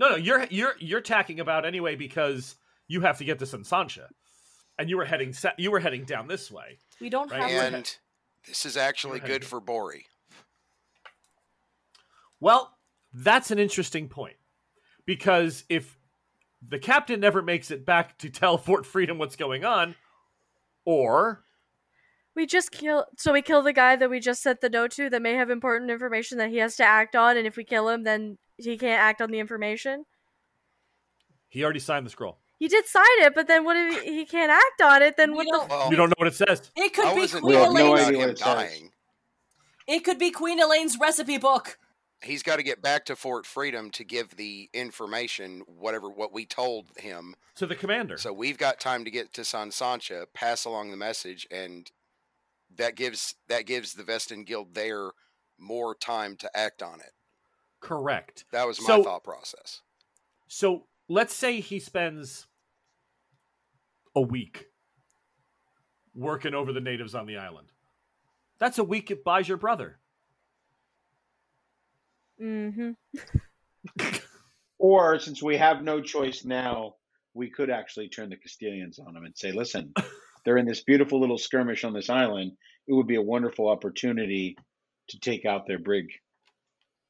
No, 0.00 0.08
no, 0.08 0.16
you're 0.16 0.46
you're 0.50 0.74
you're 0.78 1.00
tacking 1.02 1.38
about 1.40 1.66
anyway 1.66 1.94
because 1.94 2.56
you 2.88 3.02
have 3.02 3.18
to 3.18 3.24
get 3.24 3.38
to 3.40 3.44
Sansancha, 3.44 4.06
and 4.78 4.88
you 4.88 4.96
were 4.96 5.04
heading 5.04 5.32
sa- 5.34 5.52
you 5.58 5.70
were 5.70 5.78
heading 5.78 6.04
down 6.04 6.26
this 6.26 6.50
way. 6.50 6.78
We 7.00 7.10
don't 7.10 7.30
Right. 7.30 7.42
have 7.42 7.50
Yeah. 7.50 7.76
And 7.76 7.96
this 8.46 8.64
is 8.64 8.76
actually 8.78 9.20
good 9.20 9.44
for 9.44 9.60
Bori. 9.60 10.06
Well, 12.40 12.76
that's 13.12 13.50
an 13.50 13.58
interesting 13.58 14.08
point 14.08 14.36
because 15.04 15.64
if 15.68 15.98
the 16.66 16.78
captain 16.78 17.20
never 17.20 17.42
makes 17.42 17.70
it 17.70 17.84
back 17.84 18.16
to 18.18 18.30
tell 18.30 18.56
Fort 18.58 18.86
Freedom 18.86 19.18
what's 19.18 19.36
going 19.36 19.64
on, 19.64 19.94
or 20.86 21.44
We 22.34 22.46
just 22.46 22.70
kill. 22.70 23.06
So 23.18 23.32
we 23.32 23.42
kill 23.42 23.60
the 23.60 23.72
guy 23.74 23.96
that 23.96 24.08
we 24.08 24.20
just 24.20 24.40
sent 24.42 24.60
the 24.62 24.70
note 24.70 24.92
to 24.92 25.10
that 25.10 25.20
may 25.20 25.34
have 25.34 25.50
important 25.50 25.90
information 25.90 26.38
that 26.38 26.48
he 26.48 26.56
has 26.58 26.76
to 26.76 26.84
act 26.84 27.14
on, 27.16 27.36
and 27.36 27.46
if 27.46 27.56
we 27.56 27.64
kill 27.64 27.88
him, 27.90 28.04
then 28.04 28.38
he 28.64 28.76
can't 28.78 29.00
act 29.00 29.20
on 29.20 29.30
the 29.30 29.38
information. 29.38 30.04
he 31.48 31.64
already 31.64 31.80
signed 31.80 32.06
the 32.06 32.10
scroll. 32.10 32.38
He 32.58 32.68
did 32.68 32.86
sign 32.86 33.04
it, 33.20 33.34
but 33.34 33.48
then 33.48 33.64
what 33.64 33.76
if 33.76 34.02
he, 34.02 34.16
he 34.18 34.24
can't 34.26 34.52
act 34.52 34.82
on 34.82 35.02
it? 35.02 35.16
Then 35.16 35.30
We 35.30 35.36
what 35.46 35.46
the? 35.50 35.62
f- 35.64 35.70
Well, 35.70 35.90
You 35.90 35.96
don't 35.96 36.08
know 36.10 36.14
what 36.18 36.28
it 36.28 36.34
says. 36.34 36.70
It 36.76 36.92
could 36.94 37.06
I 37.06 37.14
be 37.14 37.26
Queen 37.26 37.42
We 37.42 37.52
no 37.54 37.70
Elaine's. 37.70 38.08
about 38.08 38.14
him 38.28 38.34
dying. 38.34 38.90
It 39.86 40.00
could 40.04 40.18
be 40.18 40.30
Queen 40.30 40.60
Elaine's 40.60 40.98
recipe 41.00 41.38
book. 41.38 41.78
He's 42.22 42.42
got 42.42 42.56
to 42.56 42.62
get 42.62 42.82
back 42.82 43.06
to 43.06 43.16
Fort 43.16 43.46
Freedom 43.46 43.90
to 43.92 44.04
give 44.04 44.36
the 44.36 44.68
information, 44.74 45.62
whatever 45.66 46.10
what 46.10 46.34
we 46.34 46.44
told 46.44 46.88
him. 46.98 47.34
To 47.56 47.66
the 47.66 47.74
commander. 47.74 48.18
So 48.18 48.30
we've 48.30 48.58
got 48.58 48.78
time 48.78 49.06
to 49.06 49.10
get 49.10 49.32
to 49.32 49.44
San 49.44 49.70
Sancha, 49.70 50.26
pass 50.34 50.66
along 50.66 50.90
the 50.90 50.98
message, 50.98 51.46
and 51.50 51.90
that 52.76 52.94
gives 52.94 53.36
that 53.48 53.64
gives 53.64 53.94
the 53.94 54.02
Vesten 54.04 54.44
Guild 54.44 54.74
there 54.74 55.12
more 55.58 55.94
time 55.94 56.36
to 56.36 56.50
act 56.56 56.82
on 56.82 57.00
it. 57.00 57.12
Correct. 57.80 58.44
That 58.52 58.66
was 58.66 58.80
my 58.80 58.86
So- 58.86 59.02
thought 59.02 59.24
process. 59.24 59.82
So 60.48 60.86
let's 61.08 61.34
say 61.34 61.60
he 61.60 61.78
spends 61.78 62.46
a 64.14 64.20
week 64.20 64.66
working 66.14 66.54
over 66.54 66.72
the 66.72 66.80
natives 66.80 67.14
on 67.14 67.26
the 67.26 67.36
island. 67.36 67.68
That's 68.58 68.78
a 68.78 68.84
week 68.84 69.10
it 69.10 69.24
buys 69.24 69.48
your 69.48 69.56
brother. 69.56 69.98
Mm-hmm. 72.40 72.90
or 74.78 75.18
since 75.18 75.42
we 75.42 75.56
have 75.56 75.82
no 75.82 76.00
choice 76.00 76.44
now, 76.44 76.96
we 77.34 77.48
could 77.50 77.70
actually 77.70 78.08
turn 78.08 78.30
the 78.30 78.36
Castilians 78.36 78.98
on 78.98 79.14
them 79.14 79.24
and 79.24 79.36
say, 79.36 79.52
"Listen, 79.52 79.92
they're 80.44 80.56
in 80.56 80.66
this 80.66 80.82
beautiful 80.82 81.20
little 81.20 81.38
skirmish 81.38 81.84
on 81.84 81.92
this 81.92 82.10
island. 82.10 82.52
It 82.88 82.94
would 82.94 83.06
be 83.06 83.16
a 83.16 83.22
wonderful 83.22 83.68
opportunity 83.68 84.56
to 85.08 85.20
take 85.20 85.44
out 85.44 85.66
their 85.66 85.78
brig, 85.78 86.06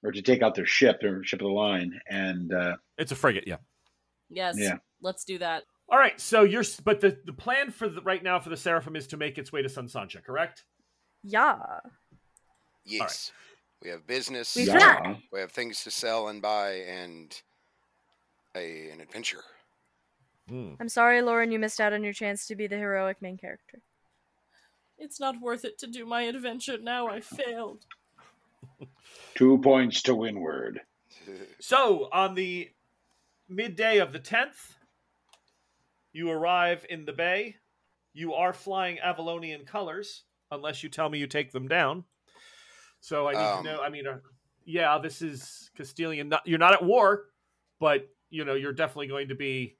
or 0.03 0.12
to 0.12 0.22
take 0.22 0.42
out 0.42 0.55
their 0.55 0.66
ship, 0.66 1.01
their 1.01 1.22
ship 1.24 1.40
of 1.40 1.46
the 1.46 1.53
line." 1.53 2.01
And 2.09 2.53
uh, 2.53 2.76
It's 2.98 3.12
a 3.12 3.16
frigate, 3.16 3.44
yeah. 3.46 3.57
Yes. 4.28 4.57
Yeah. 4.59 4.78
Let's 5.03 5.24
do 5.24 5.38
that. 5.38 5.64
All 5.90 5.98
right, 5.98 6.20
so 6.20 6.44
you're 6.44 6.62
but 6.84 7.01
the 7.01 7.18
the 7.24 7.32
plan 7.32 7.72
for 7.72 7.88
the, 7.88 8.01
right 8.03 8.22
now 8.22 8.38
for 8.38 8.48
the 8.48 8.57
Seraphim 8.57 8.94
is 8.94 9.09
to 9.09 9.16
make 9.16 9.38
its 9.38 9.51
way 9.51 9.61
to 9.61 9.68
San 9.68 9.88
Sancha, 9.88 10.20
correct? 10.20 10.64
Yeah. 11.24 11.59
Yes, 12.84 13.32
we 13.82 13.90
have 13.90 14.07
business. 14.07 14.55
We 14.55 14.64
yeah. 14.64 15.16
We 15.32 15.40
have 15.40 15.51
things 15.51 15.82
to 15.82 15.90
sell 15.90 16.28
and 16.28 16.40
buy, 16.40 16.74
and 16.86 17.36
a 18.57 18.90
an 18.90 19.01
adventure. 19.01 19.42
Hmm. 20.48 20.74
I'm 20.78 20.88
sorry, 20.88 21.22
Lauren. 21.22 21.51
You 21.51 21.59
missed 21.59 21.80
out 21.80 21.92
on 21.92 22.05
your 22.05 22.12
chance 22.12 22.46
to 22.46 22.55
be 22.55 22.68
the 22.68 22.76
heroic 22.76 23.20
main 23.20 23.36
character. 23.36 23.80
It's 24.96 25.18
not 25.18 25.40
worth 25.40 25.64
it 25.64 25.78
to 25.80 25.88
do 25.88 26.07
my 26.07 26.22
adventure 26.22 26.78
now. 26.78 27.09
I 27.09 27.20
failed. 27.20 27.84
Two 29.34 29.58
points 29.58 30.02
to 30.02 30.14
windward. 30.14 30.80
So 31.61 32.08
on 32.12 32.34
the 32.34 32.70
midday 33.48 33.98
of 33.98 34.12
the 34.12 34.18
tenth, 34.18 34.76
you 36.12 36.30
arrive 36.30 36.84
in 36.88 37.04
the 37.04 37.12
bay. 37.12 37.56
You 38.12 38.34
are 38.34 38.52
flying 38.52 38.98
Avalonian 39.04 39.66
colors, 39.66 40.24
unless 40.50 40.82
you 40.82 40.88
tell 40.88 41.08
me 41.08 41.18
you 41.18 41.26
take 41.26 41.52
them 41.52 41.68
down. 41.68 42.04
So 43.00 43.28
I 43.28 43.32
need 43.32 43.38
Um, 43.38 43.64
to 43.64 43.72
know. 43.72 43.80
I 43.80 43.88
mean, 43.88 44.06
uh, 44.06 44.18
yeah, 44.64 44.98
this 44.98 45.22
is 45.22 45.70
Castilian. 45.76 46.28
Not, 46.28 46.46
you're 46.46 46.58
not 46.58 46.74
at 46.74 46.84
war, 46.84 47.26
but 47.78 48.08
you 48.28 48.44
know 48.44 48.54
you're 48.54 48.72
definitely 48.72 49.06
going 49.06 49.28
to 49.28 49.34
be 49.34 49.76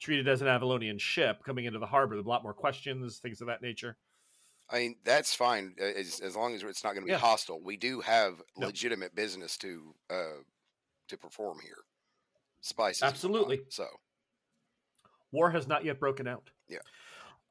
treated 0.00 0.28
as 0.28 0.42
an 0.42 0.48
Avalonian 0.48 1.00
ship 1.00 1.42
coming 1.44 1.64
into 1.64 1.78
the 1.78 1.86
harbor. 1.86 2.14
There's 2.14 2.26
a 2.26 2.28
lot 2.28 2.42
more 2.42 2.54
questions, 2.54 3.18
things 3.18 3.40
of 3.40 3.46
that 3.46 3.62
nature. 3.62 3.96
I 4.70 4.78
mean, 4.78 4.96
that's 5.04 5.34
fine 5.34 5.74
uh, 5.80 5.84
as, 5.84 6.20
as 6.20 6.34
long 6.34 6.54
as 6.54 6.62
it's 6.62 6.82
not 6.82 6.94
going 6.94 7.02
to 7.02 7.06
be 7.06 7.12
Yeah. 7.12 7.18
hostile. 7.18 7.60
We 7.62 7.76
do 7.76 8.00
have 8.00 8.40
No. 8.56 8.66
legitimate 8.66 9.14
business 9.14 9.56
to 9.58 9.94
uh, 10.10 10.40
to 11.08 11.18
perform 11.18 11.58
here. 11.62 11.84
Spices, 12.62 13.02
Absolutely. 13.02 13.60
So 13.68 13.86
War 15.32 15.50
has 15.50 15.66
not 15.68 15.84
yet 15.84 16.00
broken 16.00 16.26
out. 16.26 16.48
Yeah. 16.68 16.78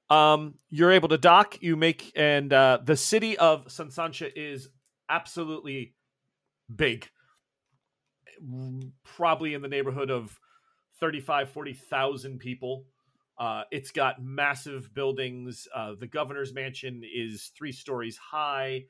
Um, 0.10 0.56
you're 0.70 0.92
able 0.92 1.10
to 1.10 1.18
dock. 1.18 1.62
You 1.62 1.76
make 1.76 2.12
and 2.16 2.52
uh, 2.52 2.80
the 2.84 2.96
city 2.98 3.38
of 3.38 3.66
Sansancha 3.68 4.32
is 4.36 4.70
absolutely 5.10 5.94
big. 6.74 7.08
Probably 9.04 9.54
in 9.54 9.62
the 9.62 9.68
neighborhood 9.68 10.10
of 10.10 10.40
35, 11.00 11.50
40,000 11.50 12.40
people. 12.40 12.86
Uh, 13.44 13.66
it's 13.72 13.92
got 13.92 14.24
massive 14.24 14.94
buildings. 14.94 15.68
Uh, 15.76 15.96
the 16.00 16.08
governor's 16.08 16.54
mansion 16.54 17.02
is 17.04 17.52
three 17.58 17.74
stories 17.74 18.16
high, 18.16 18.86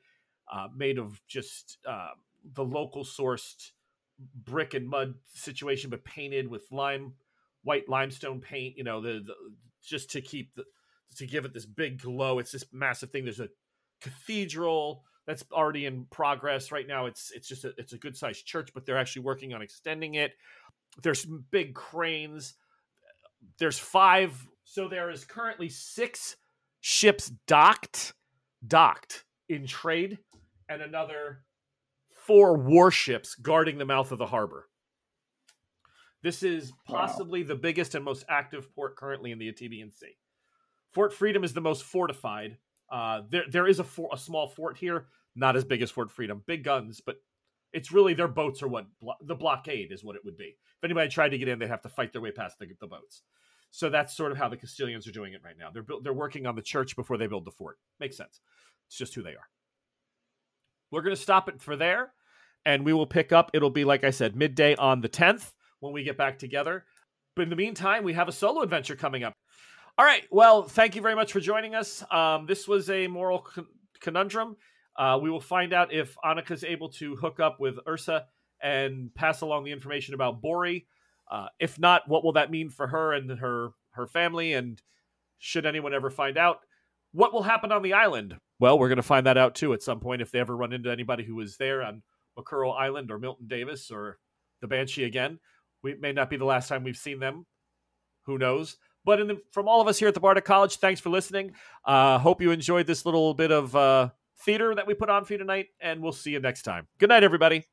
uh, 0.52 0.68
made 0.76 0.96
of 0.96 1.20
just 1.26 1.78
uh, 1.88 2.10
the 2.52 2.62
local 2.62 3.02
sourced 3.02 3.72
brick 4.44 4.74
and 4.74 4.88
mud 4.88 5.14
situation, 5.34 5.90
but 5.90 6.04
painted 6.04 6.46
with 6.46 6.70
lime, 6.70 7.14
white 7.64 7.88
limestone 7.88 8.40
paint. 8.40 8.78
You 8.78 8.84
know, 8.84 9.00
the, 9.00 9.24
the 9.26 9.34
just 9.82 10.10
to 10.12 10.20
keep 10.20 10.54
the 10.54 10.62
to 11.16 11.26
give 11.26 11.44
it 11.44 11.52
this 11.52 11.66
big 11.66 12.00
glow. 12.00 12.38
It's 12.38 12.52
this 12.52 12.66
massive 12.72 13.10
thing. 13.10 13.24
There's 13.24 13.40
a 13.40 13.48
cathedral 14.00 15.02
that's 15.26 15.42
already 15.50 15.86
in 15.86 16.06
progress 16.12 16.70
right 16.70 16.86
now. 16.86 17.06
It's 17.06 17.32
it's 17.32 17.48
just 17.48 17.64
a, 17.64 17.72
it's 17.76 17.92
a 17.92 17.98
good 17.98 18.16
sized 18.16 18.46
church, 18.46 18.70
but 18.72 18.86
they're 18.86 18.98
actually 18.98 19.22
working 19.22 19.52
on 19.52 19.62
extending 19.62 20.14
it. 20.14 20.30
There's 21.02 21.26
big 21.50 21.74
cranes. 21.74 22.54
There's 23.58 23.78
five. 23.78 24.48
So 24.64 24.88
there 24.88 25.10
is 25.10 25.24
currently 25.24 25.68
six 25.68 26.36
ships 26.80 27.30
docked, 27.46 28.14
docked 28.66 29.24
in 29.48 29.66
trade, 29.66 30.18
and 30.68 30.82
another 30.82 31.44
four 32.26 32.56
warships 32.56 33.34
guarding 33.34 33.78
the 33.78 33.84
mouth 33.84 34.10
of 34.10 34.18
the 34.18 34.26
harbor. 34.26 34.68
This 36.22 36.42
is 36.42 36.72
Wow. 36.88 37.00
possibly 37.00 37.42
the 37.42 37.54
biggest 37.54 37.94
and 37.94 38.04
most 38.04 38.24
active 38.28 38.74
port 38.74 38.96
currently 38.96 39.30
in 39.30 39.38
the 39.38 39.52
Atabean 39.52 39.92
Sea. 39.92 40.16
Fort 40.90 41.12
Freedom 41.12 41.44
is 41.44 41.52
the 41.52 41.60
most 41.60 41.84
fortified. 41.84 42.56
Uh, 42.90 43.22
there, 43.28 43.44
there 43.50 43.66
is 43.66 43.78
a, 43.78 43.84
for, 43.84 44.08
a 44.12 44.16
small 44.16 44.48
fort 44.48 44.78
here, 44.78 45.08
not 45.34 45.56
as 45.56 45.64
big 45.64 45.82
as 45.82 45.90
Fort 45.90 46.10
Freedom. 46.10 46.42
Big 46.46 46.64
guns, 46.64 47.00
but 47.04 47.16
it's 47.72 47.92
really 47.92 48.14
their 48.14 48.28
boats 48.28 48.62
are 48.62 48.68
what 48.68 48.86
blo- 49.00 49.16
the 49.22 49.34
blockade 49.34 49.92
is 49.92 50.02
what 50.04 50.16
it 50.16 50.24
would 50.24 50.36
be. 50.36 50.56
If 50.78 50.84
anybody 50.84 51.10
tried 51.10 51.30
to 51.30 51.38
get 51.38 51.48
in, 51.48 51.58
they'd 51.58 51.68
have 51.68 51.82
to 51.82 51.88
fight 51.88 52.12
their 52.12 52.22
way 52.22 52.30
past 52.30 52.58
the, 52.58 52.68
the 52.80 52.86
boats. 52.86 53.22
So 53.74 53.90
that's 53.90 54.16
sort 54.16 54.30
of 54.30 54.38
how 54.38 54.48
the 54.48 54.56
Castilians 54.56 55.08
are 55.08 55.10
doing 55.10 55.32
it 55.32 55.40
right 55.44 55.58
now. 55.58 55.68
They're 55.68 55.82
buil- 55.82 56.00
they're 56.00 56.12
working 56.12 56.46
on 56.46 56.54
the 56.54 56.62
church 56.62 56.94
before 56.94 57.18
they 57.18 57.26
build 57.26 57.44
the 57.44 57.50
fort. 57.50 57.76
Makes 57.98 58.16
sense. 58.16 58.40
It's 58.86 58.96
just 58.96 59.16
who 59.16 59.22
they 59.24 59.30
are. 59.30 59.48
We're 60.92 61.02
going 61.02 61.16
to 61.16 61.20
stop 61.20 61.48
it 61.48 61.60
for 61.60 61.74
there, 61.74 62.12
and 62.64 62.84
we 62.84 62.92
will 62.92 63.04
pick 63.04 63.32
up. 63.32 63.50
It'll 63.52 63.70
be 63.70 63.84
like 63.84 64.04
I 64.04 64.10
said, 64.10 64.36
midday 64.36 64.76
on 64.76 65.00
the 65.00 65.08
tenth 65.08 65.52
when 65.80 65.92
we 65.92 66.04
get 66.04 66.16
back 66.16 66.38
together. 66.38 66.84
But 67.34 67.42
in 67.42 67.50
the 67.50 67.56
meantime, 67.56 68.04
we 68.04 68.12
have 68.12 68.28
a 68.28 68.32
solo 68.32 68.62
adventure 68.62 68.94
coming 68.94 69.24
up. 69.24 69.32
All 69.98 70.06
right. 70.06 70.22
Well, 70.30 70.62
thank 70.62 70.94
you 70.94 71.02
very 71.02 71.16
much 71.16 71.32
for 71.32 71.40
joining 71.40 71.74
us. 71.74 72.04
Um, 72.12 72.46
this 72.46 72.68
was 72.68 72.88
a 72.90 73.08
moral 73.08 73.40
con- 73.40 73.66
conundrum. 74.00 74.56
Uh, 74.96 75.18
we 75.20 75.30
will 75.30 75.40
find 75.40 75.72
out 75.72 75.92
if 75.92 76.16
Annika's 76.24 76.62
able 76.62 76.90
to 76.90 77.16
hook 77.16 77.40
up 77.40 77.58
with 77.58 77.80
Ursa 77.88 78.26
and 78.62 79.12
pass 79.16 79.40
along 79.40 79.64
the 79.64 79.72
information 79.72 80.14
about 80.14 80.40
Bori. 80.40 80.86
Uh, 81.30 81.46
if 81.58 81.78
not, 81.78 82.02
what 82.08 82.24
will 82.24 82.32
that 82.32 82.50
mean 82.50 82.68
for 82.68 82.86
her 82.86 83.12
and 83.12 83.30
her 83.38 83.70
her 83.92 84.06
family? 84.06 84.52
And 84.52 84.80
should 85.38 85.66
anyone 85.66 85.94
ever 85.94 86.10
find 86.10 86.36
out, 86.36 86.60
what 87.12 87.32
will 87.32 87.42
happen 87.42 87.72
on 87.72 87.82
the 87.82 87.92
island? 87.92 88.36
Well, 88.58 88.78
we're 88.78 88.88
going 88.88 88.96
to 88.96 89.02
find 89.02 89.26
that 89.26 89.36
out 89.38 89.54
too 89.54 89.72
at 89.72 89.82
some 89.82 90.00
point 90.00 90.22
if 90.22 90.30
they 90.30 90.38
ever 90.40 90.56
run 90.56 90.72
into 90.72 90.90
anybody 90.90 91.24
who 91.24 91.34
was 91.36 91.56
there 91.56 91.82
on 91.82 92.02
Mucaro 92.38 92.78
Island 92.78 93.10
or 93.10 93.18
Milton 93.18 93.46
Davis 93.46 93.90
or 93.90 94.18
the 94.60 94.68
Banshee 94.68 95.04
again. 95.04 95.38
We 95.82 95.92
it 95.92 96.00
may 96.00 96.12
not 96.12 96.30
be 96.30 96.36
the 96.36 96.44
last 96.44 96.68
time 96.68 96.82
we've 96.84 96.96
seen 96.96 97.20
them. 97.20 97.46
Who 98.26 98.38
knows? 98.38 98.76
But 99.04 99.20
in 99.20 99.26
the, 99.26 99.40
from 99.52 99.68
all 99.68 99.82
of 99.82 99.88
us 99.88 99.98
here 99.98 100.08
at 100.08 100.14
the 100.14 100.20
Bardic 100.20 100.46
College, 100.46 100.78
thanks 100.78 101.00
for 101.00 101.10
listening. 101.10 101.52
Uh, 101.84 102.18
hope 102.18 102.40
you 102.40 102.50
enjoyed 102.52 102.86
this 102.86 103.04
little 103.04 103.34
bit 103.34 103.52
of 103.52 103.76
uh, 103.76 104.08
theater 104.40 104.74
that 104.74 104.86
we 104.86 104.94
put 104.94 105.10
on 105.10 105.24
for 105.26 105.34
you 105.34 105.38
tonight, 105.38 105.66
and 105.78 106.00
we'll 106.00 106.12
see 106.12 106.30
you 106.30 106.40
next 106.40 106.62
time. 106.62 106.86
Good 106.98 107.10
night, 107.10 107.22
everybody. 107.22 107.66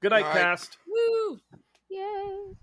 Good 0.00 0.12
night, 0.12 0.22
Good 0.22 0.28
night. 0.28 0.40
cast. 0.40 0.78
Woo! 0.86 1.38
Yay. 1.90 2.56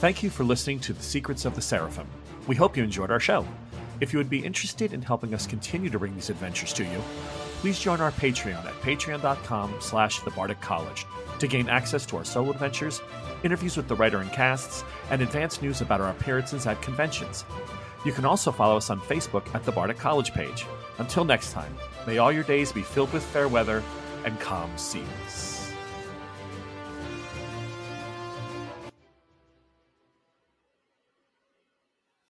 Thank 0.00 0.22
you 0.22 0.28
for 0.28 0.44
listening 0.44 0.80
to 0.80 0.92
The 0.92 1.02
Secrets 1.02 1.44
of 1.44 1.54
the 1.54 1.62
Seraphim. 1.62 2.06
We 2.46 2.56
hope 2.56 2.76
you 2.76 2.82
enjoyed 2.82 3.10
our 3.10 3.20
show. 3.20 3.46
If 4.00 4.12
you 4.12 4.18
would 4.18 4.28
be 4.28 4.44
interested 4.44 4.92
in 4.92 5.00
helping 5.00 5.32
us 5.32 5.46
continue 5.46 5.88
to 5.88 5.98
bring 5.98 6.14
these 6.14 6.28
adventures 6.28 6.72
to 6.74 6.84
you, 6.84 7.00
please 7.60 7.78
join 7.78 8.00
our 8.00 8.10
Patreon 8.12 8.64
at 8.66 8.74
patreon.com 8.82 9.76
slash 9.80 10.20
the 10.20 10.56
College 10.60 11.06
to 11.38 11.46
gain 11.46 11.68
access 11.68 12.04
to 12.06 12.18
our 12.18 12.24
solo 12.24 12.50
adventures, 12.50 13.00
interviews 13.44 13.76
with 13.76 13.88
the 13.88 13.94
writer 13.94 14.18
and 14.18 14.30
casts, 14.32 14.84
and 15.10 15.22
advance 15.22 15.62
news 15.62 15.80
about 15.80 16.00
our 16.00 16.10
appearances 16.10 16.66
at 16.66 16.82
conventions. 16.82 17.44
You 18.04 18.12
can 18.12 18.26
also 18.26 18.52
follow 18.52 18.76
us 18.76 18.90
on 18.90 19.00
Facebook 19.00 19.54
at 19.54 19.64
the 19.64 19.72
Bardic 19.72 19.96
College 19.96 20.32
page. 20.34 20.66
Until 20.98 21.24
next 21.24 21.52
time, 21.52 21.74
may 22.06 22.18
all 22.18 22.32
your 22.32 22.44
days 22.44 22.72
be 22.72 22.82
filled 22.82 23.12
with 23.12 23.22
fair 23.22 23.48
weather 23.48 23.82
and 24.26 24.38
calm 24.40 24.70
seas. 24.76 25.53